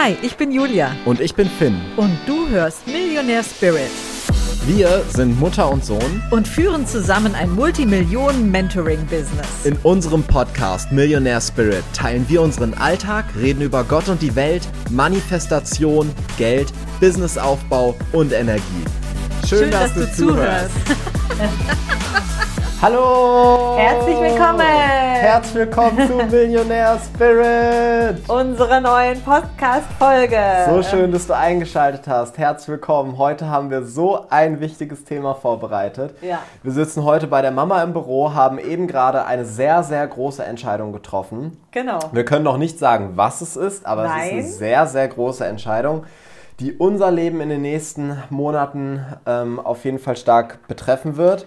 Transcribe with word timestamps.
Hi, 0.00 0.16
ich 0.22 0.36
bin 0.36 0.52
Julia. 0.52 0.94
Und 1.06 1.20
ich 1.20 1.34
bin 1.34 1.48
Finn. 1.48 1.74
Und 1.96 2.16
du 2.24 2.48
hörst 2.48 2.86
Millionär 2.86 3.42
Spirit. 3.42 3.90
Wir 4.64 5.02
sind 5.08 5.40
Mutter 5.40 5.68
und 5.68 5.84
Sohn 5.84 6.22
und 6.30 6.46
führen 6.46 6.86
zusammen 6.86 7.34
ein 7.34 7.50
Multimillionen-Mentoring-Business. 7.56 9.64
In 9.64 9.76
unserem 9.82 10.22
Podcast 10.22 10.92
Millionär 10.92 11.40
Spirit 11.40 11.82
teilen 11.94 12.24
wir 12.28 12.42
unseren 12.42 12.74
Alltag, 12.74 13.24
reden 13.36 13.60
über 13.60 13.82
Gott 13.82 14.08
und 14.08 14.22
die 14.22 14.36
Welt, 14.36 14.68
Manifestation, 14.88 16.12
Geld, 16.36 16.72
Businessaufbau 17.00 17.96
und 18.12 18.32
Energie. 18.32 18.62
Schön, 19.48 19.58
Schön 19.58 19.70
dass, 19.72 19.94
dass, 19.94 20.16
du, 20.16 20.26
du 20.26 20.32
zuhörst. 20.32 20.70
Hallo! 22.80 23.74
Herzlich 23.76 24.20
willkommen! 24.20 24.60
Herzlich 24.60 25.54
willkommen 25.56 26.06
zu 26.06 26.14
Millionär 26.30 26.96
Spirit! 27.04 28.18
Unsere 28.28 28.80
neuen 28.80 29.20
Podcast-Folge. 29.20 30.38
So 30.70 30.84
schön, 30.84 31.10
dass 31.10 31.26
du 31.26 31.34
eingeschaltet 31.34 32.06
hast. 32.06 32.38
Herzlich 32.38 32.68
willkommen. 32.68 33.18
Heute 33.18 33.48
haben 33.50 33.70
wir 33.70 33.82
so 33.82 34.26
ein 34.30 34.60
wichtiges 34.60 35.04
Thema 35.04 35.34
vorbereitet. 35.34 36.14
Ja. 36.22 36.38
Wir 36.62 36.70
sitzen 36.70 37.02
heute 37.02 37.26
bei 37.26 37.42
der 37.42 37.50
Mama 37.50 37.82
im 37.82 37.92
Büro, 37.94 38.32
haben 38.32 38.60
eben 38.60 38.86
gerade 38.86 39.24
eine 39.24 39.44
sehr, 39.44 39.82
sehr 39.82 40.06
große 40.06 40.44
Entscheidung 40.44 40.92
getroffen. 40.92 41.60
Genau. 41.72 41.98
Wir 42.12 42.24
können 42.24 42.44
noch 42.44 42.58
nicht 42.58 42.78
sagen, 42.78 43.14
was 43.16 43.40
es 43.40 43.56
ist, 43.56 43.86
aber 43.86 44.04
Nein. 44.04 44.20
es 44.20 44.26
ist 44.26 44.32
eine 44.32 44.52
sehr, 44.52 44.86
sehr 44.86 45.08
große 45.08 45.44
Entscheidung 45.44 46.04
die 46.60 46.72
unser 46.72 47.12
Leben 47.12 47.40
in 47.40 47.50
den 47.50 47.62
nächsten 47.62 48.20
Monaten 48.30 49.06
ähm, 49.26 49.60
auf 49.60 49.84
jeden 49.84 50.00
Fall 50.00 50.16
stark 50.16 50.66
betreffen 50.66 51.16
wird. 51.16 51.46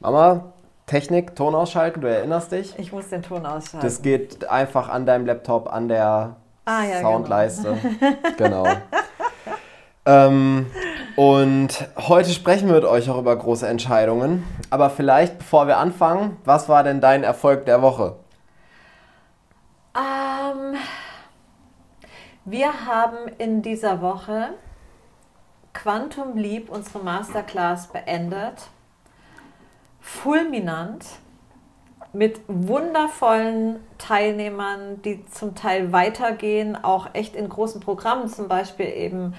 Mama, 0.00 0.54
Technik, 0.88 1.36
Ton 1.36 1.54
ausschalten, 1.54 2.00
du 2.00 2.08
erinnerst 2.08 2.50
dich? 2.50 2.76
Ich 2.78 2.92
muss 2.92 3.10
den 3.10 3.22
Ton 3.22 3.44
ausschalten. 3.44 3.86
Das 3.86 4.00
geht 4.00 4.48
einfach 4.48 4.88
an 4.88 5.04
deinem 5.04 5.26
Laptop, 5.26 5.70
an 5.70 5.86
der 5.86 6.36
ah, 6.64 6.82
ja, 6.82 7.00
Soundleiste. 7.02 7.76
Genau. 8.38 8.64
genau. 8.64 8.76
ähm, 10.06 10.66
und 11.14 11.86
heute 11.98 12.30
sprechen 12.30 12.68
wir 12.68 12.76
mit 12.76 12.86
euch 12.86 13.10
auch 13.10 13.18
über 13.18 13.36
große 13.36 13.68
Entscheidungen. 13.68 14.44
Aber 14.70 14.88
vielleicht, 14.88 15.38
bevor 15.38 15.66
wir 15.66 15.76
anfangen, 15.76 16.38
was 16.46 16.70
war 16.70 16.82
denn 16.82 17.02
dein 17.02 17.22
Erfolg 17.22 17.66
der 17.66 17.82
Woche? 17.82 18.16
Ähm, 19.94 20.74
wir 22.46 22.86
haben 22.86 23.28
in 23.36 23.60
dieser 23.60 24.00
Woche 24.00 24.54
Quantum 25.74 26.38
Leap, 26.38 26.70
unsere 26.70 27.00
Masterclass, 27.00 27.88
beendet 27.88 28.68
fulminant 30.00 31.04
mit 32.12 32.40
wundervollen 32.48 33.80
Teilnehmern, 33.98 35.02
die 35.02 35.24
zum 35.26 35.54
Teil 35.54 35.92
weitergehen, 35.92 36.76
auch 36.82 37.08
echt 37.12 37.36
in 37.36 37.48
großen 37.48 37.80
Programmen, 37.80 38.28
zum 38.28 38.48
Beispiel 38.48 38.86
eben 38.86 39.34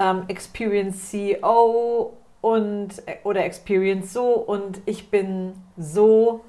ähm, 0.00 0.24
Experience 0.28 1.10
CEO 1.10 2.14
und 2.40 3.02
oder 3.24 3.44
Experience 3.44 4.12
so 4.12 4.34
und 4.34 4.80
ich 4.86 5.10
bin 5.10 5.54
so 5.76 6.44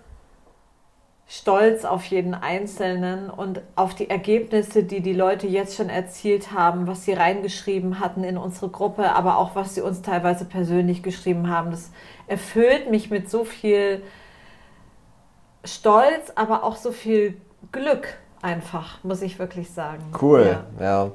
stolz 1.30 1.84
auf 1.84 2.06
jeden 2.06 2.34
Einzelnen 2.34 3.30
und 3.30 3.62
auf 3.76 3.94
die 3.94 4.10
Ergebnisse, 4.10 4.84
die 4.84 5.02
die 5.02 5.14
Leute 5.14 5.46
jetzt 5.46 5.76
schon 5.76 5.90
erzielt 5.90 6.54
haben, 6.54 6.88
was 6.88 7.04
sie 7.04 7.14
reingeschrieben 7.14 8.00
hatten 8.00 8.24
in 8.24 8.38
unsere 8.38 8.70
Gruppe, 8.70 9.14
aber 9.14 9.38
auch 9.38 9.54
was 9.54 9.76
sie 9.76 9.82
uns 9.82 10.02
teilweise 10.02 10.46
persönlich 10.46 11.04
geschrieben 11.04 11.50
haben. 11.50 11.72
Das 11.72 11.92
erfüllt 12.28 12.90
mich 12.92 13.10
mit 13.10 13.30
so 13.30 13.44
viel 13.44 14.04
Stolz, 15.64 16.32
aber 16.36 16.64
auch 16.64 16.76
so 16.76 16.92
viel 16.92 17.38
Glück 17.72 18.18
einfach, 18.42 19.04
muss 19.04 19.22
ich 19.22 19.40
wirklich 19.40 19.72
sagen. 19.72 20.04
Cool, 20.22 20.58
ja. 20.80 20.86
ja. 20.86 21.12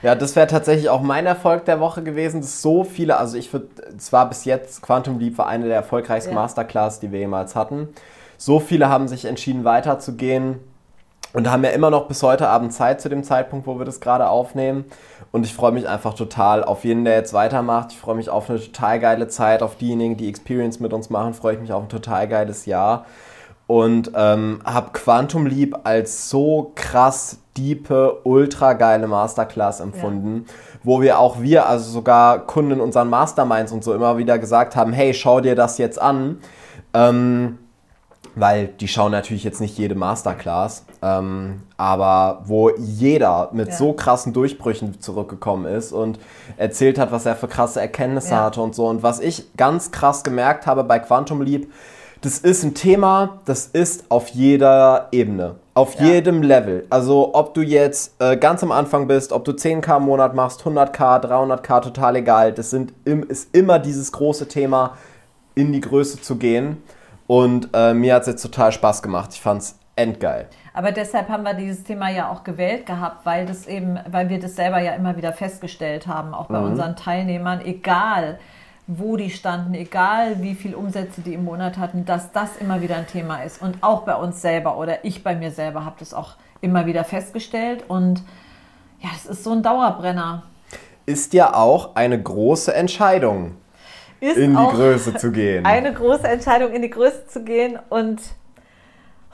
Ja, 0.00 0.14
das 0.14 0.36
wäre 0.36 0.46
tatsächlich 0.46 0.90
auch 0.90 1.02
mein 1.02 1.26
Erfolg 1.26 1.64
der 1.64 1.80
Woche 1.80 2.04
gewesen, 2.04 2.40
dass 2.40 2.62
so 2.62 2.84
viele, 2.84 3.16
also 3.16 3.36
ich 3.36 3.52
würde, 3.52 3.68
zwar 3.98 4.28
bis 4.28 4.44
jetzt, 4.44 4.80
Quantum 4.80 5.18
Leap 5.18 5.38
war 5.38 5.48
eine 5.48 5.66
der 5.66 5.74
erfolgreichsten 5.74 6.34
ja. 6.34 6.40
Masterclass, 6.40 7.00
die 7.00 7.10
wir 7.10 7.18
jemals 7.18 7.56
hatten. 7.56 7.88
So 8.36 8.60
viele 8.60 8.88
haben 8.88 9.08
sich 9.08 9.24
entschieden, 9.24 9.64
weiterzugehen 9.64 10.60
und 11.32 11.50
haben 11.50 11.64
ja 11.64 11.70
immer 11.70 11.90
noch 11.90 12.08
bis 12.08 12.22
heute 12.22 12.48
Abend 12.48 12.72
Zeit 12.72 13.00
zu 13.00 13.08
dem 13.08 13.22
Zeitpunkt, 13.22 13.66
wo 13.66 13.78
wir 13.78 13.84
das 13.84 14.00
gerade 14.00 14.28
aufnehmen. 14.28 14.86
Und 15.30 15.44
ich 15.44 15.54
freue 15.54 15.72
mich 15.72 15.86
einfach 15.86 16.14
total 16.14 16.64
auf 16.64 16.84
jeden, 16.84 17.04
der 17.04 17.14
jetzt 17.14 17.34
weitermacht. 17.34 17.92
Ich 17.92 17.98
freue 17.98 18.14
mich 18.14 18.30
auf 18.30 18.48
eine 18.48 18.58
total 18.58 18.98
geile 18.98 19.28
Zeit, 19.28 19.62
auf 19.62 19.76
diejenigen, 19.76 20.16
die 20.16 20.28
Experience 20.28 20.80
mit 20.80 20.92
uns 20.92 21.10
machen, 21.10 21.34
freue 21.34 21.54
ich 21.54 21.60
mich 21.60 21.72
auf 21.72 21.82
ein 21.82 21.88
total 21.88 22.28
geiles 22.28 22.66
Jahr. 22.66 23.04
Und 23.66 24.12
ähm, 24.14 24.60
habe 24.64 24.92
Quantum 24.92 25.44
Leap 25.44 25.80
als 25.84 26.30
so 26.30 26.72
krass 26.74 27.40
diepe, 27.58 28.20
ultra 28.24 28.72
geile 28.72 29.06
Masterclass 29.06 29.80
empfunden, 29.80 30.46
ja. 30.46 30.54
wo 30.84 31.02
wir 31.02 31.18
auch 31.18 31.42
wir, 31.42 31.68
also 31.68 31.90
sogar 31.90 32.46
Kunden 32.46 32.70
in 32.70 32.80
unseren 32.80 33.10
Masterminds 33.10 33.72
und 33.72 33.84
so 33.84 33.92
immer 33.92 34.16
wieder 34.16 34.38
gesagt 34.38 34.74
haben, 34.74 34.94
hey, 34.94 35.12
schau 35.12 35.40
dir 35.40 35.54
das 35.54 35.76
jetzt 35.76 36.00
an. 36.00 36.38
Ähm, 36.94 37.58
weil 38.38 38.68
die 38.68 38.88
schauen 38.88 39.12
natürlich 39.12 39.44
jetzt 39.44 39.60
nicht 39.60 39.76
jede 39.78 39.94
Masterclass, 39.94 40.84
ähm, 41.02 41.62
aber 41.76 42.42
wo 42.44 42.70
jeder 42.70 43.50
mit 43.52 43.68
ja. 43.68 43.74
so 43.74 43.92
krassen 43.92 44.32
Durchbrüchen 44.32 45.00
zurückgekommen 45.00 45.66
ist 45.66 45.92
und 45.92 46.18
erzählt 46.56 46.98
hat, 46.98 47.12
was 47.12 47.26
er 47.26 47.36
für 47.36 47.48
krasse 47.48 47.80
Erkenntnisse 47.80 48.30
ja. 48.30 48.44
hatte 48.44 48.60
und 48.60 48.74
so. 48.74 48.86
Und 48.86 49.02
was 49.02 49.20
ich 49.20 49.56
ganz 49.56 49.90
krass 49.90 50.24
gemerkt 50.24 50.66
habe 50.66 50.84
bei 50.84 50.98
Quantum 50.98 51.42
Leap, 51.42 51.70
das 52.20 52.38
ist 52.38 52.64
ein 52.64 52.74
Thema, 52.74 53.38
das 53.44 53.66
ist 53.66 54.06
auf 54.08 54.28
jeder 54.28 55.08
Ebene, 55.12 55.54
auf 55.74 55.94
ja. 56.00 56.06
jedem 56.06 56.42
Level. 56.42 56.84
Also 56.90 57.30
ob 57.34 57.54
du 57.54 57.60
jetzt 57.60 58.20
äh, 58.20 58.36
ganz 58.36 58.62
am 58.64 58.72
Anfang 58.72 59.06
bist, 59.06 59.32
ob 59.32 59.44
du 59.44 59.52
10k 59.52 59.98
im 59.98 60.02
Monat 60.04 60.34
machst, 60.34 60.62
100k, 60.62 61.24
300k, 61.24 61.80
total 61.80 62.16
egal. 62.16 62.52
Das 62.52 62.70
sind, 62.70 62.92
ist 63.04 63.54
immer 63.54 63.78
dieses 63.78 64.10
große 64.10 64.48
Thema, 64.48 64.96
in 65.54 65.72
die 65.72 65.80
Größe 65.80 66.20
zu 66.20 66.36
gehen. 66.36 66.82
Und 67.28 67.68
äh, 67.74 67.94
mir 67.94 68.14
hat 68.14 68.22
es 68.22 68.28
jetzt 68.28 68.42
total 68.42 68.72
Spaß 68.72 69.02
gemacht. 69.02 69.30
Ich 69.34 69.40
fand 69.40 69.60
es 69.60 69.78
endgeil. 69.94 70.48
Aber 70.72 70.92
deshalb 70.92 71.28
haben 71.28 71.42
wir 71.42 71.54
dieses 71.54 71.84
Thema 71.84 72.08
ja 72.08 72.30
auch 72.30 72.42
gewählt 72.42 72.86
gehabt, 72.86 73.26
weil 73.26 73.44
das 73.44 73.66
eben, 73.66 73.98
weil 74.10 74.30
wir 74.30 74.40
das 74.40 74.56
selber 74.56 74.80
ja 74.80 74.92
immer 74.92 75.16
wieder 75.16 75.32
festgestellt 75.32 76.06
haben, 76.06 76.32
auch 76.32 76.46
bei 76.46 76.58
mhm. 76.58 76.66
unseren 76.66 76.96
Teilnehmern, 76.96 77.60
egal 77.60 78.38
wo 78.86 79.18
die 79.18 79.28
standen, 79.28 79.74
egal 79.74 80.42
wie 80.42 80.54
viel 80.54 80.74
Umsätze 80.74 81.20
die 81.20 81.34
im 81.34 81.44
Monat 81.44 81.76
hatten, 81.76 82.06
dass 82.06 82.32
das 82.32 82.56
immer 82.56 82.80
wieder 82.80 82.96
ein 82.96 83.06
Thema 83.06 83.42
ist. 83.42 83.60
Und 83.60 83.82
auch 83.82 84.02
bei 84.02 84.14
uns 84.14 84.40
selber 84.40 84.78
oder 84.78 85.04
ich 85.04 85.22
bei 85.22 85.36
mir 85.36 85.50
selber 85.50 85.84
habe 85.84 85.96
das 85.98 86.14
auch 86.14 86.36
immer 86.62 86.86
wieder 86.86 87.04
festgestellt. 87.04 87.84
Und 87.88 88.22
ja, 89.00 89.10
es 89.14 89.26
ist 89.26 89.44
so 89.44 89.52
ein 89.52 89.62
Dauerbrenner. 89.62 90.44
Ist 91.04 91.34
ja 91.34 91.52
auch 91.52 91.96
eine 91.96 92.20
große 92.20 92.74
Entscheidung 92.74 93.56
ist 94.20 94.36
in 94.36 94.56
die 94.56 94.66
Größe 94.66 95.14
zu 95.14 95.30
gehen. 95.30 95.64
Eine 95.64 95.92
große 95.92 96.26
Entscheidung, 96.26 96.72
in 96.72 96.82
die 96.82 96.90
Größe 96.90 97.26
zu 97.26 97.44
gehen. 97.44 97.78
Und 97.88 98.20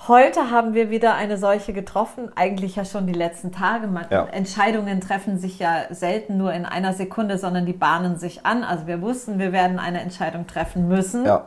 heute 0.06 0.50
haben 0.50 0.74
wir 0.74 0.90
wieder 0.90 1.14
eine 1.14 1.38
solche 1.38 1.72
getroffen. 1.72 2.30
Eigentlich 2.36 2.76
ja 2.76 2.84
schon 2.84 3.06
die 3.06 3.12
letzten 3.12 3.52
Tage. 3.52 3.88
Ja. 4.10 4.26
Entscheidungen 4.26 5.00
treffen 5.00 5.38
sich 5.38 5.58
ja 5.58 5.84
selten 5.90 6.36
nur 6.36 6.52
in 6.52 6.66
einer 6.66 6.92
Sekunde, 6.92 7.38
sondern 7.38 7.66
die 7.66 7.72
bahnen 7.72 8.16
sich 8.18 8.44
an. 8.44 8.64
Also 8.64 8.86
wir 8.86 9.00
wussten, 9.00 9.38
wir 9.38 9.52
werden 9.52 9.78
eine 9.78 10.00
Entscheidung 10.00 10.46
treffen 10.46 10.88
müssen. 10.88 11.24
Ja. 11.24 11.46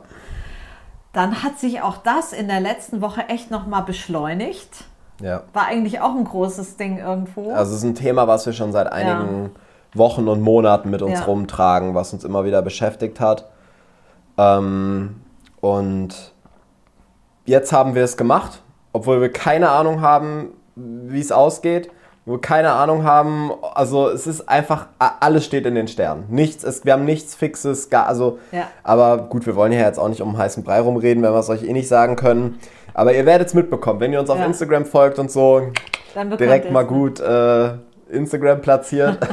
Dann 1.12 1.42
hat 1.42 1.58
sich 1.58 1.80
auch 1.82 1.98
das 1.98 2.32
in 2.32 2.48
der 2.48 2.60
letzten 2.60 3.00
Woche 3.00 3.28
echt 3.28 3.50
nochmal 3.50 3.82
beschleunigt. 3.82 4.84
Ja. 5.20 5.42
War 5.52 5.66
eigentlich 5.66 6.00
auch 6.00 6.14
ein 6.14 6.24
großes 6.24 6.76
Ding 6.76 6.98
irgendwo. 6.98 7.52
Also 7.52 7.72
es 7.72 7.78
ist 7.78 7.84
ein 7.84 7.94
Thema, 7.94 8.28
was 8.28 8.46
wir 8.46 8.52
schon 8.52 8.72
seit 8.72 8.92
einigen 8.92 9.44
ja 9.44 9.50
Wochen 9.94 10.28
und 10.28 10.40
Monaten 10.40 10.90
mit 10.90 11.02
uns 11.02 11.20
ja. 11.20 11.24
rumtragen, 11.24 11.94
was 11.94 12.12
uns 12.12 12.24
immer 12.24 12.44
wieder 12.44 12.62
beschäftigt 12.62 13.20
hat. 13.20 13.46
Ähm, 14.36 15.16
und 15.60 16.32
jetzt 17.44 17.72
haben 17.72 17.94
wir 17.94 18.04
es 18.04 18.16
gemacht, 18.16 18.62
obwohl 18.92 19.20
wir 19.20 19.32
keine 19.32 19.70
Ahnung 19.70 20.00
haben, 20.00 20.50
wie 20.76 21.20
es 21.20 21.32
ausgeht, 21.32 21.90
wo 22.24 22.32
wir 22.32 22.40
keine 22.40 22.72
Ahnung 22.72 23.04
haben. 23.04 23.50
Also 23.74 24.08
es 24.08 24.26
ist 24.26 24.48
einfach, 24.48 24.86
alles 24.98 25.44
steht 25.44 25.66
in 25.66 25.74
den 25.74 25.88
Sternen. 25.88 26.26
Nichts 26.28 26.62
ist, 26.62 26.84
wir 26.84 26.92
haben 26.92 27.04
nichts 27.04 27.34
Fixes, 27.34 27.90
gar, 27.90 28.06
also, 28.06 28.38
ja. 28.52 28.68
aber 28.84 29.18
gut, 29.18 29.46
wir 29.46 29.56
wollen 29.56 29.72
ja 29.72 29.80
jetzt 29.80 29.98
auch 29.98 30.08
nicht 30.08 30.20
um 30.20 30.36
heißen 30.36 30.62
Brei 30.62 30.80
rumreden, 30.80 31.22
wenn 31.22 31.32
wir 31.32 31.38
es 31.38 31.48
euch 31.48 31.64
eh 31.64 31.72
nicht 31.72 31.88
sagen 31.88 32.16
können. 32.16 32.58
Aber 32.94 33.14
ihr 33.14 33.26
werdet 33.26 33.48
es 33.48 33.54
mitbekommen, 33.54 34.00
wenn 34.00 34.12
ihr 34.12 34.20
uns 34.20 34.30
auf 34.30 34.38
ja. 34.38 34.44
Instagram 34.44 34.84
folgt 34.84 35.18
und 35.18 35.30
so, 35.30 35.62
direkt 36.38 36.70
mal 36.70 36.84
gut 36.84 37.20
äh, 37.20 37.70
Instagram 38.10 38.60
platziert. 38.60 39.18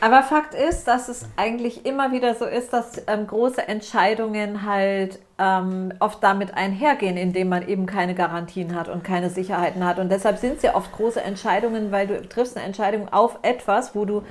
Aber 0.00 0.22
Fakt 0.22 0.54
ist, 0.54 0.86
dass 0.86 1.08
es 1.08 1.26
eigentlich 1.36 1.86
immer 1.86 2.12
wieder 2.12 2.34
so 2.34 2.44
ist, 2.44 2.72
dass 2.72 3.02
ähm, 3.06 3.26
große 3.26 3.66
Entscheidungen 3.66 4.64
halt 4.64 5.18
ähm, 5.38 5.92
oft 6.00 6.22
damit 6.22 6.54
einhergehen, 6.54 7.16
indem 7.16 7.48
man 7.48 7.66
eben 7.66 7.86
keine 7.86 8.14
Garantien 8.14 8.74
hat 8.74 8.88
und 8.88 9.04
keine 9.04 9.30
Sicherheiten 9.30 9.84
hat. 9.84 9.98
Und 9.98 10.10
deshalb 10.10 10.38
sind 10.38 10.58
es 10.58 10.62
ja 10.62 10.74
oft 10.74 10.92
große 10.92 11.22
Entscheidungen, 11.22 11.92
weil 11.92 12.06
du 12.06 12.28
triffst 12.28 12.56
eine 12.56 12.66
Entscheidung 12.66 13.08
auf 13.10 13.38
etwas, 13.42 13.94
wo 13.94 14.04
du 14.04 14.22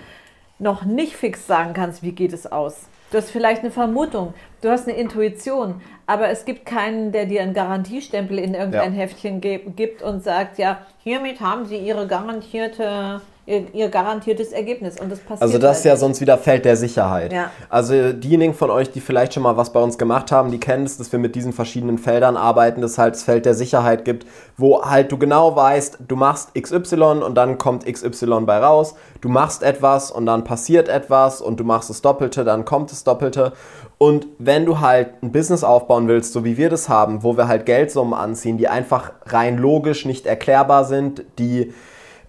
noch 0.60 0.86
nicht 0.86 1.16
fix 1.16 1.48
sagen 1.48 1.74
kannst, 1.74 2.04
wie 2.04 2.12
geht 2.12 2.32
es 2.32 2.50
aus. 2.50 2.88
Du 3.16 3.22
hast 3.22 3.32
vielleicht 3.32 3.62
eine 3.62 3.72
Vermutung, 3.72 4.34
du 4.60 4.70
hast 4.70 4.90
eine 4.90 4.98
Intuition, 4.98 5.82
aber 6.06 6.28
es 6.28 6.44
gibt 6.44 6.66
keinen, 6.66 7.14
der 7.14 7.26
dir 7.26 7.44
einen 7.44 7.54
Garantiestempel 7.54 8.38
in 8.38 8.54
irgendein 8.54 8.94
ja. 8.94 9.00
Heftchen 9.00 9.40
gibt 9.40 10.02
und 10.02 10.22
sagt, 10.22 10.58
ja, 10.58 10.86
hiermit 10.98 11.40
haben 11.40 11.64
Sie 11.64 11.78
Ihre 11.78 12.08
garantierte 12.08 13.22
ihr, 13.46 13.74
ihr 13.74 13.90
garantiertes 13.90 14.52
Ergebnis 14.52 15.00
und 15.00 15.12
das 15.12 15.20
passiert. 15.20 15.42
Also 15.42 15.58
das 15.58 15.68
halt 15.68 15.78
ist 15.78 15.86
ja 15.86 15.98
sonst 15.98 16.22
wieder 16.22 16.38
Feld 16.38 16.66
der 16.66 16.78
Sicherheit. 16.78 17.32
Ja. 17.32 17.52
Also 17.70 18.14
diejenigen 18.14 18.54
von 18.54 18.72
euch, 18.72 18.92
die 18.92 19.02
vielleicht 19.02 19.34
schon 19.34 19.44
mal 19.44 19.56
was 19.58 19.72
bei 19.72 19.80
uns 19.80 19.98
gemacht 19.98 20.32
haben, 20.32 20.52
die 20.52 20.60
kennen 20.60 20.86
es, 20.86 20.98
dass 20.98 21.12
wir 21.12 21.20
mit 21.20 21.36
diesen 21.36 21.54
verschiedenen 21.54 21.98
Feldern 21.98 22.38
arbeiten, 22.38 22.82
dass 22.82 22.92
es 22.92 22.98
halt 22.98 23.16
das 23.16 23.24
Feld 23.24 23.46
der 23.46 23.54
Sicherheit 23.54 24.06
gibt, 24.06 24.26
wo 24.58 24.84
halt 24.84 25.12
du 25.12 25.18
genau 25.18 25.56
weißt, 25.56 26.00
du 26.08 26.16
machst 26.16 26.56
XY 26.56 27.22
und 27.24 27.36
dann 27.36 27.58
kommt 27.58 27.86
XY 27.86 28.42
bei 28.46 28.58
raus. 28.58 28.96
Du 29.22 29.30
machst 29.30 29.64
etwas 29.64 30.12
und 30.12 30.26
dann 30.26 30.44
passiert 30.44 30.90
etwas 30.90 31.42
und 31.42 31.60
du 31.60 31.64
machst 31.64 31.90
das 31.90 32.02
Doppelte, 32.02 32.44
dann 32.44 32.66
kommt 32.66 32.92
das 32.92 33.04
Doppelte. 33.04 33.54
Und 33.98 34.28
wenn 34.40 34.66
du 34.66 34.82
halt 34.82 35.24
ein 35.24 35.32
Business 35.32 35.64
aufbauen 35.64 36.08
willst, 36.08 36.34
so 36.34 36.44
wie 36.44 36.58
wir 36.58 36.70
das 36.70 36.90
haben, 36.90 37.24
wo 37.24 37.38
wir 37.38 37.48
halt 37.48 37.66
Geldsummen 37.66 38.14
anziehen, 38.14 38.58
die 38.58 38.68
einfach 38.68 39.14
rein 39.26 39.58
logisch 39.58 40.06
nicht 40.06 40.26
erklärbar 40.26 40.84
sind, 40.84 41.24
die 41.40 41.74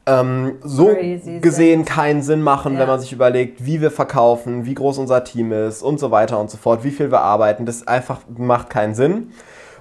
ähm, 0.06 0.58
so 0.62 0.86
Crazy 0.88 1.40
gesehen 1.40 1.84
keinen 1.84 2.22
Sinn 2.22 2.40
machen, 2.42 2.74
Ja. 2.74 2.80
wenn 2.80 2.88
man 2.88 3.00
sich 3.00 3.12
überlegt, 3.12 3.64
wie 3.64 3.80
wir 3.80 3.90
verkaufen, 3.90 4.64
wie 4.64 4.74
groß 4.74 4.98
unser 4.98 5.24
Team 5.24 5.52
ist 5.52 5.82
und 5.82 5.98
so 5.98 6.10
weiter 6.10 6.38
und 6.38 6.50
so 6.50 6.56
fort, 6.58 6.84
wie 6.84 6.90
viel 6.90 7.10
wir 7.10 7.20
arbeiten. 7.20 7.66
Das 7.66 7.86
einfach 7.86 8.20
macht 8.36 8.70
keinen 8.70 8.94
Sinn. 8.94 9.32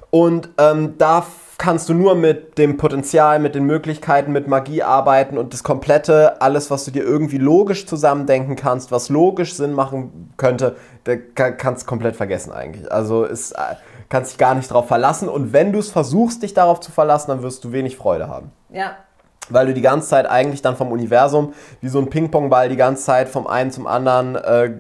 Und 0.09 0.49
ähm, 0.57 0.95
da 0.97 1.25
kannst 1.57 1.87
du 1.89 1.93
nur 1.93 2.15
mit 2.15 2.57
dem 2.57 2.77
Potenzial, 2.77 3.39
mit 3.39 3.55
den 3.55 3.65
Möglichkeiten, 3.65 4.31
mit 4.31 4.47
Magie 4.47 4.83
arbeiten 4.83 5.37
und 5.37 5.53
das 5.53 5.63
komplette, 5.63 6.41
alles, 6.41 6.69
was 6.69 6.83
du 6.85 6.91
dir 6.91 7.03
irgendwie 7.03 7.37
logisch 7.37 7.85
zusammendenken 7.85 8.55
kannst, 8.55 8.91
was 8.91 9.09
logisch 9.09 9.53
Sinn 9.55 9.71
machen 9.73 10.33
könnte, 10.37 10.75
kannst 11.35 11.83
du 11.83 11.87
komplett 11.87 12.15
vergessen 12.15 12.51
eigentlich. 12.51 12.91
Also 12.91 13.25
es 13.25 13.51
äh, 13.53 13.57
kannst 14.09 14.31
dich 14.33 14.37
gar 14.37 14.53
nicht 14.55 14.69
darauf 14.69 14.87
verlassen 14.87 15.29
und 15.29 15.53
wenn 15.53 15.71
du 15.71 15.79
es 15.79 15.91
versuchst, 15.91 16.43
dich 16.43 16.53
darauf 16.53 16.79
zu 16.81 16.91
verlassen, 16.91 17.29
dann 17.31 17.41
wirst 17.41 17.63
du 17.63 17.71
wenig 17.71 17.95
Freude 17.95 18.27
haben 18.27 18.51
Ja, 18.69 18.91
weil 19.49 19.67
du 19.67 19.73
die 19.73 19.81
ganze 19.81 20.09
Zeit 20.09 20.27
eigentlich 20.29 20.61
dann 20.61 20.75
vom 20.75 20.91
Universum 20.91 21.53
wie 21.81 21.87
so 21.87 21.99
ein 21.99 22.09
Ping-Pong-Ball 22.09 22.69
die 22.69 22.75
ganze 22.75 23.03
Zeit 23.03 23.29
vom 23.29 23.47
einen 23.47 23.71
zum 23.71 23.87
anderen 23.87 24.35
äh, 24.35 24.71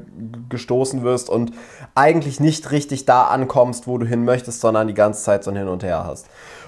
gestoßen 0.49 1.03
wirst 1.03 1.29
und 1.29 1.51
eigentlich 1.95 2.39
nicht 2.39 2.71
richtig 2.71 3.05
da 3.05 3.23
ankommst, 3.23 3.87
wo 3.87 3.97
du 3.97 4.05
hin 4.05 4.25
möchtest, 4.25 4.61
sondern 4.61 4.87
die 4.87 4.93
ganze 4.93 5.23
Zeit 5.23 5.43
so 5.43 5.51
ein 5.51 5.57
Hin 5.57 5.67
und 5.67 5.83
Her 5.83 6.03
hast. 6.05 6.27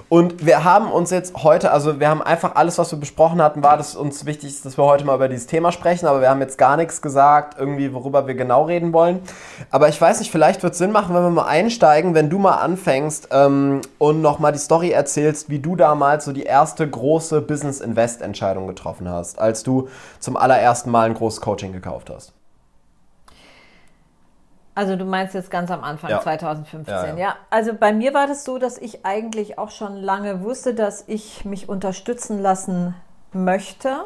Und 0.09 0.45
wir 0.45 0.63
haben 0.63 0.89
uns 0.89 1.11
jetzt 1.11 1.43
heute, 1.43 1.71
also 1.71 1.99
wir 1.99 2.07
haben 2.09 2.21
einfach 2.21 2.55
alles, 2.55 2.77
was 2.77 2.91
wir 2.91 2.99
besprochen 2.99 3.41
hatten, 3.41 3.61
war 3.61 3.75
das 3.75 3.95
uns 3.95 4.25
wichtig, 4.25 4.61
dass 4.61 4.77
wir 4.77 4.85
heute 4.85 5.03
mal 5.03 5.15
über 5.15 5.27
dieses 5.27 5.47
Thema 5.47 5.73
sprechen, 5.73 6.07
aber 6.07 6.21
wir 6.21 6.29
haben 6.29 6.39
jetzt 6.39 6.57
gar 6.57 6.77
nichts 6.77 7.01
gesagt, 7.01 7.59
irgendwie, 7.59 7.93
worüber 7.93 8.25
wir 8.25 8.35
genau 8.35 8.63
reden 8.63 8.93
wollen. 8.93 9.19
Aber 9.69 9.89
ich 9.89 9.99
weiß 9.99 10.19
nicht, 10.19 10.31
vielleicht 10.31 10.63
wird 10.63 10.73
es 10.73 10.79
Sinn 10.79 10.93
machen, 10.93 11.13
wenn 11.13 11.23
wir 11.23 11.29
mal 11.29 11.47
einsteigen, 11.47 12.15
wenn 12.15 12.29
du 12.29 12.39
mal 12.39 12.55
anfängst 12.55 13.29
ähm, 13.31 13.81
und 13.97 14.21
nochmal 14.21 14.53
die 14.53 14.59
Story 14.59 14.91
erzählst, 14.91 15.49
wie 15.49 15.59
du 15.59 15.75
damals 15.75 16.23
so 16.23 16.31
die 16.31 16.43
erste 16.43 16.89
große 16.89 17.41
Business-Invest-Entscheidung 17.41 18.67
getroffen 18.67 19.09
hast, 19.09 19.39
als 19.39 19.63
du 19.63 19.89
zum 20.19 20.37
allerersten 20.37 20.89
Mal 20.89 21.07
ein 21.07 21.15
großes 21.15 21.41
Coaching 21.41 21.73
gekauft 21.73 22.09
hast. 22.09 22.36
Also 24.77 24.95
du 24.95 25.05
meinst 25.05 25.33
jetzt 25.33 25.49
ganz 25.51 25.71
am 25.71 25.83
Anfang, 25.83 26.09
Ja. 26.11 26.21
2015. 26.21 26.93
Ja, 26.93 27.05
Ja, 27.07 27.15
ja. 27.17 27.35
also 27.49 27.73
bei 27.73 27.91
mir 27.91 28.13
war 28.13 28.27
das 28.27 28.43
so, 28.45 28.57
dass 28.59 28.77
ich 28.77 29.05
eigentlich 29.05 29.57
auch 29.57 29.71
schon 29.71 29.95
lange 29.97 30.43
wusste, 30.43 30.73
dass 30.73 31.03
ich 31.07 31.43
mich 31.45 31.67
unterstützen 31.67 32.39
lassen 32.39 32.93
möchte 33.33 34.05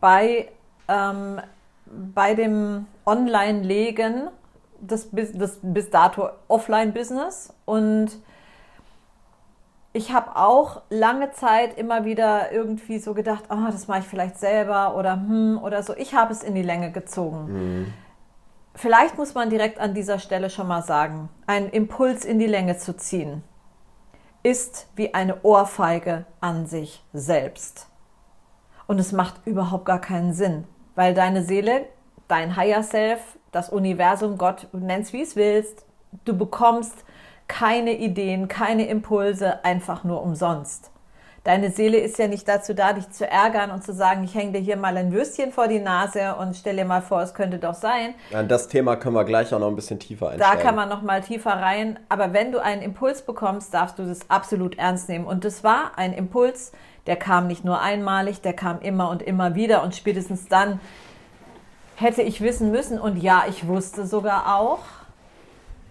bei, 0.00 0.48
ähm, 0.88 1.40
bei 1.86 2.34
dem 2.34 2.86
Online-Legen 3.04 4.28
des, 4.80 5.06
bis- 5.10 5.32
des 5.32 5.58
bis 5.62 5.90
dato 5.90 6.28
Offline-Business 6.48 7.52
und 7.64 8.10
ich 9.92 10.12
habe 10.12 10.34
auch 10.36 10.82
lange 10.90 11.30
Zeit 11.32 11.78
immer 11.78 12.04
wieder 12.04 12.50
irgendwie 12.50 12.98
so 12.98 13.14
gedacht, 13.14 13.44
ah, 13.48 13.70
das 13.70 13.86
mache 13.86 14.00
ich 14.00 14.06
vielleicht 14.06 14.38
selber 14.38 14.96
oder 14.96 15.12
hm 15.12 15.60
oder 15.62 15.82
so. 15.84 15.94
Ich 15.96 16.14
habe 16.14 16.32
es 16.32 16.42
in 16.42 16.54
die 16.56 16.62
Länge 16.62 16.90
gezogen. 16.90 17.92
Vielleicht 18.74 19.16
muss 19.16 19.34
man 19.34 19.50
direkt 19.50 19.78
an 19.78 19.94
dieser 19.94 20.18
Stelle 20.18 20.50
schon 20.50 20.66
mal 20.66 20.82
sagen, 20.82 21.28
einen 21.46 21.70
Impuls 21.70 22.24
in 22.24 22.40
die 22.40 22.46
Länge 22.46 22.76
zu 22.76 22.96
ziehen, 22.96 23.44
ist 24.42 24.88
wie 24.96 25.14
eine 25.14 25.42
Ohrfeige 25.42 26.26
an 26.40 26.66
sich 26.66 27.02
selbst. 27.12 27.88
Und 28.86 28.98
es 28.98 29.12
macht 29.12 29.46
überhaupt 29.46 29.84
gar 29.84 30.00
keinen 30.00 30.32
Sinn, 30.32 30.64
weil 30.96 31.14
deine 31.14 31.44
Seele, 31.44 31.86
dein 32.26 32.56
Higher 32.56 32.82
Self, 32.82 33.20
das 33.52 33.70
Universum, 33.70 34.38
Gott, 34.38 34.66
nenn's 34.72 35.12
wie 35.12 35.22
es 35.22 35.36
willst, 35.36 35.86
du 36.24 36.36
bekommst 36.36 37.04
keine 37.46 37.92
Ideen, 37.92 38.48
keine 38.48 38.88
Impulse 38.88 39.64
einfach 39.64 40.02
nur 40.02 40.20
umsonst. 40.22 40.90
Deine 41.44 41.70
Seele 41.70 41.98
ist 41.98 42.18
ja 42.18 42.26
nicht 42.26 42.48
dazu 42.48 42.72
da, 42.72 42.94
dich 42.94 43.10
zu 43.10 43.28
ärgern 43.30 43.70
und 43.70 43.84
zu 43.84 43.92
sagen, 43.92 44.24
ich 44.24 44.34
hänge 44.34 44.52
dir 44.52 44.60
hier 44.60 44.78
mal 44.78 44.96
ein 44.96 45.12
Würstchen 45.12 45.52
vor 45.52 45.68
die 45.68 45.78
Nase 45.78 46.36
und 46.36 46.56
stell 46.56 46.74
dir 46.76 46.86
mal 46.86 47.02
vor, 47.02 47.20
es 47.20 47.34
könnte 47.34 47.58
doch 47.58 47.74
sein. 47.74 48.14
An 48.32 48.48
das 48.48 48.66
Thema 48.68 48.96
können 48.96 49.14
wir 49.14 49.24
gleich 49.24 49.52
auch 49.52 49.58
noch 49.58 49.68
ein 49.68 49.76
bisschen 49.76 49.98
tiefer 49.98 50.28
Da 50.28 50.32
einsteigen. 50.32 50.62
kann 50.62 50.74
man 50.74 50.88
noch 50.88 51.02
mal 51.02 51.20
tiefer 51.20 51.50
rein. 51.50 51.98
Aber 52.08 52.32
wenn 52.32 52.50
du 52.50 52.62
einen 52.62 52.80
Impuls 52.80 53.20
bekommst, 53.20 53.74
darfst 53.74 53.98
du 53.98 54.06
das 54.06 54.30
absolut 54.30 54.78
ernst 54.78 55.10
nehmen. 55.10 55.26
Und 55.26 55.44
das 55.44 55.62
war 55.62 55.92
ein 55.98 56.14
Impuls, 56.14 56.72
der 57.06 57.16
kam 57.16 57.46
nicht 57.46 57.62
nur 57.62 57.78
einmalig, 57.78 58.40
der 58.40 58.54
kam 58.54 58.80
immer 58.80 59.10
und 59.10 59.20
immer 59.20 59.54
wieder. 59.54 59.82
Und 59.82 59.94
spätestens 59.94 60.48
dann 60.48 60.80
hätte 61.96 62.22
ich 62.22 62.40
wissen 62.40 62.70
müssen. 62.70 62.98
Und 62.98 63.18
ja, 63.22 63.44
ich 63.50 63.66
wusste 63.68 64.06
sogar 64.06 64.56
auch, 64.58 64.78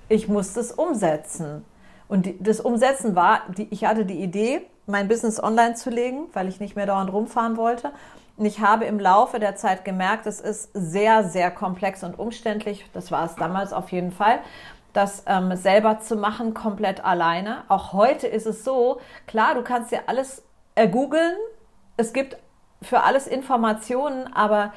ich 0.10 0.28
musste 0.28 0.62
es 0.62 0.72
umsetzen. 0.72 1.64
Und 2.08 2.28
das 2.40 2.60
Umsetzen 2.60 3.16
war, 3.16 3.42
die, 3.56 3.68
ich 3.70 3.86
hatte 3.86 4.04
die 4.04 4.20
Idee, 4.20 4.62
mein 4.86 5.08
Business 5.08 5.42
online 5.42 5.76
zu 5.76 5.90
legen, 5.90 6.26
weil 6.34 6.48
ich 6.48 6.60
nicht 6.60 6.76
mehr 6.76 6.86
dauernd 6.86 7.12
rumfahren 7.12 7.58
wollte. 7.58 7.92
Und 8.36 8.46
ich 8.46 8.60
habe 8.60 8.86
im 8.86 9.00
Laufe 9.00 9.40
der 9.40 9.56
Zeit 9.56 9.86
gemerkt, 9.86 10.26
es 10.26 10.42
ist 10.42 10.70
sehr, 10.74 11.24
sehr 11.24 11.52
komplex 11.52 12.04
und 12.04 12.18
umständlich. 12.18 12.86
Das 12.94 13.12
war 13.12 13.26
es 13.26 13.36
damals 13.36 13.74
auf 13.74 13.92
jeden 13.92 14.12
Fall. 14.12 14.40
Das 14.92 15.24
ähm, 15.28 15.56
selber 15.56 16.00
zu 16.00 16.16
machen, 16.16 16.54
komplett 16.54 17.04
alleine. 17.04 17.64
Auch 17.68 17.94
heute 17.94 18.28
ist 18.28 18.46
es 18.46 18.64
so, 18.64 19.00
klar, 19.28 19.56
du 19.56 19.62
kannst 19.62 19.92
dir 19.92 20.02
alles 20.08 20.44
ergoogeln. 20.76 21.36
Es 21.98 22.14
gibt 22.14 22.38
für 22.82 23.02
alles 23.02 23.28
Informationen, 23.28 24.32
aber 24.34 24.74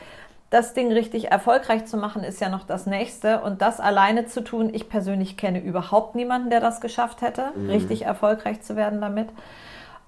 das 0.51 0.75
Ding 0.75 0.93
richtig 0.93 1.31
erfolgreich 1.31 1.87
zu 1.87 1.97
machen, 1.97 2.23
ist 2.23 2.41
ja 2.41 2.49
noch 2.49 2.65
das 2.65 2.87
nächste. 2.87 3.41
Und 3.41 3.63
das 3.63 3.81
alleine 3.81 4.27
zu 4.27 4.43
tun, 4.45 4.73
ich 4.73 4.89
persönlich 4.89 5.37
kenne 5.37 5.61
überhaupt 5.61 6.15
niemanden, 6.15 6.51
der 6.51 6.61
das 6.61 6.81
geschafft 6.81 7.21
hätte, 7.21 7.53
richtig 7.69 8.03
erfolgreich 8.03 8.63
zu 8.63 8.77
werden 8.77 9.01
damit. 9.01 9.29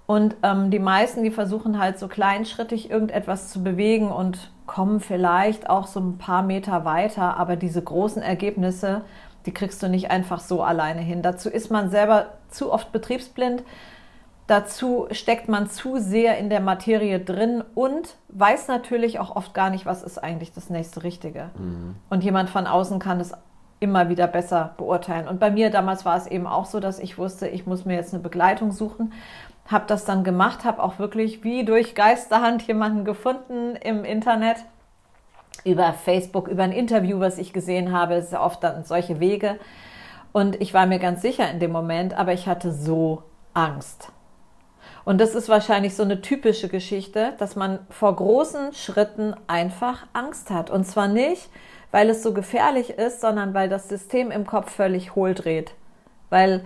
Und 0.09 0.37
ähm, 0.43 0.71
die 0.71 0.79
meisten, 0.79 1.23
die 1.23 1.31
versuchen 1.31 1.79
halt 1.79 1.99
so 1.99 2.09
kleinschrittig 2.09 2.91
irgendetwas 2.91 3.51
zu 3.53 3.63
bewegen 3.63 4.11
und 4.11 4.51
kommen 4.67 5.01
vielleicht 5.01 5.69
auch 5.69 5.87
so 5.87 6.01
ein 6.01 6.17
paar 6.17 6.43
Meter 6.43 6.87
weiter, 6.87 7.37
aber 7.37 7.57
diese 7.57 7.83
großen 7.83 8.23
Ergebnisse, 8.23 9.03
die 9.45 9.53
kriegst 9.53 9.83
du 9.83 9.89
nicht 9.89 10.11
einfach 10.11 10.41
so 10.41 10.63
alleine 10.63 11.03
hin. 11.03 11.21
Dazu 11.21 11.51
ist 11.51 11.71
man 11.71 11.91
selber 11.91 12.29
zu 12.49 12.73
oft 12.73 12.91
betriebsblind. 12.91 13.63
Dazu 14.47 15.09
steckt 15.11 15.47
man 15.51 15.69
zu 15.69 15.99
sehr 15.99 16.39
in 16.39 16.49
der 16.49 16.61
Materie 16.61 17.21
drin 17.21 17.63
und 17.75 18.17
weiß 18.29 18.67
natürlich 18.69 19.21
auch 19.21 19.37
oft 19.37 19.53
gar 19.53 19.69
nicht, 19.69 19.85
was 19.85 20.03
ist 20.03 20.17
eigentlich 20.17 20.55
das 20.55 20.71
nächste 20.71 21.03
Richtige. 21.03 21.51
Und 22.09 22.25
jemand 22.25 22.49
von 22.49 22.67
außen 22.67 22.99
kann 22.99 23.21
es 23.21 23.35
immer 23.81 24.09
wieder 24.09 24.27
besser 24.27 24.75
beurteilen. 24.77 25.29
Und 25.29 25.39
bei 25.39 25.51
mir 25.51 25.71
damals 25.71 26.05
war 26.05 26.17
es 26.17 26.27
eben 26.27 26.47
auch 26.47 26.65
so, 26.65 26.81
dass 26.81 26.99
ich 26.99 27.19
wusste, 27.19 27.47
ich 27.47 27.67
muss 27.67 27.85
mir 27.85 27.95
jetzt 27.95 28.13
eine 28.15 28.23
Begleitung 28.23 28.73
suchen. 28.73 29.13
Habe 29.69 29.85
das 29.87 30.05
dann 30.05 30.25
gemacht, 30.25 30.65
habe 30.65 30.83
auch 30.83 30.99
wirklich 30.99 31.45
wie 31.45 31.65
durch 31.65 31.95
Geisterhand 31.95 32.63
jemanden 32.67 33.05
gefunden 33.05 33.77
im 33.77 34.05
Internet, 34.05 34.57
über 35.65 35.93
Facebook, 35.93 36.49
über 36.49 36.63
ein 36.63 36.73
Interview, 36.73 37.21
was 37.21 37.39
ich 37.39 37.53
gesehen 37.53 37.93
habe. 37.93 38.15
Es 38.15 38.27
ist 38.27 38.35
oft 38.35 38.63
dann 38.65 38.85
solche 38.85 39.21
Wege. 39.21 39.59
Und 40.33 40.61
ich 40.61 40.75
war 40.75 40.87
mir 40.87 40.99
ganz 40.99 41.23
sicher 41.23 41.51
in 41.51 41.61
dem 41.61 41.73
Moment, 41.73 42.15
aber 42.15 42.33
ich 42.33 42.47
hatte 42.47 42.73
so 42.73 43.23
Angst. 43.55 44.13
Und 45.05 45.21
das 45.21 45.35
ist 45.35 45.49
wahrscheinlich 45.49 45.97
so 45.97 46.03
eine 46.03 46.21
typische 46.21 46.69
Geschichte, 46.69 47.33
dass 47.39 47.57
man 47.57 47.79
vor 47.89 48.15
großen 48.15 48.75
Schritten 48.75 49.35
einfach 49.47 50.07
Angst 50.13 50.51
hat. 50.51 50.71
Und 50.71 50.85
zwar 50.85 51.09
nicht, 51.09 51.49
weil 51.91 52.11
es 52.11 52.23
so 52.23 52.35
gefährlich 52.35 52.91
ist, 52.91 53.21
sondern 53.21 53.55
weil 53.55 53.69
das 53.69 53.89
System 53.89 54.31
im 54.31 54.47
Kopf 54.47 54.71
völlig 54.71 55.15
hohl 55.15 55.35
dreht. 55.35 55.73
Weil 56.29 56.65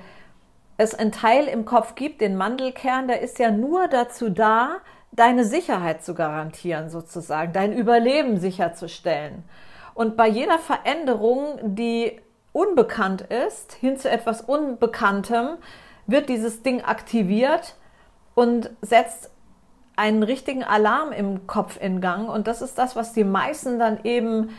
es 0.82 0.94
einen 0.94 1.12
Teil 1.12 1.46
im 1.46 1.64
Kopf 1.64 1.94
gibt, 1.94 2.20
den 2.20 2.36
Mandelkern, 2.36 3.08
der 3.08 3.20
ist 3.20 3.38
ja 3.38 3.50
nur 3.50 3.88
dazu 3.88 4.30
da, 4.30 4.78
deine 5.12 5.44
Sicherheit 5.44 6.04
zu 6.04 6.14
garantieren, 6.14 6.88
sozusagen, 6.88 7.52
dein 7.52 7.72
Überleben 7.72 8.38
sicherzustellen. 8.38 9.44
Und 9.94 10.16
bei 10.16 10.26
jeder 10.28 10.58
Veränderung, 10.58 11.58
die 11.62 12.20
unbekannt 12.52 13.22
ist, 13.22 13.74
hin 13.74 13.98
zu 13.98 14.10
etwas 14.10 14.40
Unbekanntem, 14.40 15.58
wird 16.06 16.28
dieses 16.28 16.62
Ding 16.62 16.82
aktiviert 16.82 17.76
und 18.34 18.70
setzt 18.80 19.30
einen 19.96 20.22
richtigen 20.22 20.64
Alarm 20.64 21.12
im 21.12 21.46
Kopf 21.46 21.78
in 21.80 22.00
Gang. 22.00 22.28
Und 22.28 22.46
das 22.46 22.62
ist 22.62 22.78
das, 22.78 22.96
was 22.96 23.12
die 23.12 23.24
meisten 23.24 23.78
dann 23.78 24.00
eben 24.04 24.50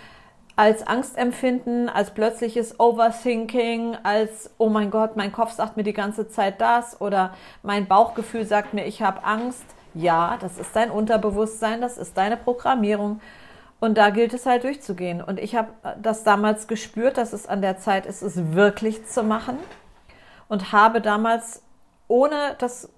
als 0.56 0.86
Angst 0.86 1.18
empfinden, 1.18 1.90
als 1.90 2.12
plötzliches 2.12 2.80
Overthinking, 2.80 3.98
als, 4.04 4.52
oh 4.58 4.70
mein 4.70 4.92
Gott, 4.92 5.16
mein 5.16 5.32
Kopf 5.32 5.52
sagt 5.52 5.78
mir 5.78 5.84
die 5.84 5.94
ganze 5.94 6.30
Zeit 6.30 6.62
das 6.62 7.02
oder 7.02 7.34
mein 7.64 7.88
Bauchgefühl 7.88 8.46
sagt 8.46 8.74
mir, 8.74 8.86
ich 8.86 9.02
habe 9.02 9.24
Angst. 9.24 9.66
Ja, 9.96 10.38
das 10.40 10.58
ist 10.58 10.76
dein 10.76 10.92
Unterbewusstsein, 10.92 11.82
das 11.82 11.98
ist 11.98 12.18
deine 12.18 12.38
Programmierung. 12.38 13.20
Und 13.80 13.98
da 13.98 14.12
gilt 14.12 14.34
es 14.34 14.46
halt 14.46 14.64
durchzugehen. 14.64 15.22
Und 15.22 15.40
ich 15.40 15.56
habe 15.56 15.70
das 16.02 16.24
damals 16.24 16.68
gespürt, 16.68 17.18
dass 17.18 17.34
es 17.34 17.48
an 17.48 17.62
der 17.62 17.78
Zeit 17.78 18.06
ist, 18.06 18.22
es 18.22 18.54
wirklich 18.54 19.06
zu 19.06 19.24
machen. 19.24 19.58
Und 20.48 20.72
habe 20.72 21.02
damals, 21.02 21.64
ohne 22.08 22.56
das, 22.60 22.90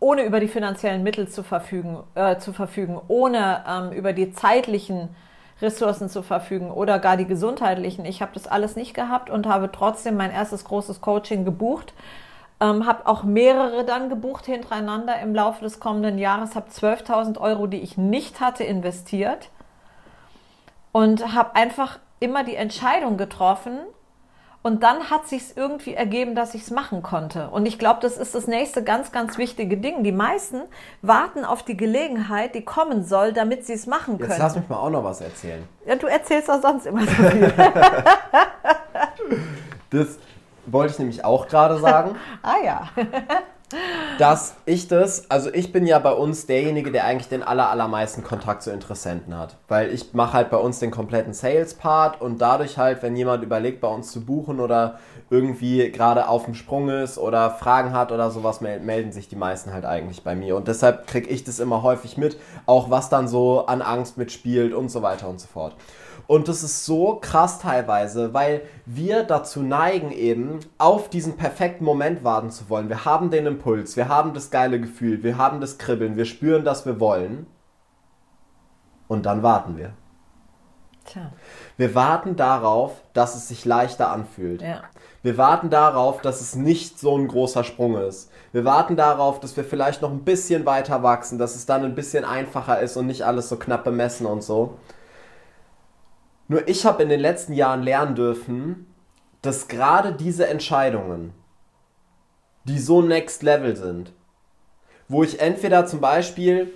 ohne 0.00 0.24
über 0.24 0.40
die 0.40 0.48
finanziellen 0.48 1.02
Mittel 1.02 1.28
zu 1.28 1.42
verfügen, 1.42 2.02
äh, 2.14 2.36
zu 2.38 2.52
verfügen 2.52 3.00
ohne 3.08 3.64
ähm, 3.66 3.92
über 3.92 4.12
die 4.12 4.32
zeitlichen 4.32 5.08
Ressourcen 5.64 6.08
zu 6.08 6.22
verfügen 6.22 6.70
oder 6.70 6.98
gar 6.98 7.16
die 7.16 7.26
gesundheitlichen. 7.26 8.04
Ich 8.04 8.22
habe 8.22 8.32
das 8.34 8.46
alles 8.46 8.76
nicht 8.76 8.94
gehabt 8.94 9.30
und 9.30 9.46
habe 9.46 9.72
trotzdem 9.72 10.16
mein 10.16 10.30
erstes 10.30 10.64
großes 10.64 11.00
Coaching 11.00 11.44
gebucht. 11.44 11.92
Ähm, 12.60 12.86
habe 12.86 13.06
auch 13.06 13.24
mehrere 13.24 13.84
dann 13.84 14.08
gebucht 14.08 14.46
hintereinander 14.46 15.18
im 15.20 15.34
Laufe 15.34 15.64
des 15.64 15.80
kommenden 15.80 16.18
Jahres. 16.18 16.54
Habe 16.54 16.70
12.000 16.70 17.40
Euro, 17.40 17.66
die 17.66 17.80
ich 17.80 17.96
nicht 17.98 18.40
hatte, 18.40 18.62
investiert 18.62 19.50
und 20.92 21.34
habe 21.34 21.56
einfach 21.56 21.98
immer 22.20 22.44
die 22.44 22.54
Entscheidung 22.54 23.16
getroffen. 23.16 23.80
Und 24.66 24.82
dann 24.82 25.10
hat 25.10 25.28
sich 25.28 25.58
irgendwie 25.58 25.92
ergeben, 25.92 26.34
dass 26.34 26.54
ich 26.54 26.62
es 26.62 26.70
machen 26.70 27.02
konnte. 27.02 27.50
Und 27.50 27.66
ich 27.66 27.78
glaube, 27.78 28.00
das 28.00 28.16
ist 28.16 28.34
das 28.34 28.46
nächste 28.46 28.82
ganz, 28.82 29.12
ganz 29.12 29.36
wichtige 29.36 29.76
Ding. 29.76 30.04
Die 30.04 30.10
meisten 30.10 30.62
warten 31.02 31.44
auf 31.44 31.62
die 31.64 31.76
Gelegenheit, 31.76 32.54
die 32.54 32.64
kommen 32.64 33.04
soll, 33.04 33.34
damit 33.34 33.66
sie 33.66 33.74
es 33.74 33.86
machen 33.86 34.16
können. 34.16 34.30
Jetzt 34.30 34.38
lass 34.38 34.56
mich 34.56 34.66
mal 34.66 34.78
auch 34.78 34.88
noch 34.88 35.04
was 35.04 35.20
erzählen. 35.20 35.62
Ja, 35.84 35.96
du 35.96 36.06
erzählst 36.06 36.48
doch 36.48 36.62
sonst 36.62 36.86
immer 36.86 37.02
so 37.02 37.12
viel. 37.12 37.52
das 39.90 40.18
wollte 40.64 40.92
ich 40.94 40.98
nämlich 40.98 41.22
auch 41.26 41.46
gerade 41.46 41.78
sagen. 41.78 42.16
ah 42.42 42.56
ja 42.64 42.88
dass 44.18 44.54
ich 44.64 44.88
das, 44.88 45.30
also 45.30 45.52
ich 45.52 45.72
bin 45.72 45.86
ja 45.86 45.98
bei 45.98 46.12
uns 46.12 46.46
derjenige, 46.46 46.92
der 46.92 47.04
eigentlich 47.04 47.28
den 47.28 47.42
aller, 47.42 47.70
allermeisten 47.70 48.22
Kontakt 48.22 48.62
zu 48.62 48.70
Interessenten 48.70 49.36
hat. 49.36 49.56
Weil 49.68 49.92
ich 49.92 50.14
mache 50.14 50.34
halt 50.34 50.50
bei 50.50 50.56
uns 50.56 50.78
den 50.78 50.90
kompletten 50.90 51.32
Sales-Part 51.32 52.20
und 52.20 52.40
dadurch 52.40 52.78
halt, 52.78 53.02
wenn 53.02 53.16
jemand 53.16 53.42
überlegt, 53.42 53.80
bei 53.80 53.88
uns 53.88 54.12
zu 54.12 54.24
buchen 54.24 54.60
oder 54.60 54.98
irgendwie 55.30 55.90
gerade 55.90 56.28
auf 56.28 56.44
dem 56.44 56.54
Sprung 56.54 56.88
ist 56.88 57.18
oder 57.18 57.50
Fragen 57.50 57.92
hat 57.92 58.12
oder 58.12 58.30
sowas, 58.30 58.60
melden 58.60 59.12
sich 59.12 59.28
die 59.28 59.36
meisten 59.36 59.72
halt 59.72 59.84
eigentlich 59.84 60.22
bei 60.22 60.34
mir. 60.34 60.56
Und 60.56 60.68
deshalb 60.68 61.06
kriege 61.06 61.28
ich 61.28 61.44
das 61.44 61.58
immer 61.58 61.82
häufig 61.82 62.16
mit, 62.16 62.36
auch 62.66 62.90
was 62.90 63.08
dann 63.08 63.26
so 63.28 63.66
an 63.66 63.82
Angst 63.82 64.16
mitspielt 64.18 64.72
und 64.72 64.90
so 64.90 65.02
weiter 65.02 65.28
und 65.28 65.40
so 65.40 65.48
fort. 65.48 65.74
Und 66.26 66.48
das 66.48 66.62
ist 66.62 66.86
so 66.86 67.18
krass 67.20 67.58
teilweise, 67.58 68.32
weil 68.32 68.62
wir 68.86 69.24
dazu 69.24 69.62
neigen, 69.62 70.10
eben 70.10 70.60
auf 70.78 71.10
diesen 71.10 71.36
perfekten 71.36 71.84
Moment 71.84 72.24
warten 72.24 72.50
zu 72.50 72.68
wollen. 72.70 72.88
Wir 72.88 73.04
haben 73.04 73.30
den 73.30 73.46
Impuls, 73.46 73.96
wir 73.96 74.08
haben 74.08 74.32
das 74.32 74.50
geile 74.50 74.80
Gefühl, 74.80 75.22
wir 75.22 75.36
haben 75.36 75.60
das 75.60 75.78
Kribbeln, 75.78 76.16
wir 76.16 76.24
spüren, 76.24 76.64
dass 76.64 76.86
wir 76.86 76.98
wollen. 77.00 77.46
Und 79.06 79.26
dann 79.26 79.42
warten 79.42 79.76
wir. 79.76 79.92
Tja. 81.04 81.32
Wir 81.76 81.94
warten 81.94 82.36
darauf, 82.36 83.02
dass 83.12 83.34
es 83.34 83.48
sich 83.48 83.66
leichter 83.66 84.10
anfühlt. 84.10 84.62
Ja. 84.62 84.84
Wir 85.22 85.36
warten 85.36 85.68
darauf, 85.68 86.22
dass 86.22 86.40
es 86.40 86.54
nicht 86.54 86.98
so 86.98 87.16
ein 87.16 87.28
großer 87.28 87.64
Sprung 87.64 87.96
ist. 87.96 88.30
Wir 88.52 88.64
warten 88.64 88.96
darauf, 88.96 89.40
dass 89.40 89.56
wir 89.56 89.64
vielleicht 89.64 90.00
noch 90.00 90.10
ein 90.10 90.24
bisschen 90.24 90.64
weiter 90.64 91.02
wachsen, 91.02 91.38
dass 91.38 91.54
es 91.54 91.66
dann 91.66 91.84
ein 91.84 91.94
bisschen 91.94 92.24
einfacher 92.24 92.80
ist 92.80 92.96
und 92.96 93.06
nicht 93.06 93.22
alles 93.22 93.48
so 93.48 93.56
knapp 93.56 93.84
bemessen 93.84 94.26
und 94.26 94.42
so. 94.42 94.76
Nur 96.48 96.68
ich 96.68 96.84
habe 96.84 97.02
in 97.02 97.08
den 97.08 97.20
letzten 97.20 97.54
Jahren 97.54 97.82
lernen 97.82 98.14
dürfen, 98.14 98.86
dass 99.42 99.68
gerade 99.68 100.12
diese 100.12 100.46
Entscheidungen, 100.46 101.32
die 102.64 102.78
so 102.78 103.02
next 103.02 103.42
level 103.42 103.76
sind, 103.76 104.12
wo 105.08 105.22
ich 105.22 105.40
entweder 105.40 105.86
zum 105.86 106.00
Beispiel 106.00 106.72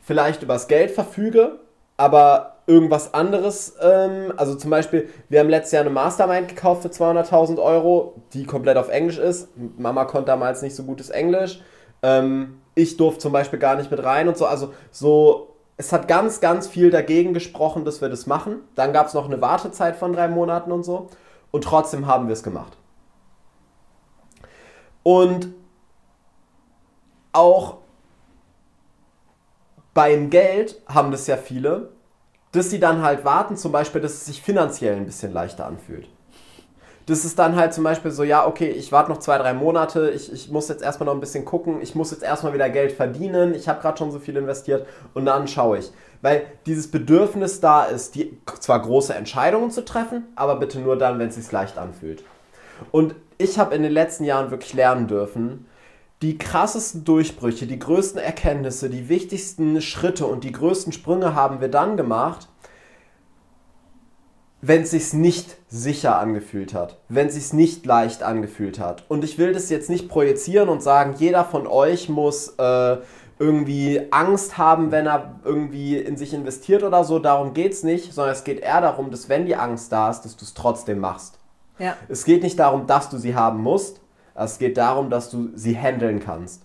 vielleicht 0.00 0.42
übers 0.42 0.66
Geld 0.68 0.90
verfüge, 0.90 1.60
aber 1.96 2.56
irgendwas 2.66 3.12
anderes, 3.12 3.76
ähm, 3.82 4.32
also 4.36 4.54
zum 4.54 4.70
Beispiel, 4.70 5.08
wir 5.28 5.40
haben 5.40 5.50
letztes 5.50 5.72
Jahr 5.72 5.82
eine 5.82 5.90
Mastermind 5.90 6.48
gekauft 6.48 6.82
für 6.82 6.88
200.000 6.88 7.60
Euro, 7.60 8.14
die 8.32 8.44
komplett 8.44 8.76
auf 8.76 8.88
Englisch 8.88 9.18
ist. 9.18 9.48
Mama 9.76 10.04
konnte 10.04 10.26
damals 10.26 10.62
nicht 10.62 10.74
so 10.74 10.84
gutes 10.84 11.10
Englisch. 11.10 11.60
Ähm, 12.02 12.60
ich 12.74 12.96
durfte 12.96 13.20
zum 13.20 13.32
Beispiel 13.32 13.58
gar 13.58 13.76
nicht 13.76 13.90
mit 13.90 14.02
rein 14.02 14.28
und 14.28 14.38
so. 14.38 14.46
Also 14.46 14.72
so 14.90 15.49
es 15.80 15.94
hat 15.94 16.08
ganz, 16.08 16.40
ganz 16.40 16.68
viel 16.68 16.90
dagegen 16.90 17.32
gesprochen, 17.32 17.86
dass 17.86 18.02
wir 18.02 18.10
das 18.10 18.26
machen. 18.26 18.56
Dann 18.74 18.92
gab 18.92 19.06
es 19.06 19.14
noch 19.14 19.24
eine 19.24 19.40
Wartezeit 19.40 19.96
von 19.96 20.12
drei 20.12 20.28
Monaten 20.28 20.72
und 20.72 20.82
so. 20.82 21.08
Und 21.50 21.64
trotzdem 21.64 22.06
haben 22.06 22.28
wir 22.28 22.34
es 22.34 22.42
gemacht. 22.42 22.76
Und 25.02 25.54
auch 27.32 27.78
beim 29.94 30.28
Geld 30.28 30.82
haben 30.86 31.12
das 31.12 31.26
ja 31.26 31.38
viele, 31.38 31.92
dass 32.52 32.68
sie 32.68 32.78
dann 32.78 33.00
halt 33.00 33.24
warten, 33.24 33.56
zum 33.56 33.72
Beispiel, 33.72 34.02
dass 34.02 34.12
es 34.12 34.26
sich 34.26 34.42
finanziell 34.42 34.96
ein 34.96 35.06
bisschen 35.06 35.32
leichter 35.32 35.66
anfühlt 35.66 36.10
das 37.10 37.24
ist 37.24 37.38
dann 37.38 37.56
halt 37.56 37.74
zum 37.74 37.82
Beispiel 37.82 38.10
so, 38.10 38.22
ja, 38.22 38.46
okay, 38.46 38.68
ich 38.68 38.92
warte 38.92 39.10
noch 39.10 39.18
zwei, 39.18 39.36
drei 39.36 39.52
Monate, 39.52 40.10
ich, 40.10 40.32
ich 40.32 40.50
muss 40.50 40.68
jetzt 40.68 40.82
erstmal 40.82 41.06
noch 41.06 41.14
ein 41.14 41.20
bisschen 41.20 41.44
gucken, 41.44 41.82
ich 41.82 41.94
muss 41.94 42.12
jetzt 42.12 42.22
erstmal 42.22 42.54
wieder 42.54 42.70
Geld 42.70 42.92
verdienen, 42.92 43.54
ich 43.54 43.68
habe 43.68 43.80
gerade 43.80 43.98
schon 43.98 44.12
so 44.12 44.20
viel 44.20 44.36
investiert 44.36 44.86
und 45.12 45.26
dann 45.26 45.48
schaue 45.48 45.78
ich. 45.78 45.90
Weil 46.22 46.42
dieses 46.66 46.90
Bedürfnis 46.90 47.60
da 47.60 47.84
ist, 47.84 48.14
die 48.14 48.38
zwar 48.60 48.80
große 48.80 49.14
Entscheidungen 49.14 49.70
zu 49.70 49.84
treffen, 49.84 50.24
aber 50.36 50.56
bitte 50.56 50.78
nur 50.78 50.96
dann, 50.96 51.18
wenn 51.18 51.28
es 51.28 51.34
sich 51.34 51.50
leicht 51.50 51.78
anfühlt. 51.78 52.22
Und 52.92 53.16
ich 53.38 53.58
habe 53.58 53.74
in 53.74 53.82
den 53.82 53.92
letzten 53.92 54.24
Jahren 54.24 54.50
wirklich 54.50 54.74
lernen 54.74 55.08
dürfen, 55.08 55.66
die 56.22 56.38
krassesten 56.38 57.04
Durchbrüche, 57.04 57.66
die 57.66 57.78
größten 57.78 58.20
Erkenntnisse, 58.20 58.90
die 58.90 59.08
wichtigsten 59.08 59.80
Schritte 59.80 60.26
und 60.26 60.44
die 60.44 60.52
größten 60.52 60.92
Sprünge 60.92 61.34
haben 61.34 61.60
wir 61.60 61.68
dann 61.68 61.96
gemacht, 61.96 62.49
wenn 64.62 64.82
es 64.82 64.90
sich 64.90 65.12
nicht 65.12 65.56
sicher 65.68 66.18
angefühlt 66.18 66.74
hat, 66.74 66.98
wenn 67.08 67.28
es 67.28 67.34
sich 67.34 67.52
nicht 67.52 67.86
leicht 67.86 68.22
angefühlt 68.22 68.78
hat. 68.78 69.04
Und 69.08 69.24
ich 69.24 69.38
will 69.38 69.52
das 69.52 69.70
jetzt 69.70 69.88
nicht 69.88 70.08
projizieren 70.08 70.68
und 70.68 70.82
sagen, 70.82 71.14
jeder 71.16 71.44
von 71.44 71.66
euch 71.66 72.08
muss 72.08 72.48
äh, 72.58 72.98
irgendwie 73.38 74.08
Angst 74.10 74.58
haben, 74.58 74.90
wenn 74.90 75.06
er 75.06 75.40
irgendwie 75.44 75.96
in 75.96 76.18
sich 76.18 76.34
investiert 76.34 76.82
oder 76.82 77.04
so. 77.04 77.18
Darum 77.18 77.54
geht 77.54 77.72
es 77.72 77.82
nicht, 77.82 78.12
sondern 78.12 78.34
es 78.34 78.44
geht 78.44 78.60
eher 78.60 78.82
darum, 78.82 79.10
dass 79.10 79.30
wenn 79.30 79.46
die 79.46 79.56
Angst 79.56 79.90
da 79.92 80.10
ist, 80.10 80.22
dass 80.22 80.36
du 80.36 80.44
es 80.44 80.52
trotzdem 80.52 80.98
machst. 80.98 81.38
Ja. 81.78 81.96
Es 82.08 82.24
geht 82.24 82.42
nicht 82.42 82.58
darum, 82.58 82.86
dass 82.86 83.08
du 83.08 83.16
sie 83.16 83.34
haben 83.34 83.62
musst, 83.62 84.00
es 84.34 84.58
geht 84.58 84.76
darum, 84.76 85.08
dass 85.08 85.30
du 85.30 85.48
sie 85.54 85.76
handeln 85.76 86.20
kannst. 86.20 86.62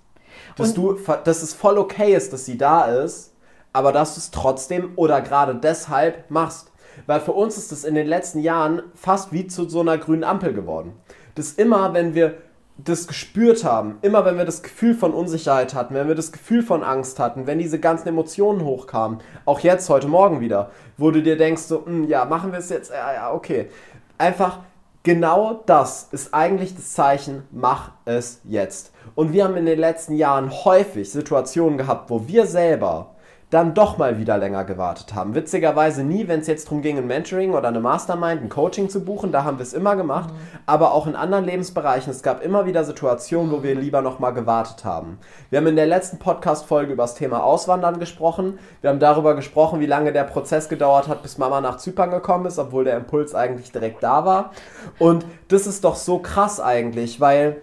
Dass, 0.58 0.74
du, 0.74 0.98
dass 1.24 1.42
es 1.42 1.54
voll 1.54 1.78
okay 1.78 2.14
ist, 2.14 2.34
dass 2.34 2.46
sie 2.46 2.58
da 2.58 2.86
ist, 2.86 3.34
aber 3.72 3.94
dass 3.94 4.16
du 4.16 4.20
es 4.20 4.32
trotzdem 4.32 4.92
oder 4.98 5.22
gerade 5.22 5.56
deshalb 5.56 6.30
machst. 6.30 6.72
Weil 7.06 7.20
für 7.20 7.34
uns 7.34 7.58
ist 7.58 7.72
es 7.72 7.84
in 7.84 7.96
den 7.96 8.08
letzten 8.08 8.40
Jahren 8.40 8.84
fast 8.94 9.32
wie 9.32 9.48
zu 9.48 9.68
so 9.70 9.82
einer 9.82 9.98
grünen 9.98 10.24
Ampel 10.24 10.54
geworden. 10.54 10.94
Dass 11.36 11.54
immer, 11.54 11.94
wenn 11.94 12.16
wir 12.16 12.36
das 12.78 13.08
gespürt 13.08 13.64
haben, 13.64 13.98
immer 14.02 14.26
wenn 14.26 14.38
wir 14.38 14.46
das 14.46 14.62
Gefühl 14.62 14.96
von 14.96 15.14
Unsicherheit 15.14 15.74
hatten, 15.74 15.94
wenn 15.96 16.08
wir 16.08 16.16
das 16.16 16.32
Gefühl 16.32 16.62
von 16.62 16.84
Angst 16.84 17.20
hatten, 17.20 17.48
wenn 17.48 17.58
diese 17.58 17.80
ganzen 17.80 18.10
Emotionen 18.10 18.66
hochkamen, 18.66 19.20
auch 19.46 19.62
jetzt, 19.62 19.90
heute 19.90 20.08
Morgen 20.08 20.42
wieder, 20.42 20.72
wo 20.98 21.12
du 21.12 21.22
dir 21.22 21.38
denkst, 21.38 21.62
so, 21.64 21.86
hm, 21.86 22.06
ja, 22.06 22.26
machen 22.26 22.52
wir 22.52 22.60
es 22.60 22.70
jetzt, 22.70 22.92
ja, 22.92 23.14
ja, 23.14 23.34
okay. 23.34 23.70
Einfach 24.18 24.60
genau 25.04 25.64
das 25.66 26.10
ist 26.12 26.34
eigentlich 26.34 26.76
das 26.76 26.92
Zeichen, 26.92 27.44
mach 27.52 27.92
es 28.04 28.42
jetzt. 28.44 28.92
Und 29.14 29.32
wir 29.32 29.46
haben 29.46 29.56
in 29.56 29.66
den 29.66 29.80
letzten 29.80 30.16
Jahren 30.16 30.52
häufig 30.52 31.10
Situationen 31.10 31.78
gehabt, 31.78 32.10
wo 32.10 32.28
wir 32.28 32.46
selber 32.46 33.15
dann 33.52 33.74
doch 33.74 33.98
mal 33.98 34.18
wieder 34.18 34.38
länger 34.38 34.64
gewartet 34.64 35.14
haben. 35.14 35.36
Witzigerweise 35.36 36.04
nie, 36.04 36.28
wenn 36.28 36.40
es 36.40 36.48
jetzt 36.48 36.66
darum 36.66 36.82
ging, 36.82 36.98
ein 36.98 37.06
Mentoring 37.06 37.54
oder 37.54 37.68
eine 37.68 37.80
Mastermind, 37.80 38.42
ein 38.42 38.50
Coaching 38.50 38.90
zu 38.90 39.06
buchen, 39.06 39.32
da 39.32 39.44
haben 39.44 39.60
wir 39.60 39.64
es 39.64 39.74
immer 39.74 39.96
gemacht, 39.96 40.32
mhm. 40.32 40.60
aber 40.66 40.94
auch 40.94 41.06
in 41.06 41.16
anderen 41.16 41.46
Lebensbereichen. 41.46 42.12
Es 42.12 42.24
gab 42.24 42.44
immer 42.44 42.66
wieder 42.66 42.84
Situationen, 42.84 43.52
wo 43.52 43.62
wir 43.62 43.76
lieber 43.76 44.02
noch 44.02 44.20
mal 44.20 44.32
gewartet 44.32 44.84
haben. 44.84 45.20
Wir 45.52 45.60
haben 45.60 45.68
in 45.68 45.76
der 45.76 45.86
letzten 45.86 46.18
Podcast-Folge 46.18 46.94
über 46.94 47.04
das 47.04 47.16
Thema 47.16 47.44
Auswandern 47.44 48.00
gesprochen. 48.00 48.58
Wir 48.82 48.90
haben 48.90 49.00
darüber 49.00 49.36
gesprochen, 49.36 49.80
wie 49.80 49.86
lange 49.86 50.12
der 50.12 50.24
Prozess 50.24 50.68
gedauert 50.68 51.08
hat, 51.08 51.22
bis 51.22 51.38
Mama 51.38 51.62
nach 51.62 51.78
Zypern 51.78 52.10
gekommen 52.10 52.48
ist, 52.48 52.58
obwohl 52.58 52.84
der 52.84 52.98
Impuls 52.98 53.36
eigentlich 53.36 53.72
direkt 53.72 54.02
da 54.02 54.26
war. 54.26 54.52
Und 54.98 55.26
das 55.50 55.68
ist 55.68 55.84
doch 55.84 55.96
so 55.96 56.20
krass 56.20 56.60
eigentlich, 56.60 57.22
weil 57.22 57.62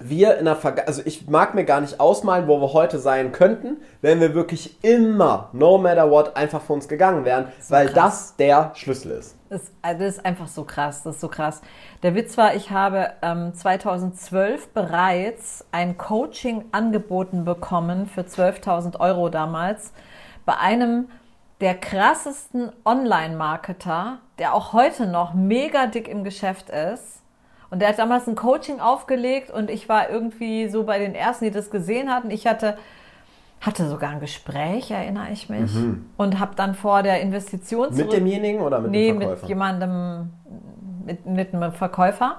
wir 0.00 0.38
in 0.38 0.44
der 0.44 0.56
Vergangenheit, 0.56 0.88
also 0.88 1.02
ich 1.04 1.28
mag 1.28 1.54
mir 1.54 1.64
gar 1.64 1.80
nicht 1.80 2.00
ausmalen, 2.00 2.46
wo 2.46 2.60
wir 2.60 2.72
heute 2.72 2.98
sein 2.98 3.32
könnten, 3.32 3.78
wenn 4.00 4.20
wir 4.20 4.34
wirklich 4.34 4.82
immer, 4.82 5.50
no 5.52 5.78
matter 5.78 6.10
what, 6.10 6.36
einfach 6.36 6.62
für 6.62 6.74
uns 6.74 6.88
gegangen 6.88 7.24
wären, 7.24 7.48
so 7.60 7.74
weil 7.74 7.86
krass. 7.88 7.94
das 7.94 8.36
der 8.36 8.72
Schlüssel 8.74 9.12
ist. 9.12 9.36
Das, 9.50 9.70
also 9.80 10.04
das, 10.04 10.16
ist 10.16 10.26
einfach 10.26 10.48
so 10.48 10.64
krass, 10.64 11.02
das 11.02 11.16
ist 11.16 11.20
so 11.20 11.28
krass. 11.28 11.62
Der 12.02 12.14
Witz 12.14 12.36
war, 12.36 12.54
ich 12.54 12.70
habe 12.70 13.10
ähm, 13.22 13.54
2012 13.54 14.68
bereits 14.68 15.64
ein 15.72 15.96
Coaching 15.96 16.66
angeboten 16.72 17.44
bekommen 17.44 18.06
für 18.06 18.22
12.000 18.22 19.00
Euro 19.00 19.28
damals 19.28 19.92
bei 20.44 20.56
einem 20.56 21.08
der 21.60 21.74
krassesten 21.74 22.70
Online-Marketer, 22.84 24.18
der 24.38 24.54
auch 24.54 24.72
heute 24.72 25.06
noch 25.06 25.34
mega 25.34 25.86
dick 25.86 26.06
im 26.06 26.22
Geschäft 26.22 26.70
ist 26.70 27.17
und 27.70 27.80
der 27.80 27.88
hat 27.88 27.98
damals 27.98 28.26
ein 28.26 28.34
Coaching 28.34 28.80
aufgelegt 28.80 29.50
und 29.50 29.70
ich 29.70 29.88
war 29.88 30.10
irgendwie 30.10 30.68
so 30.68 30.84
bei 30.84 30.98
den 30.98 31.14
ersten, 31.14 31.44
die 31.44 31.50
das 31.50 31.70
gesehen 31.70 32.12
hatten. 32.12 32.30
Ich 32.30 32.46
hatte 32.46 32.76
hatte 33.60 33.88
sogar 33.88 34.10
ein 34.10 34.20
Gespräch, 34.20 34.90
erinnere 34.90 35.30
ich 35.32 35.48
mich, 35.48 35.74
mhm. 35.74 36.06
und 36.16 36.38
habe 36.38 36.54
dann 36.54 36.74
vor 36.74 37.02
der 37.02 37.20
Investition 37.20 37.94
Mit 37.94 38.12
demjenigen 38.12 38.60
oder 38.60 38.80
mit 38.80 38.92
nee, 38.92 39.08
dem 39.08 39.18
Verkäufer? 39.20 39.40
mit 39.40 39.48
jemandem, 39.48 40.32
mit, 41.04 41.26
mit 41.26 41.54
einem 41.54 41.72
Verkäufer. 41.72 42.36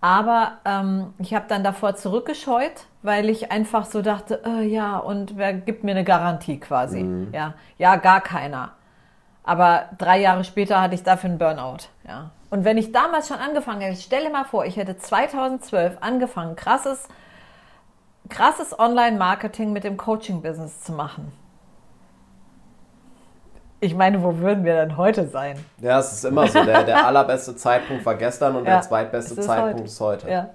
Aber 0.00 0.58
ähm, 0.64 1.14
ich 1.18 1.34
habe 1.34 1.46
dann 1.48 1.64
davor 1.64 1.94
zurückgescheut, 1.94 2.86
weil 3.02 3.30
ich 3.30 3.50
einfach 3.50 3.86
so 3.86 4.02
dachte, 4.02 4.42
äh, 4.44 4.66
ja, 4.66 4.98
und 4.98 5.36
wer 5.36 5.52
gibt 5.54 5.84
mir 5.84 5.92
eine 5.92 6.04
Garantie 6.04 6.58
quasi? 6.58 7.02
Mhm. 7.02 7.28
Ja, 7.32 7.54
ja, 7.78 7.96
gar 7.96 8.20
keiner. 8.20 8.72
Aber 9.42 9.84
drei 9.96 10.20
Jahre 10.20 10.44
später 10.44 10.80
hatte 10.80 10.96
ich 10.96 11.02
dafür 11.02 11.30
einen 11.30 11.38
Burnout. 11.38 11.88
Ja. 12.06 12.30
Und 12.56 12.64
wenn 12.64 12.78
ich 12.78 12.90
damals 12.90 13.28
schon 13.28 13.36
angefangen 13.36 13.82
hätte, 13.82 14.00
stelle 14.00 14.30
mal 14.30 14.44
vor, 14.44 14.64
ich 14.64 14.78
hätte 14.78 14.96
2012 14.96 15.98
angefangen, 16.00 16.56
krasses 16.56 17.06
krasses 18.30 18.78
Online-Marketing 18.78 19.74
mit 19.74 19.84
dem 19.84 19.98
Coaching-Business 19.98 20.80
zu 20.80 20.92
machen. 20.92 21.32
Ich 23.80 23.94
meine, 23.94 24.22
wo 24.22 24.38
würden 24.38 24.64
wir 24.64 24.74
denn 24.76 24.96
heute 24.96 25.28
sein? 25.28 25.62
Ja, 25.82 25.98
es 25.98 26.14
ist 26.14 26.24
immer 26.24 26.48
so. 26.48 26.64
Der, 26.64 26.84
der 26.84 27.06
allerbeste 27.06 27.56
Zeitpunkt 27.56 28.06
war 28.06 28.14
gestern 28.14 28.56
und 28.56 28.64
ja, 28.64 28.76
der 28.76 28.80
zweitbeste 28.80 29.38
ist 29.38 29.46
Zeitpunkt 29.46 29.74
heute. 29.74 29.84
ist 29.84 30.00
heute. 30.00 30.30
Ja. 30.30 30.50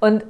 Und 0.00 0.24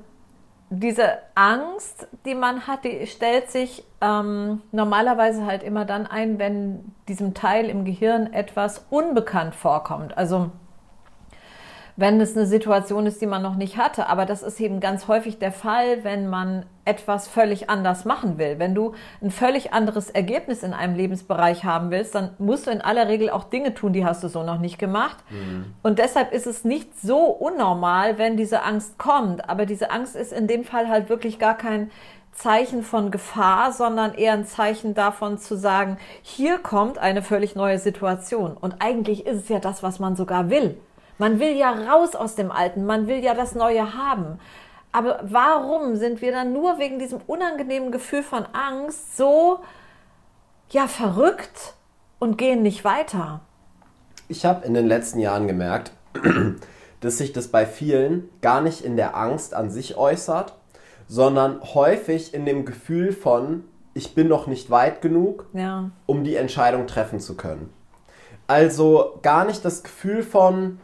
diese 0.69 1.13
Angst, 1.35 2.09
die 2.27 2.35
man 2.35 2.67
hat, 2.67 2.85
die 2.85 3.07
stellt 3.07 3.51
sich 3.51 3.85
ähm, 4.03 4.61
normalerweise 4.71 5.47
halt 5.47 5.63
immer 5.63 5.87
dann 5.87 6.07
ein, 6.07 6.39
wenn 6.39 6.93
diesem 7.09 7.33
Teil 7.33 7.71
im 7.71 7.87
Gehirn 7.87 8.35
etwas 8.35 8.85
unbekannt 8.91 9.55
vorkommt. 9.55 10.19
Also 10.19 10.51
wenn 11.97 12.21
es 12.21 12.37
eine 12.37 12.47
Situation 12.47 13.07
ist, 13.07 13.21
die 13.21 13.27
man 13.27 13.43
noch 13.43 13.55
nicht 13.55 13.77
hatte. 13.77 14.09
Aber 14.09 14.27
das 14.27 14.43
ist 14.43 14.61
eben 14.61 14.81
ganz 14.81 15.07
häufig 15.07 15.39
der 15.39 15.53
Fall, 15.53 16.03
wenn 16.03 16.29
man 16.29 16.67
etwas 16.85 17.29
völlig 17.29 17.71
anders 17.71 18.05
machen 18.05 18.37
will. 18.37 18.59
Wenn 18.59 18.75
du 18.75 18.95
ein 19.23 19.31
völlig 19.31 19.73
anderes 19.73 20.11
Ergebnis 20.11 20.63
in 20.63 20.75
einem 20.75 20.97
Lebensbereich 20.97 21.65
haben 21.65 21.91
willst, 21.91 22.15
dann 22.15 22.31
musst 22.39 22.67
du 22.67 22.71
in 22.71 22.81
aller 22.81 23.09
Regel 23.09 23.31
auch 23.31 23.45
Dinge 23.45 23.75
tun, 23.75 23.93
die 23.93 24.05
hast 24.05 24.25
du 24.25 24.29
so 24.29 24.43
noch 24.43 24.59
nicht 24.59 24.79
gemacht. 24.79 25.19
Mhm. 25.31 25.75
Und 25.83 25.99
deshalb 25.99 26.33
ist 26.33 26.47
es 26.47 26.65
nicht 26.65 26.99
so 27.01 27.19
unnormal, 27.27 28.19
wenn 28.19 28.37
diese 28.37 28.65
Angst 28.65 28.99
kommt. 28.99 29.49
Aber 29.49 29.65
diese 29.65 29.91
Angst 29.91 30.17
ist 30.17 30.33
in 30.33 30.47
dem 30.47 30.65
Fall 30.65 30.89
halt 30.89 31.09
wirklich 31.09 31.39
gar 31.39 31.57
kein 31.57 31.91
Zeichen 32.33 32.83
von 32.83 33.13
Gefahr, 33.13 33.71
sondern 33.73 34.15
eher 34.15 34.33
ein 34.33 34.45
Zeichen 34.45 34.95
davon 34.95 35.39
zu 35.39 35.57
sagen, 35.57 35.99
hier 36.23 36.59
kommt 36.59 36.99
eine 36.99 37.23
völlig 37.23 37.55
neue 37.55 37.79
Situation. 37.79 38.57
Und 38.57 38.77
eigentlich 38.81 39.25
ist 39.27 39.45
es 39.45 39.49
ja 39.49 39.61
das, 39.61 39.85
was 39.85 40.01
man 40.01 40.17
sogar 40.17 40.51
will. 40.51 40.77
Man 41.19 41.39
will 41.39 41.57
ja 41.57 41.71
raus 41.71 42.15
aus 42.15 42.35
dem 42.35 42.51
Alten, 42.51 42.87
man 42.87 43.07
will 43.07 43.23
ja 43.23 43.35
das 43.35 43.55
Neue 43.55 43.95
haben. 43.95 44.39
Aber 44.93 45.21
warum 45.25 45.97
sind 45.97 46.21
wir 46.23 46.33
dann 46.33 46.53
nur 46.53 46.79
wegen 46.79 46.99
diesem 46.99 47.21
unangenehmen 47.27 47.91
Gefühl 47.91 48.23
von 48.23 48.47
Angst 48.53 49.17
so 49.17 49.61
ja 50.71 50.87
verrückt 50.87 51.75
und 52.19 52.39
gehen 52.39 52.63
nicht 52.63 52.85
weiter? 52.85 53.41
Ich 54.29 54.45
habe 54.45 54.65
in 54.65 54.75
den 54.75 54.87
letzten 54.87 55.19
Jahren 55.19 55.49
gemerkt, 55.49 55.93
dass 57.01 57.19
sich 57.19 57.33
das 57.33 57.49
bei 57.49 57.67
vielen 57.67 58.29
gar 58.41 58.61
nicht 58.61 58.85
in 58.85 58.97
der 58.97 59.17
Angst 59.17 59.53
an 59.55 59.71
sich 59.71 59.97
äußert, 59.97 60.55
sondern 61.09 61.61
häufig 61.75 62.33
in 62.33 62.47
dem 62.47 62.65
Gefühl 62.65 63.13
von, 63.13 63.65
ich 63.95 64.15
bin 64.15 64.29
noch 64.29 64.47
nicht 64.47 64.71
weit 64.71 65.03
genug, 65.03 65.47
ja. 65.53 65.91
um 66.07 66.25
die 66.25 66.37
Entscheidung 66.37 66.87
treffen 66.87 67.21
zu 67.21 67.37
können. 67.37 67.73
Also 68.47 69.19
gar 69.23 69.45
nicht 69.45 69.65
das 69.65 69.83
Gefühl 69.83 70.23
von, 70.23 70.79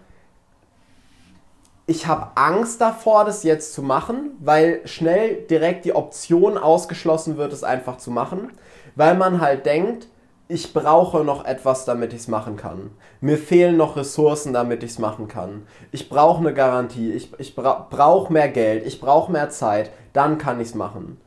ich 1.90 2.06
habe 2.06 2.28
Angst 2.36 2.80
davor, 2.80 3.24
das 3.24 3.42
jetzt 3.42 3.74
zu 3.74 3.82
machen, 3.82 4.36
weil 4.38 4.80
schnell 4.84 5.42
direkt 5.50 5.84
die 5.84 5.92
Option 5.92 6.56
ausgeschlossen 6.56 7.36
wird, 7.36 7.52
es 7.52 7.64
einfach 7.64 7.96
zu 7.96 8.12
machen, 8.12 8.52
weil 8.94 9.16
man 9.16 9.40
halt 9.40 9.66
denkt, 9.66 10.06
ich 10.46 10.72
brauche 10.72 11.24
noch 11.24 11.44
etwas, 11.44 11.86
damit 11.86 12.12
ich 12.12 12.20
es 12.20 12.28
machen 12.28 12.56
kann. 12.56 12.92
Mir 13.20 13.36
fehlen 13.36 13.76
noch 13.76 13.96
Ressourcen, 13.96 14.52
damit 14.52 14.84
ich 14.84 14.92
es 14.92 14.98
machen 15.00 15.26
kann. 15.26 15.66
Ich 15.90 16.08
brauche 16.08 16.38
eine 16.38 16.54
Garantie, 16.54 17.10
ich, 17.10 17.32
ich 17.38 17.56
bra 17.56 17.88
brauche 17.90 18.32
mehr 18.32 18.48
Geld, 18.48 18.86
ich 18.86 19.00
brauche 19.00 19.32
mehr 19.32 19.50
Zeit, 19.50 19.90
dann 20.12 20.38
kann 20.38 20.60
ich 20.60 20.68
es 20.68 20.74
machen. 20.76 21.20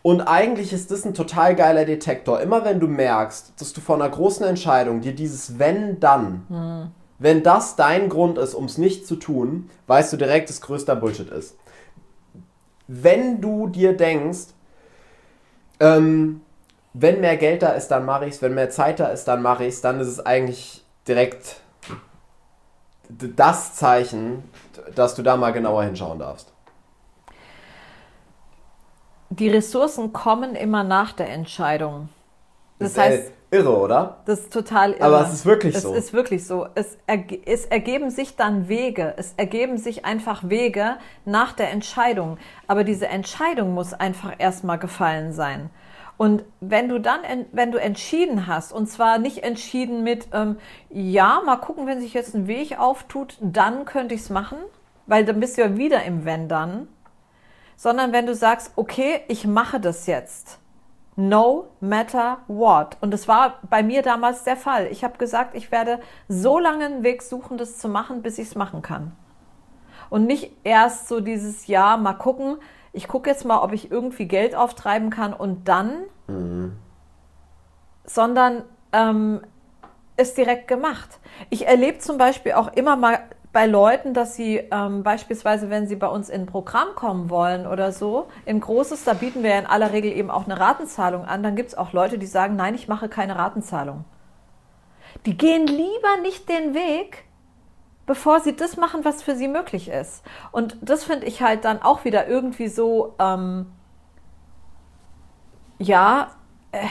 Und 0.00 0.22
eigentlich 0.22 0.72
ist 0.72 0.90
das 0.90 1.04
ein 1.04 1.12
total 1.12 1.54
geiler 1.54 1.84
Detektor. 1.84 2.40
Immer 2.40 2.64
wenn 2.64 2.80
du 2.80 2.86
merkst, 2.86 3.52
dass 3.60 3.74
du 3.74 3.82
vor 3.82 3.96
einer 3.96 4.08
großen 4.08 4.46
Entscheidung 4.46 5.02
dir 5.02 5.14
dieses 5.14 5.58
Wenn 5.58 6.00
dann 6.00 6.46
hm 6.48 6.90
wenn 7.18 7.42
das 7.42 7.76
dein 7.76 8.08
Grund 8.08 8.38
ist, 8.38 8.54
um 8.54 8.66
es 8.66 8.78
nicht 8.78 9.06
zu 9.06 9.16
tun, 9.16 9.70
weißt 9.86 10.12
du 10.12 10.16
direkt, 10.16 10.48
dass 10.48 10.60
größter 10.60 10.96
Bullshit 10.96 11.30
ist. 11.30 11.56
Wenn 12.88 13.40
du 13.40 13.68
dir 13.68 13.96
denkst, 13.96 14.48
ähm, 15.80 16.42
wenn 16.92 17.20
mehr 17.20 17.36
Geld 17.36 17.62
da 17.62 17.70
ist, 17.70 17.88
dann 17.88 18.04
mache 18.04 18.26
ich 18.26 18.34
es, 18.34 18.42
wenn 18.42 18.54
mehr 18.54 18.70
Zeit 18.70 19.00
da 19.00 19.08
ist, 19.08 19.24
dann 19.24 19.42
mache 19.42 19.64
ich 19.64 19.74
es, 19.74 19.80
dann 19.80 20.00
ist 20.00 20.08
es 20.08 20.24
eigentlich 20.24 20.84
direkt 21.06 21.60
das 23.08 23.74
Zeichen, 23.74 24.44
dass 24.94 25.14
du 25.14 25.22
da 25.22 25.36
mal 25.36 25.52
genauer 25.52 25.84
hinschauen 25.84 26.18
darfst. 26.18 26.52
Die 29.30 29.48
Ressourcen 29.48 30.12
kommen 30.12 30.54
immer 30.54 30.84
nach 30.84 31.12
der 31.12 31.28
Entscheidung. 31.30 32.08
Das, 32.78 32.94
das 32.94 33.04
heißt, 33.04 33.32
irre, 33.50 33.76
oder? 33.76 34.18
Das 34.26 34.40
ist 34.40 34.52
total 34.52 34.92
irre. 34.92 35.02
Aber 35.02 35.20
es 35.22 35.32
ist 35.32 35.46
wirklich 35.46 35.78
so. 35.78 35.92
Es 35.92 36.06
ist 36.06 36.12
wirklich 36.12 36.46
so. 36.46 36.66
Es, 36.74 36.98
erge 37.06 37.40
es 37.46 37.66
ergeben 37.66 38.10
sich 38.10 38.36
dann 38.36 38.68
Wege. 38.68 39.14
Es 39.16 39.34
ergeben 39.36 39.78
sich 39.78 40.04
einfach 40.04 40.48
Wege 40.48 40.96
nach 41.24 41.52
der 41.52 41.70
Entscheidung. 41.70 42.38
Aber 42.66 42.84
diese 42.84 43.08
Entscheidung 43.08 43.74
muss 43.74 43.92
einfach 43.92 44.34
erstmal 44.38 44.78
gefallen 44.78 45.32
sein. 45.32 45.70
Und 46.18 46.44
wenn 46.60 46.88
du 46.88 46.98
dann, 46.98 47.20
wenn 47.52 47.72
du 47.72 47.78
entschieden 47.78 48.46
hast, 48.46 48.72
und 48.72 48.86
zwar 48.86 49.18
nicht 49.18 49.44
entschieden 49.44 50.02
mit, 50.02 50.28
ähm, 50.32 50.56
ja, 50.88 51.42
mal 51.44 51.56
gucken, 51.56 51.86
wenn 51.86 52.00
sich 52.00 52.14
jetzt 52.14 52.34
ein 52.34 52.46
Weg 52.46 52.78
auftut, 52.78 53.36
dann 53.40 53.84
könnte 53.84 54.14
ich 54.14 54.22
es 54.22 54.30
machen, 54.30 54.56
weil 55.06 55.26
dann 55.26 55.40
bist 55.40 55.58
du 55.58 55.62
ja 55.62 55.76
wieder 55.76 56.04
im 56.04 56.24
Wenn 56.24 56.48
dann, 56.48 56.88
sondern 57.76 58.12
wenn 58.12 58.24
du 58.24 58.34
sagst, 58.34 58.72
okay, 58.76 59.20
ich 59.28 59.46
mache 59.46 59.78
das 59.78 60.06
jetzt 60.06 60.58
no 61.16 61.68
matter 61.80 62.38
what. 62.46 62.98
Und 63.00 63.10
das 63.10 63.26
war 63.26 63.58
bei 63.68 63.82
mir 63.82 64.02
damals 64.02 64.44
der 64.44 64.56
Fall. 64.56 64.86
Ich 64.90 65.02
habe 65.02 65.18
gesagt, 65.18 65.54
ich 65.54 65.72
werde 65.72 66.00
so 66.28 66.58
lange 66.58 66.84
einen 66.84 67.02
Weg 67.02 67.22
suchen, 67.22 67.56
das 67.56 67.78
zu 67.78 67.88
machen, 67.88 68.22
bis 68.22 68.38
ich 68.38 68.48
es 68.48 68.54
machen 68.54 68.82
kann. 68.82 69.12
Und 70.10 70.26
nicht 70.26 70.52
erst 70.62 71.08
so 71.08 71.20
dieses 71.20 71.66
Jahr 71.66 71.96
mal 71.96 72.12
gucken, 72.12 72.58
ich 72.92 73.08
gucke 73.08 73.28
jetzt 73.28 73.44
mal, 73.44 73.58
ob 73.62 73.72
ich 73.72 73.90
irgendwie 73.90 74.26
Geld 74.26 74.54
auftreiben 74.54 75.10
kann 75.10 75.34
und 75.34 75.68
dann, 75.68 76.04
mhm. 76.28 76.76
sondern 78.04 78.62
ähm, 78.92 79.40
ist 80.16 80.38
direkt 80.38 80.68
gemacht. 80.68 81.18
Ich 81.50 81.66
erlebe 81.66 81.98
zum 81.98 82.18
Beispiel 82.18 82.52
auch 82.52 82.72
immer 82.72 82.96
mal 82.96 83.18
bei 83.56 83.64
Leuten, 83.64 84.12
dass 84.12 84.36
sie 84.36 84.58
ähm, 84.70 85.02
beispielsweise, 85.02 85.70
wenn 85.70 85.86
sie 85.86 85.96
bei 85.96 86.08
uns 86.08 86.28
in 86.28 86.42
ein 86.42 86.46
Programm 86.46 86.88
kommen 86.94 87.30
wollen 87.30 87.66
oder 87.66 87.90
so, 87.90 88.28
in 88.44 88.60
großes, 88.60 89.04
da 89.04 89.14
bieten 89.14 89.42
wir 89.42 89.48
ja 89.48 89.58
in 89.58 89.64
aller 89.64 89.94
Regel 89.94 90.12
eben 90.12 90.30
auch 90.30 90.44
eine 90.44 90.60
Ratenzahlung 90.60 91.24
an, 91.24 91.42
dann 91.42 91.56
gibt 91.56 91.70
es 91.70 91.74
auch 91.74 91.94
Leute, 91.94 92.18
die 92.18 92.26
sagen, 92.26 92.54
nein, 92.54 92.74
ich 92.74 92.86
mache 92.86 93.08
keine 93.08 93.36
Ratenzahlung. 93.36 94.04
Die 95.24 95.38
gehen 95.38 95.66
lieber 95.66 96.20
nicht 96.20 96.50
den 96.50 96.74
Weg, 96.74 97.24
bevor 98.04 98.40
sie 98.40 98.54
das 98.54 98.76
machen, 98.76 99.06
was 99.06 99.22
für 99.22 99.34
sie 99.34 99.48
möglich 99.48 99.88
ist. 99.88 100.22
Und 100.52 100.76
das 100.82 101.04
finde 101.04 101.24
ich 101.24 101.40
halt 101.40 101.64
dann 101.64 101.80
auch 101.80 102.04
wieder 102.04 102.28
irgendwie 102.28 102.68
so, 102.68 103.14
ähm, 103.18 103.72
ja, 105.78 106.30
äh, 106.72 106.84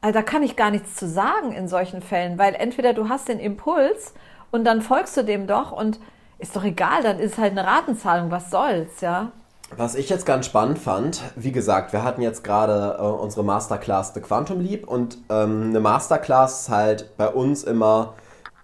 also 0.00 0.14
da 0.14 0.22
kann 0.24 0.42
ich 0.42 0.56
gar 0.56 0.72
nichts 0.72 0.96
zu 0.96 1.06
sagen 1.06 1.52
in 1.52 1.68
solchen 1.68 2.02
Fällen, 2.02 2.38
weil 2.38 2.56
entweder 2.56 2.92
du 2.92 3.08
hast 3.08 3.28
den 3.28 3.38
Impuls 3.38 4.14
und 4.52 4.64
dann 4.64 4.80
folgst 4.80 5.16
du 5.16 5.24
dem 5.24 5.48
doch 5.48 5.72
und 5.72 5.98
ist 6.38 6.54
doch 6.54 6.64
egal, 6.64 7.02
dann 7.02 7.18
ist 7.18 7.32
es 7.32 7.38
halt 7.38 7.52
eine 7.52 7.66
Ratenzahlung, 7.66 8.30
was 8.30 8.50
soll's, 8.50 9.00
ja. 9.00 9.32
Was 9.76 9.94
ich 9.94 10.10
jetzt 10.10 10.26
ganz 10.26 10.46
spannend 10.46 10.78
fand, 10.78 11.22
wie 11.34 11.50
gesagt, 11.50 11.92
wir 11.94 12.04
hatten 12.04 12.20
jetzt 12.20 12.44
gerade 12.44 12.98
äh, 12.98 13.02
unsere 13.02 13.42
Masterclass 13.42 14.12
The 14.12 14.20
Quantum 14.20 14.60
Leap 14.60 14.86
und 14.86 15.18
ähm, 15.30 15.70
eine 15.70 15.80
Masterclass 15.80 16.62
ist 16.62 16.68
halt 16.68 17.16
bei 17.16 17.28
uns 17.28 17.64
immer 17.64 18.14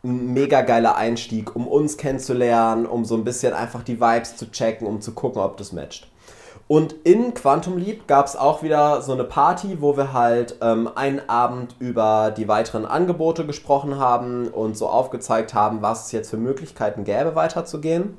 ein 0.05 0.35
mega 0.35 0.61
geiler 0.61 0.97
Einstieg, 0.97 1.57
um 1.57 1.67
uns 1.67 1.97
kennenzulernen, 1.97 2.85
um 2.85 3.05
so 3.05 3.17
ein 3.17 3.25
bisschen 3.25 3.55
einfach 3.55 3.83
die 3.83 4.01
Vibes 4.01 4.37
zu 4.37 4.51
checken, 4.51 4.87
um 4.87 5.01
zu 5.01 5.13
gucken, 5.13 5.41
ob 5.41 5.57
das 5.57 5.73
matcht. 5.73 6.09
Und 6.69 6.93
in 7.05 7.33
Quantum 7.33 7.79
Leap 7.79 8.07
gab 8.07 8.27
es 8.27 8.37
auch 8.37 8.63
wieder 8.63 9.01
so 9.01 9.13
eine 9.13 9.25
Party, 9.25 9.81
wo 9.81 9.97
wir 9.97 10.13
halt 10.13 10.57
ähm, 10.61 10.89
einen 10.95 11.27
Abend 11.27 11.75
über 11.79 12.31
die 12.31 12.47
weiteren 12.47 12.85
Angebote 12.85 13.47
gesprochen 13.47 13.99
haben 13.99 14.49
und 14.49 14.77
so 14.77 14.87
aufgezeigt 14.87 15.55
haben, 15.55 15.81
was 15.81 16.07
es 16.07 16.13
jetzt 16.13 16.29
für 16.29 16.37
Möglichkeiten 16.37 17.05
gäbe, 17.05 17.35
weiterzugehen. 17.35 18.19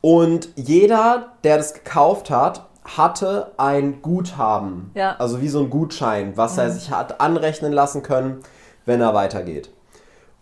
Und 0.00 0.50
jeder, 0.54 1.32
der 1.42 1.56
das 1.56 1.74
gekauft 1.74 2.30
hat, 2.30 2.66
hatte 2.84 3.52
ein 3.56 4.00
Guthaben. 4.00 4.92
Ja. 4.94 5.16
Also 5.18 5.40
wie 5.40 5.48
so 5.48 5.60
ein 5.60 5.70
Gutschein, 5.70 6.36
was 6.36 6.54
mhm. 6.54 6.60
er 6.60 6.70
sich 6.70 6.90
hat 6.92 7.20
anrechnen 7.20 7.72
lassen 7.72 8.04
können, 8.04 8.40
wenn 8.86 9.00
er 9.00 9.14
weitergeht. 9.14 9.70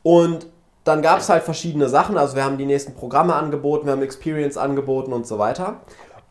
Und 0.02 0.46
dann 0.84 1.02
gab 1.02 1.18
es 1.18 1.28
halt 1.28 1.42
verschiedene 1.42 1.88
Sachen. 1.88 2.16
Also 2.16 2.36
wir 2.36 2.44
haben 2.44 2.56
die 2.56 2.66
nächsten 2.66 2.94
Programme 2.94 3.34
angeboten, 3.34 3.86
wir 3.86 3.92
haben 3.92 4.02
Experience 4.02 4.56
angeboten 4.56 5.12
und 5.12 5.26
so 5.26 5.38
weiter. 5.38 5.80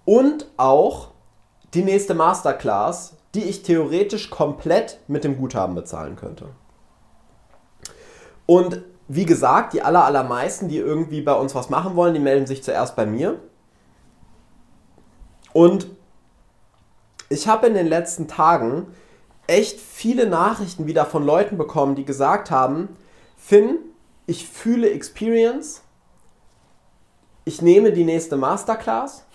Und 0.09 0.47
auch 0.57 1.09
die 1.75 1.83
nächste 1.83 2.15
Masterclass, 2.15 3.13
die 3.35 3.43
ich 3.43 3.61
theoretisch 3.61 4.31
komplett 4.31 4.99
mit 5.07 5.23
dem 5.23 5.37
Guthaben 5.37 5.75
bezahlen 5.75 6.15
könnte. 6.15 6.45
Und 8.47 8.81
wie 9.07 9.27
gesagt, 9.27 9.73
die 9.73 9.83
aller, 9.83 10.05
allermeisten, 10.05 10.67
die 10.67 10.77
irgendwie 10.77 11.21
bei 11.21 11.33
uns 11.33 11.53
was 11.53 11.69
machen 11.69 11.95
wollen, 11.95 12.15
die 12.15 12.19
melden 12.19 12.47
sich 12.47 12.63
zuerst 12.63 12.95
bei 12.95 13.05
mir. 13.05 13.39
Und 15.53 15.85
ich 17.29 17.47
habe 17.47 17.67
in 17.67 17.75
den 17.75 17.85
letzten 17.85 18.27
Tagen 18.27 18.87
echt 19.45 19.79
viele 19.79 20.27
Nachrichten 20.27 20.87
wieder 20.87 21.05
von 21.05 21.23
Leuten 21.23 21.55
bekommen, 21.55 21.93
die 21.93 22.05
gesagt 22.05 22.49
haben, 22.49 22.97
Finn, 23.37 23.77
ich 24.25 24.49
fühle 24.49 24.89
Experience, 24.89 25.83
ich 27.45 27.61
nehme 27.61 27.91
die 27.91 28.05
nächste 28.05 28.37
Masterclass 28.37 29.27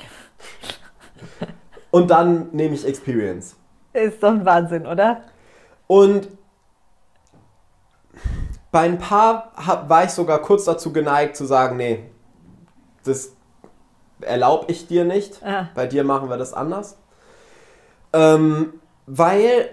und 1.90 2.10
dann 2.10 2.50
nehme 2.52 2.74
ich 2.74 2.86
Experience. 2.86 3.56
Ist 3.92 4.22
doch 4.22 4.30
ein 4.30 4.44
Wahnsinn, 4.44 4.86
oder? 4.86 5.22
Und 5.86 6.28
bei 8.72 8.80
ein 8.80 8.98
paar 8.98 9.52
war 9.86 10.04
ich 10.04 10.10
sogar 10.10 10.40
kurz 10.40 10.64
dazu 10.64 10.92
geneigt 10.92 11.36
zu 11.36 11.44
sagen, 11.44 11.76
nee, 11.76 12.10
das 13.04 13.32
erlaube 14.20 14.70
ich 14.72 14.88
dir 14.88 15.04
nicht. 15.04 15.40
Ah. 15.44 15.68
Bei 15.74 15.86
dir 15.86 16.02
machen 16.02 16.28
wir 16.28 16.36
das 16.36 16.52
anders. 16.52 16.98
Ähm, 18.12 18.80
weil 19.06 19.70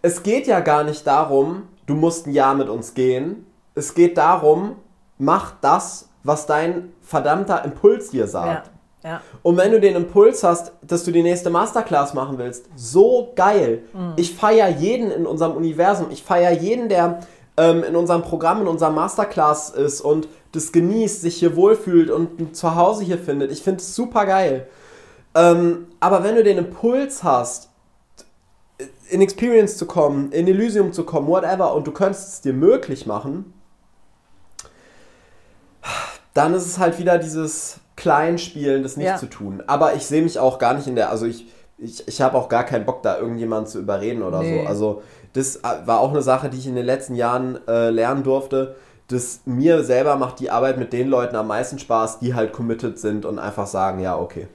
es 0.00 0.22
geht 0.22 0.46
ja 0.46 0.60
gar 0.60 0.84
nicht 0.84 1.06
darum, 1.06 1.68
du 1.86 1.94
musst 1.94 2.26
ein 2.26 2.32
Jahr 2.32 2.54
mit 2.54 2.68
uns 2.68 2.94
gehen. 2.94 3.46
Es 3.74 3.94
geht 3.94 4.18
darum, 4.18 4.76
mach 5.18 5.52
das, 5.60 6.08
was 6.24 6.46
dein 6.46 6.92
verdammter 7.00 7.64
Impuls 7.64 8.10
dir 8.10 8.26
sagt. 8.26 8.70
Ja, 9.02 9.10
ja. 9.10 9.20
Und 9.42 9.56
wenn 9.56 9.72
du 9.72 9.80
den 9.80 9.96
Impuls 9.96 10.44
hast, 10.44 10.72
dass 10.82 11.04
du 11.04 11.10
die 11.10 11.22
nächste 11.22 11.50
Masterclass 11.50 12.14
machen 12.14 12.38
willst, 12.38 12.66
so 12.76 13.32
geil. 13.34 13.82
Mhm. 13.92 14.12
Ich 14.16 14.34
feiere 14.34 14.68
jeden 14.68 15.10
in 15.10 15.26
unserem 15.26 15.52
Universum. 15.52 16.06
Ich 16.10 16.22
feiere 16.22 16.52
jeden, 16.52 16.88
der 16.88 17.20
ähm, 17.56 17.82
in 17.82 17.96
unserem 17.96 18.22
Programm, 18.22 18.62
in 18.62 18.68
unserem 18.68 18.94
Masterclass 18.94 19.70
ist 19.70 20.00
und 20.00 20.28
das 20.52 20.72
genießt, 20.72 21.22
sich 21.22 21.36
hier 21.36 21.56
wohlfühlt 21.56 22.10
und 22.10 22.40
ein 22.40 22.54
Zuhause 22.54 23.04
hier 23.04 23.18
findet. 23.18 23.50
Ich 23.50 23.62
finde 23.62 23.80
es 23.80 23.94
super 23.94 24.26
geil. 24.26 24.68
Ähm, 25.34 25.86
aber 25.98 26.24
wenn 26.24 26.36
du 26.36 26.44
den 26.44 26.58
Impuls 26.58 27.24
hast, 27.24 27.70
in 29.10 29.20
Experience 29.20 29.76
zu 29.76 29.86
kommen, 29.86 30.32
in 30.32 30.46
Elysium 30.46 30.92
zu 30.92 31.04
kommen, 31.04 31.26
whatever, 31.28 31.74
und 31.74 31.86
du 31.86 31.92
könntest 31.92 32.28
es 32.28 32.40
dir 32.40 32.52
möglich 32.52 33.06
machen, 33.06 33.52
dann 36.34 36.54
ist 36.54 36.66
es 36.66 36.78
halt 36.78 36.98
wieder 36.98 37.18
dieses 37.18 37.80
Kleinspielen, 37.96 38.82
das 38.82 38.96
nicht 38.96 39.06
ja. 39.06 39.16
zu 39.16 39.26
tun. 39.26 39.62
Aber 39.66 39.94
ich 39.94 40.06
sehe 40.06 40.22
mich 40.22 40.38
auch 40.38 40.58
gar 40.58 40.74
nicht 40.74 40.86
in 40.86 40.96
der, 40.96 41.10
also 41.10 41.26
ich, 41.26 41.46
ich, 41.78 42.06
ich 42.08 42.20
habe 42.20 42.36
auch 42.36 42.48
gar 42.48 42.64
keinen 42.64 42.86
Bock, 42.86 43.02
da 43.02 43.18
irgendjemanden 43.18 43.66
zu 43.66 43.78
überreden 43.78 44.22
oder 44.22 44.40
nee. 44.40 44.62
so. 44.62 44.68
Also 44.68 45.02
das 45.32 45.62
war 45.62 46.00
auch 46.00 46.10
eine 46.10 46.22
Sache, 46.22 46.48
die 46.48 46.58
ich 46.58 46.66
in 46.66 46.74
den 46.74 46.86
letzten 46.86 47.14
Jahren 47.14 47.58
äh, 47.68 47.90
lernen 47.90 48.22
durfte. 48.22 48.76
dass 49.08 49.40
mir 49.44 49.84
selber 49.84 50.16
macht 50.16 50.40
die 50.40 50.50
Arbeit 50.50 50.78
mit 50.78 50.92
den 50.92 51.08
Leuten 51.08 51.36
am 51.36 51.48
meisten 51.48 51.78
Spaß, 51.78 52.20
die 52.20 52.34
halt 52.34 52.52
committed 52.52 52.98
sind 52.98 53.26
und 53.26 53.38
einfach 53.38 53.66
sagen, 53.66 54.00
ja, 54.00 54.18
okay. 54.18 54.48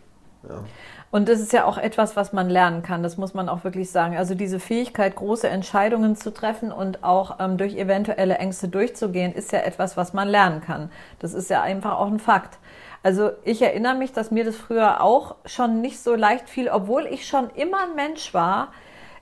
Ja. 0.48 0.64
Und 1.10 1.30
das 1.30 1.40
ist 1.40 1.54
ja 1.54 1.66
auch 1.66 1.78
etwas, 1.78 2.16
was 2.18 2.34
man 2.34 2.50
lernen 2.50 2.84
kann, 2.84 3.02
das 3.02 3.18
muss 3.18 3.34
man 3.34 3.48
auch 3.48 3.64
wirklich 3.64 3.92
sagen. 3.92 4.18
Also 4.18 4.36
diese 4.36 4.60
Fähigkeit, 4.60 5.16
große 5.16 5.48
Entscheidungen 5.48 6.16
zu 6.18 6.34
treffen 6.34 6.72
und 6.72 7.04
auch 7.04 7.40
ähm, 7.40 7.58
durch 7.58 7.78
eventuelle 7.78 8.36
Ängste 8.36 8.68
durchzugehen, 8.68 9.34
ist 9.34 9.54
ja 9.54 9.60
etwas, 9.60 9.96
was 9.96 10.14
man 10.14 10.28
lernen 10.28 10.62
kann. 10.62 10.92
Das 11.20 11.34
ist 11.34 11.50
ja 11.50 11.62
einfach 11.62 11.98
auch 11.98 12.08
ein 12.08 12.20
Fakt. 12.20 12.60
Also 13.04 13.32
ich 13.46 13.62
erinnere 13.62 13.96
mich, 13.96 14.12
dass 14.12 14.32
mir 14.32 14.44
das 14.44 14.58
früher 14.58 15.02
auch 15.02 15.36
schon 15.46 15.80
nicht 15.80 16.00
so 16.00 16.14
leicht 16.14 16.50
fiel, 16.50 16.68
obwohl 16.68 17.06
ich 17.06 17.26
schon 17.26 17.50
immer 17.52 17.84
ein 17.84 17.96
Mensch 17.96 18.34
war. 18.34 18.74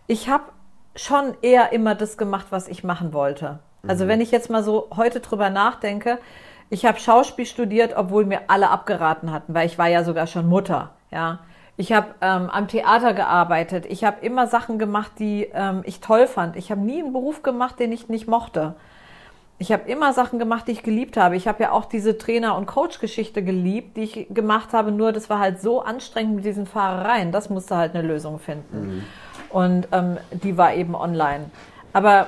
Ich 0.07 0.27
habe 0.27 0.45
schon 0.95 1.35
eher 1.43 1.71
immer 1.71 1.93
das 1.93 2.17
gemacht, 2.17 2.47
was 2.49 2.67
ich 2.67 2.83
machen 2.83 3.13
wollte. 3.13 3.59
Also 3.87 4.05
mhm. 4.05 4.09
wenn 4.09 4.21
ich 4.21 4.31
jetzt 4.31 4.49
mal 4.49 4.63
so 4.63 4.89
heute 4.95 5.19
drüber 5.19 5.51
nachdenke, 5.51 6.17
ich 6.69 6.85
habe 6.85 6.99
Schauspiel 6.99 7.45
studiert, 7.45 7.95
obwohl 7.95 8.25
mir 8.25 8.41
alle 8.47 8.71
abgeraten 8.71 9.31
hatten, 9.31 9.53
weil 9.53 9.67
ich 9.67 9.77
war 9.77 9.87
ja 9.87 10.03
sogar 10.03 10.25
schon 10.25 10.47
Mutter. 10.47 10.91
Ja, 11.11 11.39
ich 11.77 11.91
habe 11.91 12.15
ähm, 12.21 12.49
am 12.49 12.67
Theater 12.67 13.13
gearbeitet. 13.13 13.85
Ich 13.87 14.03
habe 14.03 14.25
immer 14.25 14.47
Sachen 14.47 14.79
gemacht, 14.79 15.11
die 15.19 15.49
ähm, 15.53 15.81
ich 15.85 15.99
toll 15.99 16.27
fand. 16.27 16.55
Ich 16.55 16.71
habe 16.71 16.81
nie 16.81 17.03
einen 17.03 17.11
Beruf 17.11 17.43
gemacht, 17.43 17.79
den 17.79 17.91
ich 17.91 18.07
nicht 18.07 18.27
mochte. 18.27 18.75
Ich 19.57 19.71
habe 19.71 19.89
immer 19.89 20.13
Sachen 20.13 20.39
gemacht, 20.39 20.67
die 20.67 20.73
ich 20.73 20.83
geliebt 20.83 21.17
habe. 21.17 21.35
Ich 21.35 21.47
habe 21.47 21.63
ja 21.63 21.71
auch 21.71 21.85
diese 21.85 22.17
Trainer- 22.17 22.55
und 22.57 22.65
Coach-Geschichte 22.65 23.43
geliebt, 23.43 23.97
die 23.97 24.03
ich 24.03 24.27
gemacht 24.29 24.73
habe. 24.73 24.91
Nur 24.91 25.11
das 25.11 25.29
war 25.29 25.39
halt 25.39 25.61
so 25.61 25.81
anstrengend 25.81 26.35
mit 26.35 26.45
diesen 26.45 26.65
Fahrereien. 26.65 27.31
Das 27.31 27.49
musste 27.49 27.75
halt 27.75 27.93
eine 27.93 28.05
Lösung 28.05 28.39
finden. 28.39 28.87
Mhm. 28.87 29.03
Und 29.49 29.87
ähm, 29.91 30.17
die 30.31 30.57
war 30.57 30.73
eben 30.73 30.95
online. 30.95 31.49
Aber 31.91 32.27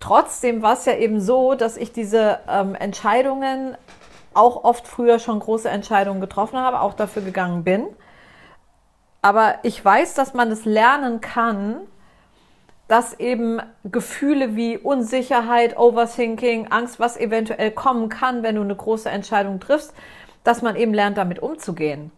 trotzdem 0.00 0.62
war 0.62 0.74
es 0.74 0.84
ja 0.84 0.94
eben 0.94 1.20
so, 1.20 1.54
dass 1.54 1.76
ich 1.78 1.92
diese 1.92 2.40
ähm, 2.48 2.74
Entscheidungen 2.74 3.76
auch 4.32 4.64
oft 4.64 4.86
früher 4.86 5.18
schon 5.18 5.38
große 5.40 5.68
Entscheidungen 5.68 6.20
getroffen 6.20 6.58
habe, 6.58 6.80
auch 6.80 6.92
dafür 6.92 7.22
gegangen 7.22 7.64
bin 7.64 7.86
aber 9.22 9.56
ich 9.62 9.84
weiß, 9.84 10.14
dass 10.14 10.34
man 10.34 10.50
es 10.50 10.64
lernen 10.64 11.20
kann, 11.20 11.78
dass 12.88 13.18
eben 13.18 13.60
Gefühle 13.84 14.54
wie 14.54 14.78
Unsicherheit, 14.78 15.76
Overthinking, 15.76 16.68
Angst, 16.68 17.00
was 17.00 17.16
eventuell 17.16 17.72
kommen 17.72 18.08
kann, 18.08 18.42
wenn 18.42 18.54
du 18.54 18.62
eine 18.62 18.76
große 18.76 19.10
Entscheidung 19.10 19.58
triffst, 19.58 19.92
dass 20.44 20.62
man 20.62 20.76
eben 20.76 20.94
lernt, 20.94 21.18
damit 21.18 21.40
umzugehen. 21.40 22.12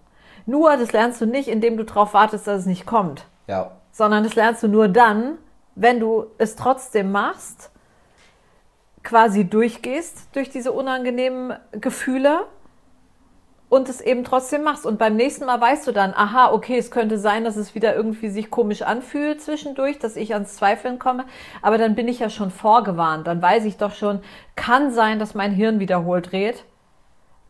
Nur, 0.45 0.77
das 0.77 0.93
lernst 0.93 1.21
du 1.21 1.27
nicht, 1.27 1.49
indem 1.49 1.77
du 1.77 1.85
darauf 1.85 2.15
wartest, 2.15 2.47
dass 2.47 2.61
es 2.61 2.67
nicht 2.67 2.87
kommt. 2.87 3.27
Ja. 3.47 3.73
Sondern 3.93 4.25
das 4.25 4.35
lernst 4.35 4.63
du 4.63 4.69
nur 4.69 4.89
dann, 4.89 5.39
wenn 5.75 6.01
du 6.01 6.27
es 6.37 6.57
trotzdem 6.57 7.13
machst, 7.13 7.71
quasi 9.03 9.45
durchgehst 9.45 10.29
durch 10.35 10.51
diese 10.51 10.73
unangenehmen 10.73 11.57
Gefühle 11.73 12.47
und 13.69 13.89
es 13.89 14.01
eben 14.01 14.25
trotzdem 14.25 14.63
machst. 14.63 14.87
Und 14.87 14.99
beim 14.99 15.17
nächsten 15.17 15.45
Mal 15.45 15.61
weißt 15.61 15.87
du 15.87 15.93
dann, 15.93 16.15
aha, 16.15 16.53
okay, 16.53 16.79
es 16.79 16.91
könnte 16.91 17.19
sein, 17.19 17.45
dass 17.45 17.57
es 17.57 17.75
wieder 17.75 17.95
irgendwie 17.95 18.31
sich 18.31 18.51
komisch 18.51 18.83
anfühlt 18.83 19.43
zwischendurch, 19.43 19.99
dass 19.99 20.17
ich 20.17 20.33
ans 20.33 20.55
Zweifeln 20.55 20.99
komme. 20.99 21.25
Aber 21.61 21.77
dann 21.77 21.95
bin 21.95 22.09
ich 22.09 22.21
ja 22.21 22.31
schon 22.31 22.51
vorgewarnt. 22.51 23.27
Dann 23.27 23.43
weiß 23.43 23.65
ich 23.65 23.77
doch 23.77 23.93
schon, 23.93 24.21
kann 24.57 24.91
sein, 24.91 25.19
dass 25.19 25.35
mein 25.35 25.53
Hirn 25.53 25.81
wiederholt 25.81 26.33
dreht. 26.33 26.65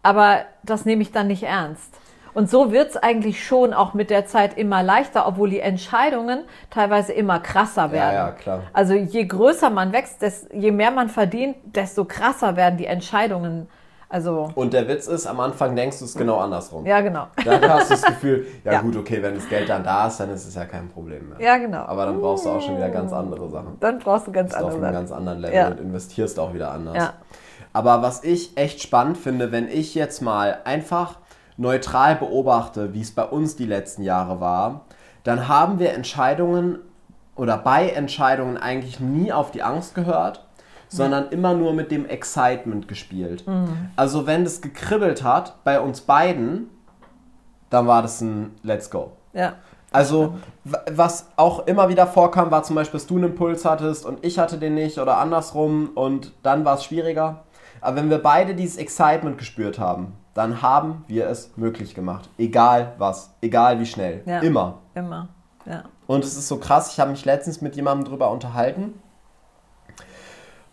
Aber 0.02 0.40
das 0.62 0.84
nehme 0.84 1.02
ich 1.02 1.12
dann 1.12 1.28
nicht 1.28 1.44
ernst. 1.44 1.94
Und 2.34 2.48
so 2.48 2.72
wird 2.72 2.90
es 2.90 2.96
eigentlich 2.96 3.44
schon 3.44 3.72
auch 3.72 3.94
mit 3.94 4.10
der 4.10 4.26
Zeit 4.26 4.56
immer 4.56 4.82
leichter, 4.82 5.26
obwohl 5.26 5.50
die 5.50 5.60
Entscheidungen 5.60 6.44
teilweise 6.70 7.12
immer 7.12 7.40
krasser 7.40 7.90
werden. 7.90 8.14
Ja, 8.14 8.26
ja, 8.26 8.30
klar. 8.32 8.62
Also 8.72 8.94
je 8.94 9.24
größer 9.24 9.70
man 9.70 9.92
wächst, 9.92 10.22
desto, 10.22 10.54
je 10.54 10.70
mehr 10.70 10.90
man 10.90 11.08
verdient, 11.08 11.56
desto 11.64 12.04
krasser 12.04 12.54
werden 12.54 12.76
die 12.76 12.86
Entscheidungen 12.86 13.68
also 14.10 14.50
und 14.54 14.72
der 14.72 14.88
Witz 14.88 15.06
ist, 15.06 15.26
am 15.26 15.38
Anfang 15.40 15.76
denkst 15.76 15.98
du 15.98 16.06
es 16.06 16.14
genau 16.14 16.38
andersrum. 16.38 16.86
Ja, 16.86 17.02
genau. 17.02 17.26
Dann 17.44 17.60
hast 17.68 17.90
du 17.90 17.94
das 17.94 18.04
Gefühl, 18.04 18.46
ja, 18.64 18.72
ja, 18.72 18.80
gut, 18.80 18.96
okay, 18.96 19.22
wenn 19.22 19.34
das 19.34 19.48
Geld 19.48 19.68
dann 19.68 19.84
da 19.84 20.06
ist, 20.06 20.18
dann 20.18 20.30
ist 20.30 20.46
es 20.46 20.54
ja 20.54 20.64
kein 20.64 20.88
Problem 20.88 21.28
mehr. 21.28 21.40
Ja, 21.40 21.58
genau. 21.58 21.82
Aber 21.82 22.06
dann 22.06 22.18
brauchst 22.18 22.46
du 22.46 22.50
auch 22.50 22.60
schon 22.62 22.76
wieder 22.76 22.88
ganz 22.88 23.12
andere 23.12 23.50
Sachen. 23.50 23.76
Dann 23.80 23.98
brauchst 23.98 24.26
du 24.26 24.32
ganz 24.32 24.54
andere 24.54 24.72
Sachen. 24.72 24.80
auf 24.80 24.84
einem 24.84 24.94
ganz 24.94 25.12
anderen 25.12 25.40
Level 25.40 25.56
ja. 25.56 25.68
und 25.68 25.80
investierst 25.80 26.40
auch 26.40 26.54
wieder 26.54 26.70
anders. 26.70 26.96
Ja. 26.96 27.12
Aber 27.74 28.00
was 28.00 28.24
ich 28.24 28.56
echt 28.56 28.80
spannend 28.80 29.18
finde, 29.18 29.52
wenn 29.52 29.68
ich 29.68 29.94
jetzt 29.94 30.22
mal 30.22 30.58
einfach 30.64 31.18
neutral 31.58 32.16
beobachte, 32.16 32.94
wie 32.94 33.02
es 33.02 33.14
bei 33.14 33.24
uns 33.24 33.56
die 33.56 33.66
letzten 33.66 34.02
Jahre 34.02 34.40
war, 34.40 34.86
dann 35.22 35.48
haben 35.48 35.78
wir 35.78 35.92
Entscheidungen 35.92 36.78
oder 37.36 37.58
bei 37.58 37.90
Entscheidungen 37.90 38.56
eigentlich 38.56 39.00
nie 39.00 39.32
auf 39.32 39.50
die 39.50 39.62
Angst 39.62 39.94
gehört, 39.94 40.47
sondern 40.88 41.28
immer 41.30 41.54
nur 41.54 41.72
mit 41.72 41.90
dem 41.90 42.06
Excitement 42.06 42.88
gespielt. 42.88 43.46
Mhm. 43.46 43.90
Also 43.96 44.26
wenn 44.26 44.44
es 44.44 44.60
gekribbelt 44.60 45.22
hat 45.22 45.62
bei 45.64 45.80
uns 45.80 46.00
beiden, 46.00 46.70
dann 47.70 47.86
war 47.86 48.02
das 48.02 48.20
ein 48.20 48.54
Let's 48.62 48.90
Go. 48.90 49.12
Ja. 49.32 49.54
Also, 49.90 50.34
was 50.64 51.28
auch 51.36 51.66
immer 51.66 51.88
wieder 51.88 52.06
vorkam, 52.06 52.50
war 52.50 52.62
zum 52.62 52.76
Beispiel, 52.76 53.00
dass 53.00 53.06
du 53.06 53.16
einen 53.16 53.30
Impuls 53.30 53.64
hattest 53.64 54.04
und 54.04 54.22
ich 54.22 54.38
hatte 54.38 54.58
den 54.58 54.74
nicht 54.74 54.98
oder 54.98 55.16
andersrum 55.16 55.90
und 55.94 56.34
dann 56.42 56.66
war 56.66 56.74
es 56.74 56.84
schwieriger. 56.84 57.44
Aber 57.80 57.96
wenn 57.96 58.10
wir 58.10 58.18
beide 58.18 58.54
dieses 58.54 58.76
Excitement 58.76 59.38
gespürt 59.38 59.78
haben, 59.78 60.14
dann 60.34 60.60
haben 60.60 61.04
wir 61.06 61.28
es 61.28 61.56
möglich 61.56 61.94
gemacht. 61.94 62.28
Egal 62.36 62.92
was, 62.98 63.30
egal 63.40 63.80
wie 63.80 63.86
schnell. 63.86 64.22
Ja. 64.26 64.40
Immer. 64.40 64.80
Immer. 64.94 65.28
Ja. 65.64 65.84
Und 66.06 66.22
es 66.22 66.36
ist 66.36 66.48
so 66.48 66.58
krass, 66.58 66.92
ich 66.92 67.00
habe 67.00 67.10
mich 67.10 67.24
letztens 67.24 67.62
mit 67.62 67.74
jemandem 67.76 68.08
drüber 68.08 68.30
unterhalten 68.30 68.94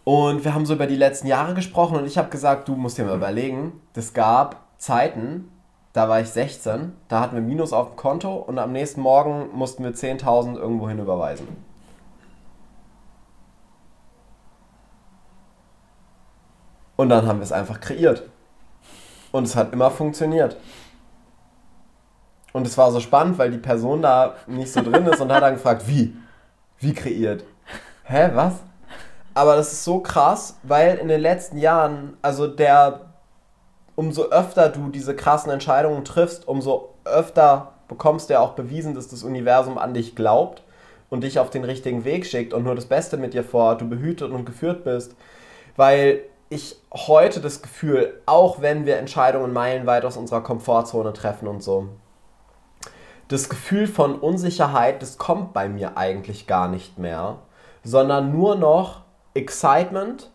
und 0.05 0.45
wir 0.45 0.53
haben 0.53 0.65
so 0.65 0.75
über 0.75 0.87
die 0.87 0.95
letzten 0.95 1.27
Jahre 1.27 1.55
gesprochen 1.55 1.97
und 1.97 2.05
ich 2.05 2.17
habe 2.17 2.29
gesagt, 2.29 2.69
du 2.69 2.75
musst 2.75 2.97
dir 2.97 3.05
mal 3.05 3.17
überlegen, 3.17 3.81
es 3.95 4.13
gab 4.13 4.63
Zeiten, 4.77 5.51
da 5.93 6.07
war 6.07 6.21
ich 6.21 6.29
16, 6.29 6.93
da 7.07 7.21
hatten 7.21 7.35
wir 7.35 7.41
Minus 7.41 7.73
auf 7.73 7.89
dem 7.89 7.95
Konto 7.95 8.35
und 8.35 8.59
am 8.59 8.71
nächsten 8.71 9.01
Morgen 9.01 9.49
mussten 9.53 9.83
wir 9.83 9.93
10.000 9.93 10.57
irgendwo 10.57 10.87
hin 10.87 10.99
überweisen. 10.99 11.47
Und 16.97 17.09
dann 17.09 17.27
haben 17.27 17.39
wir 17.39 17.43
es 17.43 17.51
einfach 17.51 17.81
kreiert. 17.81 18.29
Und 19.31 19.45
es 19.45 19.55
hat 19.55 19.73
immer 19.73 19.91
funktioniert. 19.91 20.55
Und 22.53 22.65
es 22.65 22.77
war 22.77 22.91
so 22.91 23.01
spannend, 23.01 23.37
weil 23.37 23.51
die 23.51 23.57
Person 23.57 24.01
da 24.01 24.35
nicht 24.47 24.71
so 24.71 24.81
drin 24.81 25.05
ist 25.07 25.19
und 25.19 25.31
hat 25.31 25.43
dann 25.43 25.55
gefragt, 25.55 25.87
wie? 25.87 26.15
Wie 26.79 26.93
kreiert? 26.93 27.43
Hä, 28.03 28.29
was? 28.33 28.61
Aber 29.35 29.57
das 29.57 29.73
ist 29.73 29.83
so 29.83 29.99
krass, 29.99 30.57
weil 30.63 30.97
in 30.97 31.09
den 31.09 31.19
letzten 31.19 31.57
Jahren, 31.57 32.17
also 32.21 32.47
der, 32.47 33.01
umso 33.95 34.29
öfter 34.29 34.69
du 34.69 34.87
diese 34.89 35.13
krassen 35.13 35.51
Entscheidungen 35.51 36.05
triffst, 36.05 36.47
umso 36.47 36.95
öfter 37.03 37.73
bekommst 37.89 38.29
du 38.29 38.35
ja 38.35 38.39
auch 38.39 38.53
bewiesen, 38.53 38.95
dass 38.95 39.09
das 39.09 39.23
Universum 39.23 39.77
an 39.77 39.93
dich 39.93 40.15
glaubt 40.15 40.63
und 41.09 41.23
dich 41.23 41.37
auf 41.37 41.49
den 41.49 41.65
richtigen 41.65 42.05
Weg 42.05 42.25
schickt 42.25 42.53
und 42.53 42.63
nur 42.63 42.75
das 42.75 42.85
Beste 42.85 43.17
mit 43.17 43.33
dir 43.33 43.43
vor, 43.43 43.77
du 43.77 43.87
behütet 43.87 44.31
und 44.31 44.45
geführt 44.45 44.85
bist. 44.85 45.15
Weil 45.75 46.21
ich 46.47 46.77
heute 46.93 47.41
das 47.41 47.61
Gefühl, 47.61 48.21
auch 48.25 48.61
wenn 48.61 48.85
wir 48.85 48.97
Entscheidungen 48.97 49.51
meilenweit 49.51 50.05
aus 50.05 50.15
unserer 50.15 50.41
Komfortzone 50.41 51.11
treffen 51.11 51.49
und 51.49 51.61
so, 51.61 51.89
das 53.27 53.49
Gefühl 53.49 53.87
von 53.87 54.17
Unsicherheit, 54.17 55.01
das 55.01 55.17
kommt 55.17 55.51
bei 55.51 55.67
mir 55.67 55.97
eigentlich 55.97 56.47
gar 56.47 56.69
nicht 56.69 56.97
mehr, 56.97 57.39
sondern 57.83 58.31
nur 58.31 58.55
noch 58.55 59.04
Excitement 59.35 60.31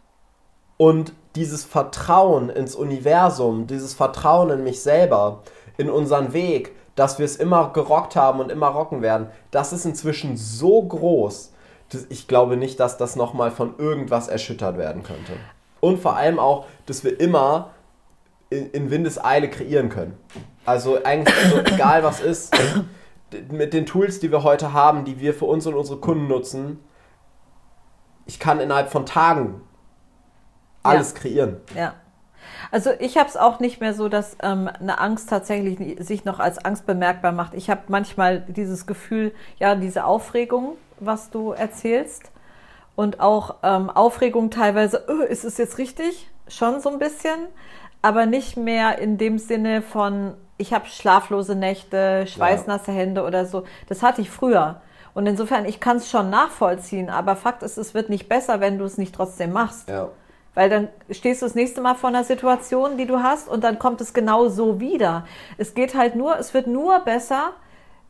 und 0.77 1.13
dieses 1.35 1.65
Vertrauen 1.65 2.49
ins 2.49 2.75
Universum, 2.75 3.67
dieses 3.67 3.95
Vertrauen 3.95 4.51
in 4.51 4.65
mich 4.65 4.83
selber, 4.83 5.43
in 5.77 5.91
unseren 5.91 6.33
Weg, 6.33 6.73
dass 6.95 7.19
wir 7.19 7.25
es 7.25 7.37
immer 7.37 7.73
gerockt 7.73 8.15
haben 8.17 8.41
und 8.41 8.53
immer 8.53 8.69
rocken 8.69 9.03
werden, 9.03 9.29
das 9.51 9.73
ist 9.73 9.85
inzwischen 9.85 10.37
so 10.37 10.83
groß, 10.83 11.53
dass 11.91 12.07
ich 12.09 12.29
glaube 12.29 12.57
nicht, 12.57 12.79
dass 12.79 12.99
das 12.99 13.17
nochmal 13.17 13.51
von 13.51 13.75
irgendwas 13.79 14.29
erschüttert 14.29 14.77
werden 14.79 15.03
könnte. 15.03 15.33
Und 15.81 15.99
vor 15.99 16.17
allem 16.17 16.39
auch, 16.39 16.67
dass 16.87 17.05
wir 17.05 17.19
immer 17.19 17.71
in, 18.51 18.71
in 18.71 18.91
Windeseile 18.91 19.49
kreieren 19.49 19.89
können. 19.89 20.19
Also 20.67 21.03
eigentlich 21.03 21.35
so 21.51 21.59
egal 21.61 22.03
was 22.03 22.21
ist, 22.21 22.55
mit 23.51 23.73
den 23.73 23.87
Tools, 23.87 24.21
die 24.21 24.31
wir 24.31 24.43
heute 24.43 24.73
haben, 24.73 25.05
die 25.05 25.21
wir 25.21 25.33
für 25.33 25.47
uns 25.47 25.67
und 25.67 25.75
unsere 25.75 26.01
Kunden 26.01 26.29
nutzen, 26.29 26.81
ich 28.31 28.39
kann 28.39 28.61
innerhalb 28.61 28.93
von 28.93 29.07
Tagen 29.07 29.61
alles 30.85 31.13
ja. 31.13 31.19
kreieren. 31.19 31.57
Ja. 31.75 31.95
Also 32.71 32.91
ich 33.01 33.19
habe 33.19 33.29
es 33.29 33.37
auch 33.37 33.59
nicht 33.59 33.81
mehr 33.81 33.93
so, 33.93 34.09
dass 34.09 34.37
ähm, 34.41 34.69
eine 34.69 35.01
Angst 35.01 35.29
tatsächlich 35.29 35.99
sich 35.99 36.25
noch 36.25 36.39
als 36.39 36.65
Angst 36.65 36.87
bemerkbar 36.87 37.33
macht. 37.33 37.55
Ich 37.55 37.69
habe 37.69 37.83
manchmal 37.89 38.43
dieses 38.43 38.87
Gefühl, 38.87 39.35
ja, 39.59 39.75
diese 39.75 40.05
Aufregung, 40.05 40.77
was 41.01 41.31
du 41.31 41.51
erzählst. 41.51 42.31
Und 42.95 43.19
auch 43.19 43.57
ähm, 43.65 43.91
Aufregung 43.91 44.51
teilweise, 44.51 45.07
oh, 45.09 45.23
ist 45.23 45.45
es 45.45 45.59
jetzt 45.59 45.79
richtig? 45.79 46.31
Schon 46.47 46.81
so 46.81 46.89
ein 46.89 47.01
bisschen, 47.01 47.49
aber 48.01 48.27
nicht 48.27 48.57
mehr 48.57 48.99
in 48.99 49.19
dem 49.19 49.39
Sinne 49.39 49.83
von, 49.83 50.35
ich 50.57 50.73
habe 50.73 50.87
schlaflose 50.87 51.57
Nächte, 51.57 52.29
schweißnasse 52.29 52.93
ja. 52.93 52.97
Hände 52.97 53.25
oder 53.25 53.45
so. 53.45 53.65
Das 53.89 54.05
hatte 54.05 54.21
ich 54.21 54.31
früher. 54.31 54.83
Und 55.15 55.27
insofern, 55.27 55.65
ich 55.65 55.81
kann 55.81 55.97
es 55.97 56.09
schon 56.09 56.31
nachvollziehen, 56.31 57.11
aber 57.11 57.37
Fakt 57.37 57.63
ist, 57.63 57.79
es 57.79 57.95
wird 57.95 58.09
nicht 58.11 58.29
besser, 58.29 58.61
wenn 58.61 58.79
du 58.79 58.85
es 58.85 58.99
nicht 58.99 59.15
trotzdem 59.15 59.53
machst. 59.53 59.89
Ja. 59.89 60.09
Weil 60.55 60.69
dann 60.69 60.89
stehst 61.11 61.43
du 61.43 61.47
das 61.47 61.55
nächste 61.55 61.81
Mal 61.81 61.95
vor 61.95 62.09
einer 62.09 62.25
Situation, 62.25 62.97
die 62.97 63.07
du 63.07 63.23
hast, 63.23 63.49
und 63.49 63.63
dann 63.63 63.79
kommt 63.79 64.01
es 64.01 64.13
genau 64.13 64.49
so 64.49 64.81
wieder. 64.81 65.25
Es 65.59 65.75
geht 65.75 65.95
halt 65.95 66.17
nur, 66.17 66.39
es 66.39 66.55
wird 66.55 66.67
nur 66.67 67.01
besser, 67.01 67.53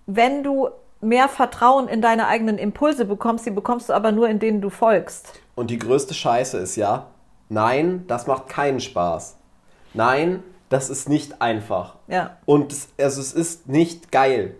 wenn 0.06 0.42
du 0.42 0.68
mehr 1.00 1.28
Vertrauen 1.28 1.88
in 1.88 2.02
deine 2.02 2.26
eigenen 2.26 2.58
Impulse 2.58 3.04
bekommst. 3.04 3.46
Die 3.46 3.50
bekommst 3.50 3.88
du 3.88 3.92
aber 3.92 4.12
nur, 4.12 4.28
in 4.28 4.38
denen 4.38 4.60
du 4.60 4.70
folgst. 4.70 5.40
Und 5.54 5.70
die 5.70 5.78
größte 5.78 6.14
Scheiße 6.14 6.58
ist 6.58 6.76
ja, 6.76 7.06
nein, 7.48 8.04
das 8.06 8.26
macht 8.26 8.48
keinen 8.48 8.80
Spaß. 8.80 9.36
Nein, 9.94 10.42
das 10.68 10.88
ist 10.88 11.08
nicht 11.08 11.42
einfach. 11.42 11.96
Ja. 12.06 12.36
Und 12.46 12.72
es, 12.72 12.88
also 12.98 13.20
es 13.20 13.32
ist 13.32 13.68
nicht 13.68 14.12
geil, 14.12 14.54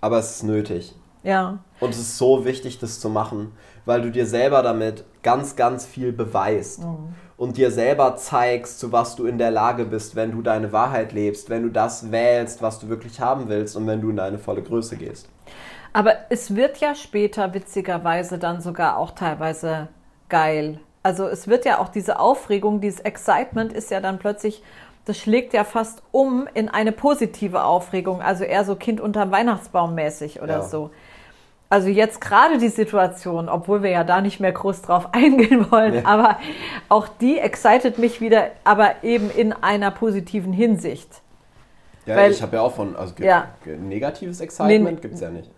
aber 0.00 0.18
es 0.18 0.36
ist 0.36 0.42
nötig. 0.44 0.94
Ja. 1.22 1.58
Und 1.80 1.90
es 1.90 1.98
ist 1.98 2.18
so 2.18 2.44
wichtig, 2.44 2.78
das 2.78 3.00
zu 3.00 3.08
machen, 3.08 3.52
weil 3.84 4.02
du 4.02 4.10
dir 4.10 4.26
selber 4.26 4.62
damit 4.62 5.04
ganz, 5.22 5.56
ganz 5.56 5.86
viel 5.86 6.12
beweist 6.12 6.84
mhm. 6.84 7.14
und 7.36 7.56
dir 7.56 7.70
selber 7.70 8.16
zeigst, 8.16 8.80
zu 8.80 8.92
was 8.92 9.16
du 9.16 9.26
in 9.26 9.38
der 9.38 9.50
Lage 9.50 9.84
bist, 9.84 10.16
wenn 10.16 10.32
du 10.32 10.42
deine 10.42 10.72
Wahrheit 10.72 11.12
lebst, 11.12 11.50
wenn 11.50 11.62
du 11.62 11.68
das 11.68 12.10
wählst, 12.10 12.62
was 12.62 12.78
du 12.78 12.88
wirklich 12.88 13.20
haben 13.20 13.48
willst 13.48 13.76
und 13.76 13.86
wenn 13.86 14.00
du 14.00 14.10
in 14.10 14.16
deine 14.16 14.38
volle 14.38 14.62
Größe 14.62 14.96
gehst. 14.96 15.28
Aber 15.92 16.14
es 16.30 16.54
wird 16.54 16.78
ja 16.78 16.94
später 16.94 17.52
witzigerweise 17.52 18.38
dann 18.38 18.60
sogar 18.60 18.96
auch 18.96 19.10
teilweise 19.10 19.88
geil. 20.28 20.78
Also 21.02 21.26
es 21.26 21.48
wird 21.48 21.64
ja 21.64 21.78
auch 21.78 21.88
diese 21.88 22.20
Aufregung, 22.20 22.80
dieses 22.80 23.00
Excitement 23.00 23.72
ist 23.72 23.90
ja 23.90 24.00
dann 24.00 24.18
plötzlich 24.18 24.62
das 25.04 25.18
schlägt 25.18 25.54
ja 25.54 25.64
fast 25.64 26.02
um 26.12 26.46
in 26.54 26.68
eine 26.68 26.92
positive 26.92 27.64
Aufregung, 27.64 28.22
also 28.22 28.44
eher 28.44 28.64
so 28.64 28.76
Kind 28.76 29.00
unterm 29.00 29.30
Weihnachtsbaum 29.30 29.94
mäßig 29.94 30.42
oder 30.42 30.58
ja. 30.58 30.62
so. 30.62 30.90
Also 31.70 31.88
jetzt 31.88 32.20
gerade 32.20 32.58
die 32.58 32.68
Situation, 32.68 33.48
obwohl 33.48 33.84
wir 33.84 33.90
ja 33.90 34.02
da 34.02 34.20
nicht 34.20 34.40
mehr 34.40 34.50
groß 34.50 34.82
drauf 34.82 35.08
eingehen 35.12 35.70
wollen, 35.70 35.94
ja. 35.94 36.04
aber 36.04 36.38
auch 36.88 37.06
die 37.08 37.38
excited 37.38 37.96
mich 37.96 38.20
wieder, 38.20 38.50
aber 38.64 39.04
eben 39.04 39.30
in 39.30 39.52
einer 39.52 39.92
positiven 39.92 40.52
Hinsicht. 40.52 41.22
Ja, 42.06 42.16
Weil, 42.16 42.32
ich 42.32 42.42
habe 42.42 42.56
ja 42.56 42.62
auch 42.62 42.74
von, 42.74 42.96
also 42.96 43.14
ja. 43.18 43.50
negatives 43.64 44.40
Excitement 44.40 44.96
nee, 44.96 45.00
gibt 45.00 45.14
es 45.14 45.20
ja 45.20 45.30
nicht. 45.30 45.50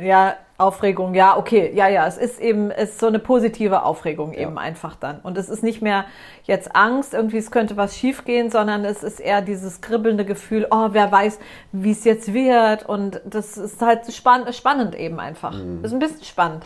Ja, 0.00 0.36
Aufregung, 0.62 1.14
ja, 1.14 1.36
okay, 1.36 1.72
ja, 1.74 1.88
ja, 1.88 2.06
es 2.06 2.16
ist 2.16 2.40
eben, 2.40 2.70
es 2.70 2.90
ist 2.90 3.00
so 3.00 3.06
eine 3.06 3.18
positive 3.18 3.82
Aufregung 3.82 4.32
ja. 4.32 4.40
eben 4.40 4.58
einfach 4.58 4.96
dann. 4.96 5.20
Und 5.20 5.36
es 5.36 5.48
ist 5.48 5.62
nicht 5.62 5.82
mehr 5.82 6.04
jetzt 6.44 6.74
Angst, 6.74 7.14
irgendwie 7.14 7.38
es 7.38 7.50
könnte 7.50 7.76
was 7.76 7.96
schiefgehen, 7.96 8.50
sondern 8.50 8.84
es 8.84 9.02
ist 9.02 9.20
eher 9.20 9.42
dieses 9.42 9.80
kribbelnde 9.80 10.24
Gefühl, 10.24 10.66
oh, 10.70 10.88
wer 10.92 11.10
weiß, 11.10 11.38
wie 11.72 11.90
es 11.90 12.04
jetzt 12.04 12.32
wird. 12.32 12.88
Und 12.88 13.20
das 13.24 13.56
ist 13.56 13.82
halt 13.82 14.12
spann 14.12 14.50
spannend 14.52 14.94
eben 14.94 15.20
einfach. 15.20 15.52
Mhm. 15.52 15.84
Ist 15.84 15.92
ein 15.92 15.98
bisschen 15.98 16.24
spannend. 16.24 16.64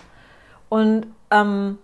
Und 0.69 1.07
ähm, 1.31 1.79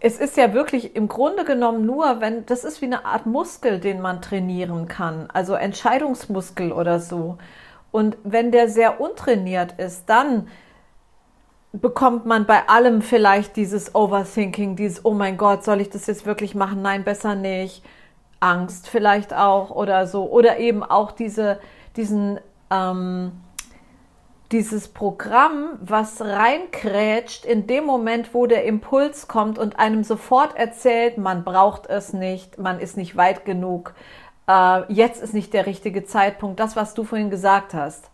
es 0.00 0.18
ist 0.18 0.36
ja 0.36 0.52
wirklich 0.54 0.94
im 0.94 1.08
Grunde 1.08 1.44
genommen 1.44 1.84
nur, 1.84 2.20
wenn, 2.20 2.46
das 2.46 2.64
ist 2.64 2.80
wie 2.80 2.86
eine 2.86 3.04
Art 3.04 3.26
Muskel, 3.26 3.80
den 3.80 4.00
man 4.00 4.22
trainieren 4.22 4.86
kann, 4.86 5.28
also 5.32 5.54
Entscheidungsmuskel 5.54 6.72
oder 6.72 7.00
so. 7.00 7.38
Und 7.90 8.16
wenn 8.24 8.52
der 8.52 8.68
sehr 8.68 9.00
untrainiert 9.00 9.74
ist, 9.78 10.04
dann 10.06 10.48
bekommt 11.72 12.26
man 12.26 12.46
bei 12.46 12.68
allem 12.68 13.02
vielleicht 13.02 13.56
dieses 13.56 13.94
Overthinking, 13.94 14.76
dieses, 14.76 15.04
oh 15.04 15.12
mein 15.12 15.36
Gott, 15.36 15.64
soll 15.64 15.80
ich 15.80 15.90
das 15.90 16.06
jetzt 16.06 16.26
wirklich 16.26 16.54
machen? 16.54 16.82
Nein, 16.82 17.04
besser 17.04 17.34
nicht. 17.34 17.82
Angst 18.40 18.88
vielleicht 18.88 19.34
auch 19.34 19.70
oder 19.70 20.06
so. 20.06 20.30
Oder 20.30 20.58
eben 20.58 20.82
auch 20.82 21.12
diese, 21.12 21.58
diesen, 21.96 22.40
ähm, 22.70 23.32
dieses 24.52 24.88
Programm, 24.88 25.78
was 25.82 26.22
reinkrätscht 26.22 27.44
in 27.44 27.66
dem 27.66 27.84
Moment, 27.84 28.32
wo 28.32 28.46
der 28.46 28.64
Impuls 28.64 29.28
kommt 29.28 29.58
und 29.58 29.78
einem 29.78 30.04
sofort 30.04 30.56
erzählt, 30.56 31.18
man 31.18 31.44
braucht 31.44 31.86
es 31.86 32.12
nicht, 32.12 32.58
man 32.58 32.80
ist 32.80 32.96
nicht 32.96 33.16
weit 33.16 33.44
genug, 33.44 33.94
äh, 34.48 34.92
jetzt 34.92 35.22
ist 35.22 35.34
nicht 35.34 35.52
der 35.52 35.66
richtige 35.66 36.04
Zeitpunkt, 36.04 36.58
das, 36.58 36.74
was 36.74 36.94
du 36.94 37.04
vorhin 37.04 37.30
gesagt 37.30 37.74
hast. 37.74 38.10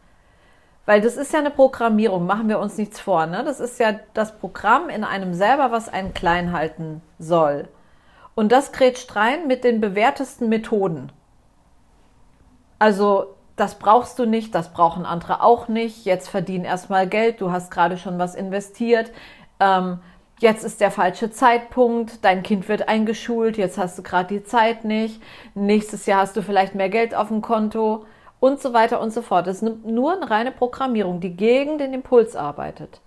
Weil 0.87 1.01
das 1.01 1.17
ist 1.17 1.33
ja 1.33 1.39
eine 1.39 1.51
Programmierung, 1.51 2.27
machen 2.27 2.49
wir 2.49 2.59
uns 2.59 2.77
nichts 2.77 3.01
vor. 3.01 3.25
Ne? 3.27 3.43
Das 3.45 3.61
ist 3.61 3.81
ja 3.81 3.95
das 4.13 4.39
Programm 4.39 4.91
in 4.91 5.03
einem 5.03 5.33
selber, 5.33 5.71
was 5.71 5.89
einen 5.89 6.13
klein 6.13 6.53
halten 6.53 7.01
soll. 7.19 7.69
Und 8.35 8.53
das 8.53 8.73
grätscht 8.73 9.15
rein 9.17 9.47
mit 9.47 9.65
den 9.65 9.81
bewährtesten 9.81 10.49
Methoden. 10.49 11.11
Also, 12.79 13.37
das 13.57 13.79
brauchst 13.79 14.19
du 14.19 14.27
nicht, 14.27 14.55
das 14.55 14.73
brauchen 14.73 15.07
andere 15.07 15.41
auch 15.43 15.69
nicht. 15.69 16.05
Jetzt 16.05 16.29
verdienen 16.29 16.65
erstmal 16.65 17.07
Geld, 17.07 17.41
du 17.41 17.53
hast 17.53 17.71
gerade 17.71 17.97
schon 17.97 18.19
was 18.19 18.35
investiert. 18.35 19.13
Ähm, 19.61 20.01
jetzt 20.41 20.65
ist 20.65 20.81
der 20.81 20.91
falsche 20.91 21.31
Zeitpunkt, 21.31 22.25
dein 22.25 22.43
Kind 22.43 22.69
wird 22.69 22.89
eingeschult, 22.89 23.57
jetzt 23.57 23.79
hast 23.79 23.99
du 23.99 24.03
gerade 24.03 24.35
die 24.35 24.45
Zeit 24.45 24.85
nicht, 24.85 25.23
nächstes 25.55 26.07
Jahr 26.07 26.23
hast 26.23 26.37
du 26.37 26.43
vielleicht 26.43 26.75
mehr 26.75 26.89
Geld 26.89 27.15
auf 27.15 27.29
dem 27.29 27.43
Konto 27.43 28.07
und 28.41 28.61
so 28.61 28.73
weiter 28.73 29.01
und 29.01 29.13
so 29.13 29.23
fort. 29.23 29.47
Das 29.47 29.63
ist 29.63 29.87
nur 29.87 30.13
eine 30.13 30.31
reine 30.31 30.53
Programmierung, 30.53 31.21
die 31.21 31.35
gegen 31.35 31.79
den 31.79 31.95
Impuls 31.95 32.37
arbeitet. 32.37 33.01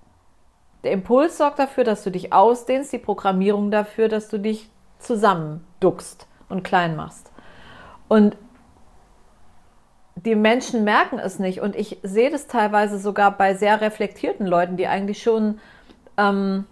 Der 0.84 0.92
Impuls 0.92 1.38
sorgt 1.38 1.60
dafür, 1.60 1.84
dass 1.84 2.04
du 2.04 2.12
dich 2.12 2.34
ausdehnst, 2.34 2.94
die 2.94 2.98
Programmierung 2.98 3.72
dafür, 3.72 4.10
dass 4.10 4.30
du 4.30 4.40
dich 4.40 4.70
zusammenduckst 5.00 6.28
und 6.50 6.64
klein 6.64 6.96
machst. 6.96 7.32
Und 8.08 8.38
die 10.16 10.36
Menschen 10.36 10.84
merken 10.84 11.20
es 11.20 11.40
nicht. 11.40 11.62
Und 11.62 11.76
ich 11.76 12.00
sehe 12.04 12.32
das 12.32 12.48
teilweise 12.48 12.98
sogar 12.98 13.38
bei 13.38 13.54
sehr 13.54 13.82
reflektierten 13.82 14.48
Leuten, 14.48 14.78
die 14.78 14.88
eigentlich 14.88 15.22
schon 15.22 15.60
ähm, 16.18 16.66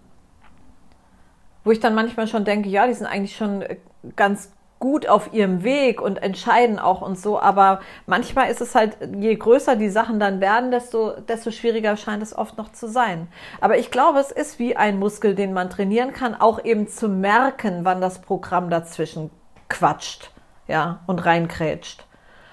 wo 1.65 1.71
ich 1.71 1.82
dann 1.82 1.95
manchmal 1.95 2.28
schon 2.28 2.45
denke, 2.45 2.69
ja, 2.69 2.88
die 2.88 2.93
sind 2.93 3.08
eigentlich 3.08 3.36
schon 3.36 3.62
äh, 3.62 3.75
ganz 4.15 4.51
gut 4.80 5.08
auf 5.08 5.34
ihrem 5.34 5.63
Weg 5.63 6.01
und 6.01 6.21
entscheiden 6.21 6.80
auch 6.80 7.01
und 7.01 7.17
so, 7.17 7.39
aber 7.39 7.80
manchmal 8.06 8.51
ist 8.51 8.62
es 8.62 8.75
halt, 8.75 8.97
je 9.17 9.36
größer 9.36 9.75
die 9.75 9.89
Sachen 9.89 10.19
dann 10.19 10.41
werden, 10.41 10.69
desto, 10.69 11.19
desto 11.21 11.49
schwieriger 11.49 11.97
scheint 11.97 12.21
es 12.21 12.38
oft 12.38 12.58
noch 12.58 12.71
zu 12.71 12.88
sein. 12.88 13.28
Aber 13.62 13.78
ich 13.78 13.89
glaube, 13.89 14.19
es 14.19 14.32
ist 14.32 14.60
wie 14.60 14.75
ein 14.75 14.99
Muskel, 14.99 15.34
den 15.34 15.54
man 15.54 15.69
trainieren 15.69 16.13
kann, 16.13 16.36
auch 16.36 16.63
eben 16.63 16.88
zu 16.88 17.10
merken, 17.10 17.80
wann 17.84 17.99
das 17.99 18.21
Programm 18.21 18.69
dazwischen 18.69 19.32
quatscht, 19.69 20.30
ja, 20.67 20.99
und 21.08 21.25
reinkrätscht. 21.25 22.06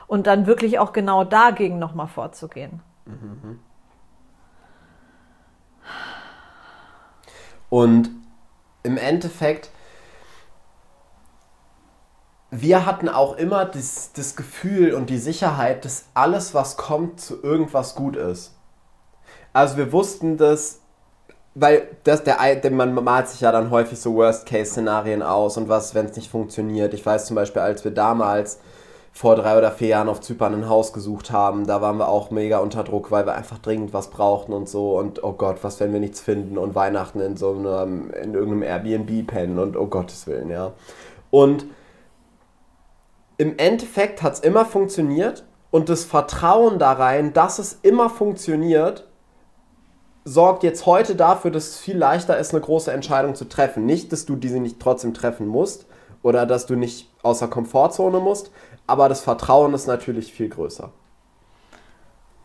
Und 0.07 0.27
dann 0.27 0.47
wirklich 0.47 0.79
auch 0.79 0.93
genau 0.93 1.25
dagegen 1.25 1.79
nochmal 1.79 2.07
vorzugehen. 2.07 2.81
Und 7.69 8.11
im 8.83 8.97
Endeffekt, 8.97 9.71
wir 12.51 12.85
hatten 12.85 13.09
auch 13.09 13.37
immer 13.37 13.65
das, 13.65 14.13
das 14.13 14.37
Gefühl 14.37 14.93
und 14.93 15.09
die 15.09 15.19
Sicherheit, 15.19 15.85
dass 15.85 16.05
alles, 16.15 16.53
was 16.53 16.77
kommt, 16.77 17.21
zu 17.21 17.43
irgendwas 17.43 17.95
gut 17.95 18.17
ist. 18.17 18.55
Also 19.55 19.77
wir 19.79 19.93
wussten 19.93 20.37
das, 20.37 20.81
weil 21.55 21.89
das, 22.05 22.25
der, 22.25 22.57
der, 22.57 22.71
man 22.71 22.93
malt 22.95 23.29
sich 23.29 23.41
ja 23.41 23.53
dann 23.53 23.71
häufig 23.71 23.99
so 23.99 24.15
Worst-Case-Szenarien 24.15 25.23
aus 25.23 25.57
und 25.57 25.69
was, 25.69 25.95
wenn 25.95 26.07
es 26.07 26.17
nicht 26.17 26.31
funktioniert. 26.31 26.93
Ich 26.95 27.05
weiß 27.05 27.27
zum 27.27 27.37
Beispiel, 27.37 27.63
als 27.63 27.85
wir 27.85 27.91
damals 27.91 28.59
vor 29.15 29.37
drei 29.37 29.59
oder 29.59 29.71
vier 29.71 29.89
Jahren 29.89 30.09
auf 30.09 30.23
Zypern 30.23 30.55
ein 30.55 30.69
Haus 30.69 30.95
gesucht 30.95 31.31
haben, 31.31 31.67
da 31.67 31.83
waren 31.83 31.99
wir 31.99 32.09
auch 32.09 32.31
mega 32.31 32.59
unter 32.59 32.83
Druck, 32.83 33.11
weil 33.11 33.27
wir 33.27 33.35
einfach 33.35 33.59
dringend 33.59 33.93
was 33.93 34.09
brauchten 34.09 34.55
und 34.55 34.69
so 34.69 34.99
und 34.99 35.23
oh 35.23 35.33
Gott, 35.33 35.59
was, 35.63 35.79
wenn 35.81 35.93
wir 35.93 36.01
nichts 36.01 36.21
finden 36.21 36.57
und 36.57 36.75
Weihnachten 36.75 37.21
in 37.21 37.37
so 37.37 37.51
einem, 37.51 38.11
in 38.11 38.33
irgendeinem 38.33 38.63
Airbnb 38.63 39.27
pennen 39.27 39.59
und 39.59 39.77
oh 39.77 39.87
Gottes 39.87 40.27
Willen, 40.27 40.49
ja. 40.49 40.73
Und 41.31 41.67
im 43.37 43.59
Endeffekt 43.59 44.23
hat 44.23 44.35
es 44.35 44.41
immer 44.41 44.65
funktioniert 44.65 45.45
und 45.71 45.89
das 45.89 46.05
Vertrauen 46.05 46.79
da 46.79 46.93
rein, 46.93 47.33
dass 47.35 47.59
es 47.59 47.79
immer 47.83 48.09
funktioniert, 48.09 49.07
sorgt 50.25 50.63
jetzt 50.63 50.87
heute 50.87 51.17
dafür, 51.17 51.51
dass 51.51 51.69
es 51.69 51.79
viel 51.79 51.97
leichter 51.99 52.39
ist, 52.39 52.53
eine 52.53 52.61
große 52.61 52.93
Entscheidung 52.93 53.35
zu 53.35 53.47
treffen. 53.47 53.85
Nicht, 53.85 54.13
dass 54.13 54.25
du 54.25 54.37
diese 54.37 54.61
nicht 54.61 54.81
trotzdem 54.81 55.15
treffen 55.15 55.47
musst 55.47 55.87
oder 56.23 56.47
dass 56.47 56.67
du 56.67 56.77
nicht 56.77 57.11
außer 57.23 57.49
Komfortzone 57.49 58.21
musst, 58.21 58.53
aber 58.87 59.09
das 59.09 59.21
Vertrauen 59.21 59.75
ist 59.75 59.87
natürlich 59.87 60.33
viel 60.33 60.49
größer. 60.49 60.91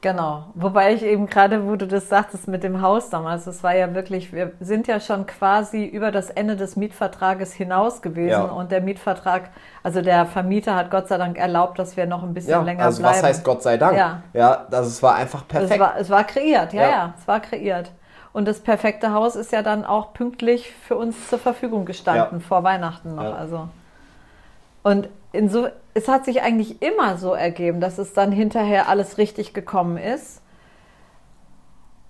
Genau, 0.02 0.46
wobei 0.54 0.94
ich 0.94 1.02
eben 1.02 1.26
gerade, 1.26 1.68
wo 1.68 1.76
du 1.76 1.88
das 1.88 2.08
sagtest 2.08 2.48
mit 2.48 2.64
dem 2.64 2.84
Haus 2.84 3.10
damals, 3.10 3.46
das 3.46 3.64
war 3.64 3.76
ja 3.76 3.96
wirklich, 3.96 4.32
wir 4.32 4.52
sind 4.60 4.86
ja 4.86 5.00
schon 5.00 5.26
quasi 5.26 5.86
über 5.86 6.12
das 6.12 6.30
Ende 6.30 6.56
des 6.56 6.76
Mietvertrages 6.76 7.52
hinaus 7.52 8.04
gewesen 8.04 8.30
ja. 8.30 8.44
und 8.44 8.72
der 8.72 8.82
Mietvertrag, 8.82 9.50
also 9.82 10.04
der 10.04 10.28
Vermieter 10.28 10.76
hat 10.76 10.92
Gott 10.92 11.08
sei 11.08 11.18
Dank 11.18 11.40
erlaubt, 11.40 11.80
dass 11.80 11.98
wir 11.98 12.06
noch 12.06 12.22
ein 12.22 12.36
bisschen 12.36 12.52
ja, 12.52 12.62
länger 12.62 12.86
also 12.86 13.02
bleiben. 13.02 13.16
Also 13.16 13.24
was 13.24 13.30
heißt 13.30 13.44
Gott 13.44 13.64
sei 13.64 13.78
Dank? 13.78 13.98
Ja, 13.98 14.22
ja 14.34 14.68
das, 14.70 14.86
es 14.86 15.02
war 15.02 15.16
einfach 15.16 15.48
perfekt. 15.48 15.74
Es 15.74 15.80
war, 15.80 15.98
es 15.98 16.10
war 16.12 16.24
kreiert, 16.26 16.74
ja, 16.74 16.82
ja, 16.84 16.90
ja, 16.90 17.14
es 17.20 17.28
war 17.28 17.40
kreiert. 17.40 17.92
Und 18.34 18.48
das 18.48 18.60
perfekte 18.60 19.14
Haus 19.14 19.36
ist 19.36 19.52
ja 19.52 19.64
dann 19.64 19.84
auch 19.84 20.14
pünktlich 20.14 20.72
für 20.88 20.96
uns 20.96 21.28
zur 21.28 21.40
Verfügung 21.40 21.86
gestanden, 21.86 22.40
vor 22.40 22.64
Weihnachten 22.64 23.16
noch. 23.16 23.36
Also. 23.36 23.68
Und 24.84 25.10
inso, 25.38 25.68
es 25.94 26.08
hat 26.08 26.26
sich 26.26 26.42
eigentlich 26.42 26.82
immer 26.82 27.18
so 27.18 27.34
ergeben, 27.34 27.80
dass 27.80 27.98
es 27.98 28.14
dann 28.14 28.32
hinterher 28.32 28.90
alles 28.90 29.18
richtig 29.18 29.54
gekommen 29.54 29.98
ist. 29.98 30.42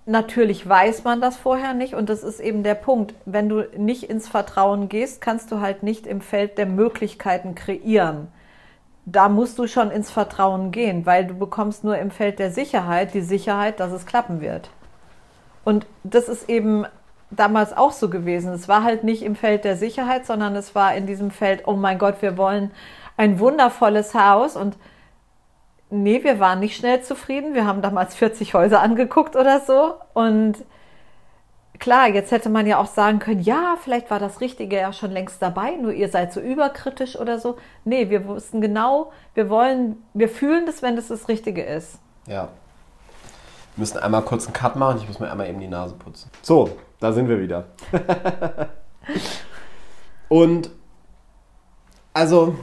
Natürlich 0.05 0.67
weiß 0.67 1.03
man 1.03 1.19
das 1.19 1.35
vorher 1.35 1.73
nicht 1.73 1.93
und 1.93 2.09
das 2.09 2.23
ist 2.23 2.39
eben 2.39 2.63
der 2.63 2.75
Punkt. 2.75 3.13
Wenn 3.25 3.49
du 3.49 3.67
nicht 3.77 4.03
ins 4.03 4.27
Vertrauen 4.27 4.87
gehst, 4.87 5.19
kannst 5.19 5.51
du 5.51 5.59
halt 5.59 5.83
nicht 5.83 6.07
im 6.07 6.21
Feld 6.21 6.57
der 6.57 6.65
Möglichkeiten 6.65 7.55
kreieren. 7.55 8.29
Da 9.05 9.27
musst 9.27 9.59
du 9.59 9.67
schon 9.67 9.91
ins 9.91 10.09
Vertrauen 10.09 10.71
gehen, 10.71 11.05
weil 11.05 11.27
du 11.27 11.33
bekommst 11.33 11.83
nur 11.83 11.97
im 11.97 12.11
Feld 12.11 12.39
der 12.39 12.51
Sicherheit 12.51 13.13
die 13.13 13.21
Sicherheit, 13.21 13.79
dass 13.79 13.91
es 13.91 14.05
klappen 14.05 14.39
wird. 14.41 14.69
Und 15.65 15.85
das 16.03 16.29
ist 16.29 16.49
eben 16.49 16.85
damals 17.29 17.75
auch 17.75 17.91
so 17.91 18.09
gewesen. 18.09 18.53
Es 18.53 18.67
war 18.67 18.83
halt 18.83 19.03
nicht 19.03 19.23
im 19.23 19.35
Feld 19.35 19.65
der 19.65 19.75
Sicherheit, 19.75 20.25
sondern 20.25 20.55
es 20.55 20.75
war 20.75 20.95
in 20.95 21.05
diesem 21.05 21.31
Feld, 21.31 21.63
oh 21.67 21.73
mein 21.73 21.99
Gott, 21.99 22.21
wir 22.21 22.37
wollen 22.37 22.71
ein 23.17 23.39
wundervolles 23.39 24.13
Haus 24.13 24.56
und 24.56 24.77
nee, 25.89 26.23
wir 26.23 26.39
waren 26.39 26.60
nicht 26.60 26.77
schnell 26.77 27.01
zufrieden. 27.01 27.53
Wir 27.53 27.65
haben 27.65 27.82
damals 27.82 28.15
40 28.15 28.53
Häuser 28.53 28.82
angeguckt 28.82 29.36
oder 29.36 29.60
so 29.60 29.95
und 30.13 30.58
klar, 31.80 32.08
jetzt 32.08 32.32
hätte 32.32 32.49
man 32.49 32.65
ja 32.67 32.77
auch 32.80 32.88
sagen 32.88 33.19
können, 33.19 33.41
ja, 33.41 33.75
vielleicht 33.82 34.10
war 34.10 34.19
das 34.19 34.41
Richtige 34.41 34.77
ja 34.77 34.93
schon 34.93 35.12
längst 35.12 35.41
dabei, 35.41 35.71
nur 35.71 35.93
ihr 35.93 36.10
seid 36.10 36.34
so 36.34 36.39
überkritisch 36.39 37.17
oder 37.17 37.39
so. 37.39 37.58
Nee, 37.84 38.10
wir 38.10 38.27
wussten 38.27 38.62
genau, 38.62 39.12
wir 39.34 39.49
wollen, 39.49 39.97
wir 40.13 40.30
fühlen 40.30 40.65
das, 40.65 40.82
wenn 40.82 40.95
das 40.95 41.08
das 41.08 41.27
Richtige 41.27 41.63
ist. 41.63 41.99
Ja. 42.27 42.49
Wir 43.75 43.82
müssen 43.82 43.99
einmal 43.99 44.23
kurz 44.23 44.45
einen 44.45 44.53
Cut 44.53 44.75
machen, 44.75 44.99
ich 44.99 45.08
muss 45.08 45.19
mir 45.19 45.30
einmal 45.32 45.47
eben 45.47 45.60
die 45.60 45.67
Nase 45.67 45.95
putzen. 45.95 46.32
So, 46.41 46.69
da 46.99 47.12
sind 47.12 47.30
wir 47.30 47.39
wieder. 47.39 47.65
Und 50.30 50.71
also 52.13 52.56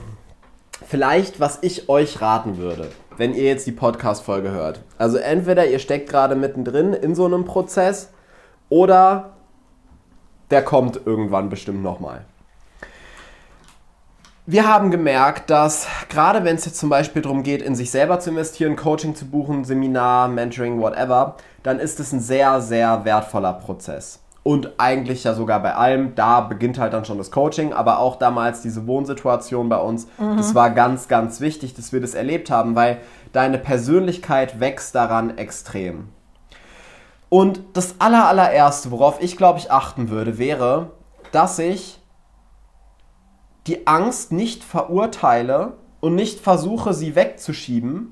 vielleicht, 0.85 1.39
was 1.39 1.59
ich 1.61 1.89
euch 1.89 2.21
raten 2.21 2.57
würde, 2.57 2.89
wenn 3.17 3.33
ihr 3.33 3.43
jetzt 3.43 3.67
die 3.67 3.71
Podcast-Folge 3.71 4.51
hört. 4.51 4.81
Also 4.97 5.17
entweder 5.17 5.67
ihr 5.67 5.79
steckt 5.79 6.09
gerade 6.09 6.35
mittendrin 6.35 6.93
in 6.93 7.15
so 7.15 7.25
einem 7.25 7.45
Prozess 7.45 8.09
oder 8.69 9.33
der 10.51 10.63
kommt 10.63 10.99
irgendwann 11.05 11.49
bestimmt 11.49 11.83
nochmal. 11.83 12.25
Wir 14.47 14.67
haben 14.67 14.91
gemerkt, 14.91 15.49
dass 15.49 15.87
gerade 16.07 16.43
wenn 16.43 16.55
es 16.55 16.65
jetzt 16.65 16.77
zum 16.77 16.89
Beispiel 16.89 17.23
darum 17.23 17.41
geht, 17.41 17.63
in 17.63 17.75
sich 17.75 17.89
selber 17.89 18.19
zu 18.19 18.29
investieren, 18.29 18.75
Coaching 18.75 19.15
zu 19.15 19.25
buchen, 19.25 19.63
Seminar, 19.63 20.27
Mentoring, 20.27 20.79
whatever, 20.79 21.37
dann 21.63 21.79
ist 21.79 21.99
es 21.99 22.11
ein 22.11 22.19
sehr, 22.19 22.61
sehr 22.61 23.05
wertvoller 23.05 23.53
Prozess 23.53 24.19
und 24.45 24.73
eigentlich 24.77 25.23
ja 25.23 25.33
sogar 25.33 25.59
bei 25.59 25.73
allem, 25.73 26.13
da 26.13 26.39
beginnt 26.39 26.77
halt 26.77 26.93
dann 26.93 27.03
schon 27.03 27.17
das 27.17 27.31
Coaching, 27.31 27.73
aber 27.73 27.97
auch 27.97 28.17
damals 28.17 28.61
diese 28.61 28.85
Wohnsituation 28.85 29.69
bei 29.69 29.79
uns, 29.79 30.07
mhm. 30.19 30.37
das 30.37 30.53
war 30.53 30.69
ganz, 30.69 31.07
ganz 31.07 31.41
wichtig, 31.41 31.73
dass 31.73 31.91
wir 31.91 31.99
das 31.99 32.13
erlebt 32.13 32.51
haben, 32.51 32.75
weil 32.75 32.99
deine 33.33 33.57
Persönlichkeit 33.57 34.59
wächst 34.59 34.93
daran 34.93 35.39
extrem. 35.39 36.09
Und 37.29 37.61
das 37.73 37.95
aller, 37.97 38.27
allererste, 38.27 38.91
worauf 38.91 39.19
ich 39.19 39.35
glaube 39.35 39.57
ich 39.57 39.71
achten 39.71 40.11
würde, 40.11 40.37
wäre, 40.37 40.91
dass 41.31 41.57
ich 41.57 41.99
die 43.65 43.87
Angst 43.87 44.31
nicht 44.31 44.63
verurteile 44.63 45.73
und 46.01 46.13
nicht 46.13 46.39
versuche, 46.39 46.93
sie 46.93 47.15
wegzuschieben, 47.15 48.11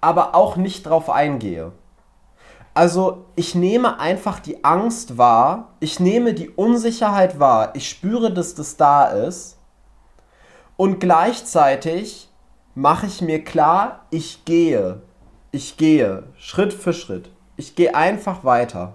aber 0.00 0.36
auch 0.36 0.54
nicht 0.54 0.86
drauf 0.86 1.10
eingehe. 1.10 1.72
Also 2.74 3.26
ich 3.36 3.54
nehme 3.54 4.00
einfach 4.00 4.40
die 4.40 4.64
Angst 4.64 5.16
wahr, 5.16 5.74
ich 5.78 6.00
nehme 6.00 6.34
die 6.34 6.50
Unsicherheit 6.50 7.38
wahr, 7.38 7.70
ich 7.74 7.88
spüre, 7.88 8.32
dass 8.32 8.56
das 8.56 8.76
da 8.76 9.06
ist 9.06 9.58
und 10.76 10.98
gleichzeitig 10.98 12.28
mache 12.74 13.06
ich 13.06 13.20
mir 13.20 13.44
klar, 13.44 14.06
ich 14.10 14.44
gehe, 14.44 15.02
ich 15.52 15.76
gehe 15.76 16.24
Schritt 16.36 16.72
für 16.72 16.92
Schritt. 16.92 17.30
Ich 17.56 17.76
gehe 17.76 17.94
einfach 17.94 18.42
weiter. 18.42 18.94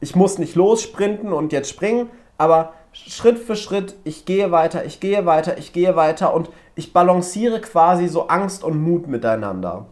Ich 0.00 0.14
muss 0.14 0.36
nicht 0.36 0.54
lossprinten 0.54 1.32
und 1.32 1.52
jetzt 1.54 1.70
springen, 1.70 2.10
aber 2.36 2.74
Schritt 2.92 3.38
für 3.38 3.56
Schritt, 3.56 3.94
ich 4.04 4.26
gehe 4.26 4.50
weiter, 4.50 4.84
ich 4.84 5.00
gehe 5.00 5.24
weiter, 5.24 5.56
ich 5.56 5.72
gehe 5.72 5.96
weiter 5.96 6.34
und 6.34 6.50
ich 6.74 6.92
balanciere 6.92 7.62
quasi 7.62 8.08
so 8.08 8.28
Angst 8.28 8.62
und 8.62 8.78
Mut 8.78 9.06
miteinander. 9.06 9.86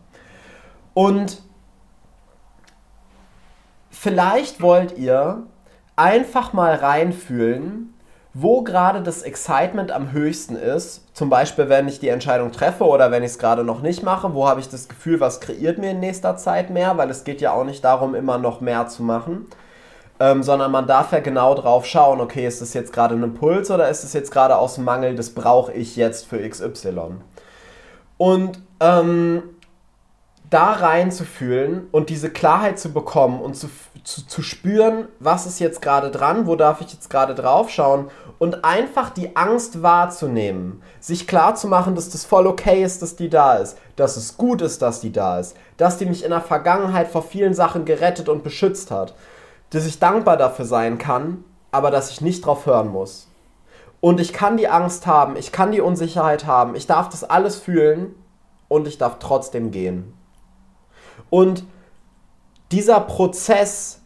Und 0.93 1.43
vielleicht 4.05 4.61
wollt 4.61 4.99
ihr 4.99 5.45
einfach 5.97 6.53
mal 6.53 6.75
reinfühlen, 6.75 7.95
wo 8.35 8.63
gerade 8.63 9.03
das 9.03 9.23
Excitement 9.23 9.91
am 9.91 10.13
höchsten 10.13 10.57
ist. 10.57 11.07
Zum 11.15 11.31
Beispiel, 11.31 11.71
wenn 11.71 11.89
ich 11.89 12.01
die 12.01 12.09
Entscheidung 12.09 12.53
treffe 12.53 12.85
oder 12.85 13.11
wenn 13.11 13.23
ich 13.23 13.31
es 13.31 13.39
gerade 13.39 13.65
noch 13.65 13.81
nicht 13.81 14.03
mache. 14.03 14.35
Wo 14.35 14.47
habe 14.47 14.61
ich 14.61 14.69
das 14.69 14.89
Gefühl, 14.89 15.21
was 15.21 15.41
kreiert 15.41 15.79
mir 15.79 15.93
in 15.93 16.01
nächster 16.01 16.37
Zeit 16.37 16.69
mehr? 16.69 16.99
Weil 16.99 17.09
es 17.09 17.25
geht 17.25 17.41
ja 17.41 17.53
auch 17.53 17.65
nicht 17.65 17.83
darum, 17.83 18.15
immer 18.15 18.37
noch 18.37 18.61
mehr 18.61 18.89
zu 18.89 19.03
machen. 19.03 19.47
Ähm, 20.21 20.43
sondern 20.43 20.71
man 20.71 20.87
darf 20.87 21.13
ja 21.13 21.21
genau 21.21 21.55
drauf 21.55 21.87
schauen, 21.87 22.21
okay, 22.21 22.47
ist 22.47 22.61
das 22.61 22.75
jetzt 22.75 22.93
gerade 22.93 23.15
ein 23.15 23.23
Impuls 23.23 23.71
oder 23.71 23.89
ist 23.89 24.05
das 24.05 24.13
jetzt 24.13 24.31
gerade 24.31 24.59
aus 24.59 24.77
Mangel, 24.77 25.17
das 25.17 25.31
brauche 25.31 25.73
ich 25.73 25.97
jetzt 25.97 26.27
für 26.27 26.47
XY. 26.47 27.17
Und 28.19 28.61
ähm, 28.81 29.43
da 30.55 30.71
reinzufühlen 30.71 31.89
und 31.91 32.11
diese 32.11 32.31
Klarheit 32.31 32.79
zu 32.79 32.93
bekommen 32.93 33.41
und 33.41 33.55
zu, 33.55 33.69
zu, 34.05 34.25
zu 34.25 34.41
spüren, 34.41 35.09
was 35.19 35.47
ist 35.47 35.59
jetzt 35.59 35.83
gerade 35.83 36.13
dran, 36.13 36.47
wo 36.47 36.55
darf 36.55 36.81
ich 36.81 36.93
jetzt 36.93 37.11
gerade 37.11 37.35
drauf 37.35 37.71
schauen 37.71 38.09
und 38.39 38.65
einfach 38.65 39.11
die 39.11 39.35
Angst 39.35 39.83
wahrzunehmen, 39.83 40.81
sich 41.01 41.27
klar 41.27 41.57
zu 41.57 41.67
machen, 41.67 41.97
dass 41.97 42.09
das 42.09 42.25
voll 42.25 42.47
okay 42.47 42.85
ist, 42.85 43.03
dass 43.03 43.17
die 43.17 43.29
da 43.29 43.55
ist, 43.55 43.77
dass 43.97 44.17
es 44.17 44.37
gut 44.37 44.63
ist, 44.63 44.81
dass 44.81 45.01
die 45.01 45.11
da 45.11 45.41
ist, 45.41 45.57
dass 45.77 45.99
die 45.99 46.07
mich 46.07 46.23
in 46.23 46.31
der 46.31 46.41
Vergangenheit 46.41 47.09
vor 47.09 47.23
vielen 47.23 47.55
Sachen 47.55 47.85
gerettet 47.85 48.29
und 48.29 48.45
beschützt 48.45 48.93
hat, 48.93 49.17
dass 49.71 49.87
ich 49.87 49.99
dankbar 49.99 50.37
dafür 50.37 50.67
sein 50.67 50.99
kann, 50.99 51.43
aber 51.73 51.91
dass 51.91 52.11
ich 52.11 52.21
nicht 52.21 52.47
drauf 52.47 52.67
hören 52.67 52.93
muss. 52.93 53.27
Und 54.01 54.21
ich 54.21 54.33
kann 54.33 54.57
die 54.57 54.69
Angst 54.69 55.09
haben, 55.09 55.35
ich 55.35 55.51
kann 55.51 55.73
die 55.73 55.81
Unsicherheit 55.81 56.47
haben, 56.47 56.77
ich 56.77 56.87
darf 56.87 57.09
das 57.09 57.25
alles 57.25 57.57
fühlen 57.57 58.15
und 58.69 58.87
ich 58.87 58.99
darf 58.99 59.19
trotzdem 59.19 59.73
gehen. 59.73 60.15
Und 61.31 61.65
dieser 62.73 63.01
Prozess 63.01 64.01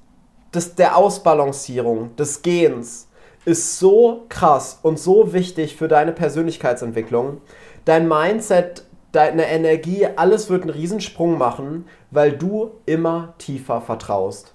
des, 0.55 0.75
der 0.75 0.97
Ausbalancierung, 0.97 2.15
des 2.17 2.43
Gehens, 2.43 3.09
ist 3.45 3.79
so 3.79 4.27
krass 4.29 4.79
und 4.83 4.99
so 4.99 5.33
wichtig 5.33 5.77
für 5.77 5.89
deine 5.89 6.13
Persönlichkeitsentwicklung. 6.13 7.41
Dein 7.85 8.09
Mindset 8.09 8.85
deine 9.13 9.49
Energie, 9.49 10.07
alles 10.17 10.51
wird 10.51 10.63
einen 10.63 10.71
Riesensprung 10.71 11.39
machen, 11.39 11.87
weil 12.11 12.33
du 12.33 12.73
immer 12.87 13.35
tiefer 13.39 13.81
vertraust. 13.81 14.55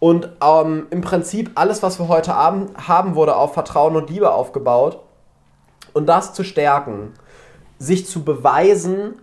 Und 0.00 0.28
ähm, 0.42 0.86
im 0.90 1.00
Prinzip 1.00 1.52
alles, 1.54 1.82
was 1.82 1.98
wir 1.98 2.08
heute 2.08 2.34
Abend 2.34 2.76
haben, 2.88 3.14
wurde 3.14 3.36
auf 3.36 3.54
Vertrauen 3.54 3.96
und 3.96 4.10
Liebe 4.10 4.32
aufgebaut. 4.32 5.00
Und 5.92 6.06
das 6.06 6.34
zu 6.34 6.42
stärken, 6.44 7.14
sich 7.78 8.06
zu 8.06 8.24
beweisen, 8.24 9.14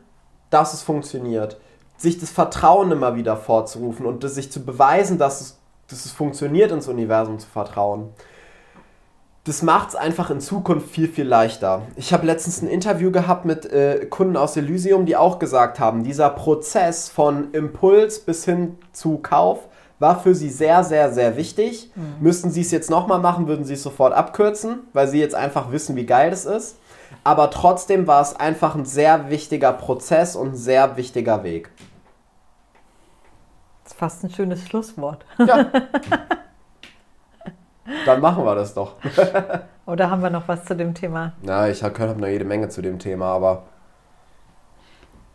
dass 0.50 0.74
es 0.74 0.82
funktioniert, 0.82 1.60
sich 2.02 2.20
das 2.20 2.32
Vertrauen 2.32 2.92
immer 2.92 3.16
wieder 3.16 3.38
vorzurufen 3.38 4.06
und 4.06 4.28
sich 4.30 4.52
zu 4.52 4.64
beweisen, 4.66 5.18
dass 5.18 5.42
es, 5.42 5.60
dass 5.88 6.06
es 6.06 6.12
funktioniert, 6.12 6.72
ins 6.72 6.88
Universum 6.88 7.40
zu 7.40 7.48
vertrauen 7.48 8.10
das 9.44 9.64
macht 9.64 9.90
es 9.90 9.96
einfach 9.96 10.30
in 10.30 10.40
Zukunft 10.40 10.90
viel, 10.90 11.08
viel 11.08 11.26
leichter. 11.26 11.82
Ich 11.96 12.14
habe 12.14 12.28
letztens 12.28 12.62
ein 12.62 12.68
Interview 12.68 13.12
gehabt 13.12 13.46
mit 13.46 13.66
äh, 13.66 14.06
Kunden 14.06 14.38
aus 14.38 14.56
Elysium, 14.56 15.06
die 15.06 15.16
auch 15.16 15.40
gesagt 15.40 15.80
haben, 15.80 16.04
dieser 16.04 16.30
Prozess 16.30 17.10
von 17.10 17.52
Impuls 17.52 18.20
bis 18.20 18.46
hin 18.46 18.78
zu 18.94 19.18
Kauf 19.18 19.68
war 19.98 20.20
für 20.20 20.36
sie 20.36 20.50
sehr, 20.50 20.84
sehr, 20.84 21.12
sehr 21.12 21.38
wichtig. 21.38 21.92
Mhm. 21.96 22.16
Müssten 22.20 22.52
sie 22.52 22.62
es 22.62 22.72
jetzt 22.72 22.92
nochmal 22.92 23.20
machen, 23.20 23.48
würden 23.48 23.66
sie 23.66 23.74
es 23.74 23.84
sofort 23.84 24.14
abkürzen, 24.14 24.80
weil 24.94 25.08
sie 25.08 25.20
jetzt 25.20 25.36
einfach 25.36 25.72
wissen, 25.72 25.96
wie 25.96 26.06
geil 26.06 26.30
das 26.30 26.46
ist. 26.46 26.78
Aber 27.24 27.50
trotzdem 27.50 28.08
war 28.08 28.22
es 28.22 28.36
einfach 28.36 28.76
ein 28.76 28.86
sehr 28.86 29.30
wichtiger 29.30 29.74
Prozess 29.74 30.36
und 30.36 30.50
ein 30.50 30.56
sehr 30.56 30.98
wichtiger 30.98 31.44
Weg. 31.44 31.70
Fast 34.02 34.24
ein 34.24 34.32
schönes 34.32 34.68
Schlusswort. 34.68 35.24
Ja. 35.38 35.68
Dann 38.08 38.20
machen 38.20 38.44
wir 38.44 38.56
das 38.56 38.74
doch. 38.74 38.96
Oder 39.86 40.10
haben 40.10 40.24
wir 40.24 40.32
noch 40.32 40.48
was 40.48 40.66
zu 40.66 40.76
dem 40.76 40.96
Thema? 40.96 41.34
Na, 41.44 41.70
ich 41.70 41.84
habe 41.84 42.00
hab 42.00 42.18
noch 42.18 42.28
jede 42.28 42.44
Menge 42.44 42.68
zu 42.70 42.82
dem 42.82 42.98
Thema, 42.98 43.28
aber. 43.28 43.62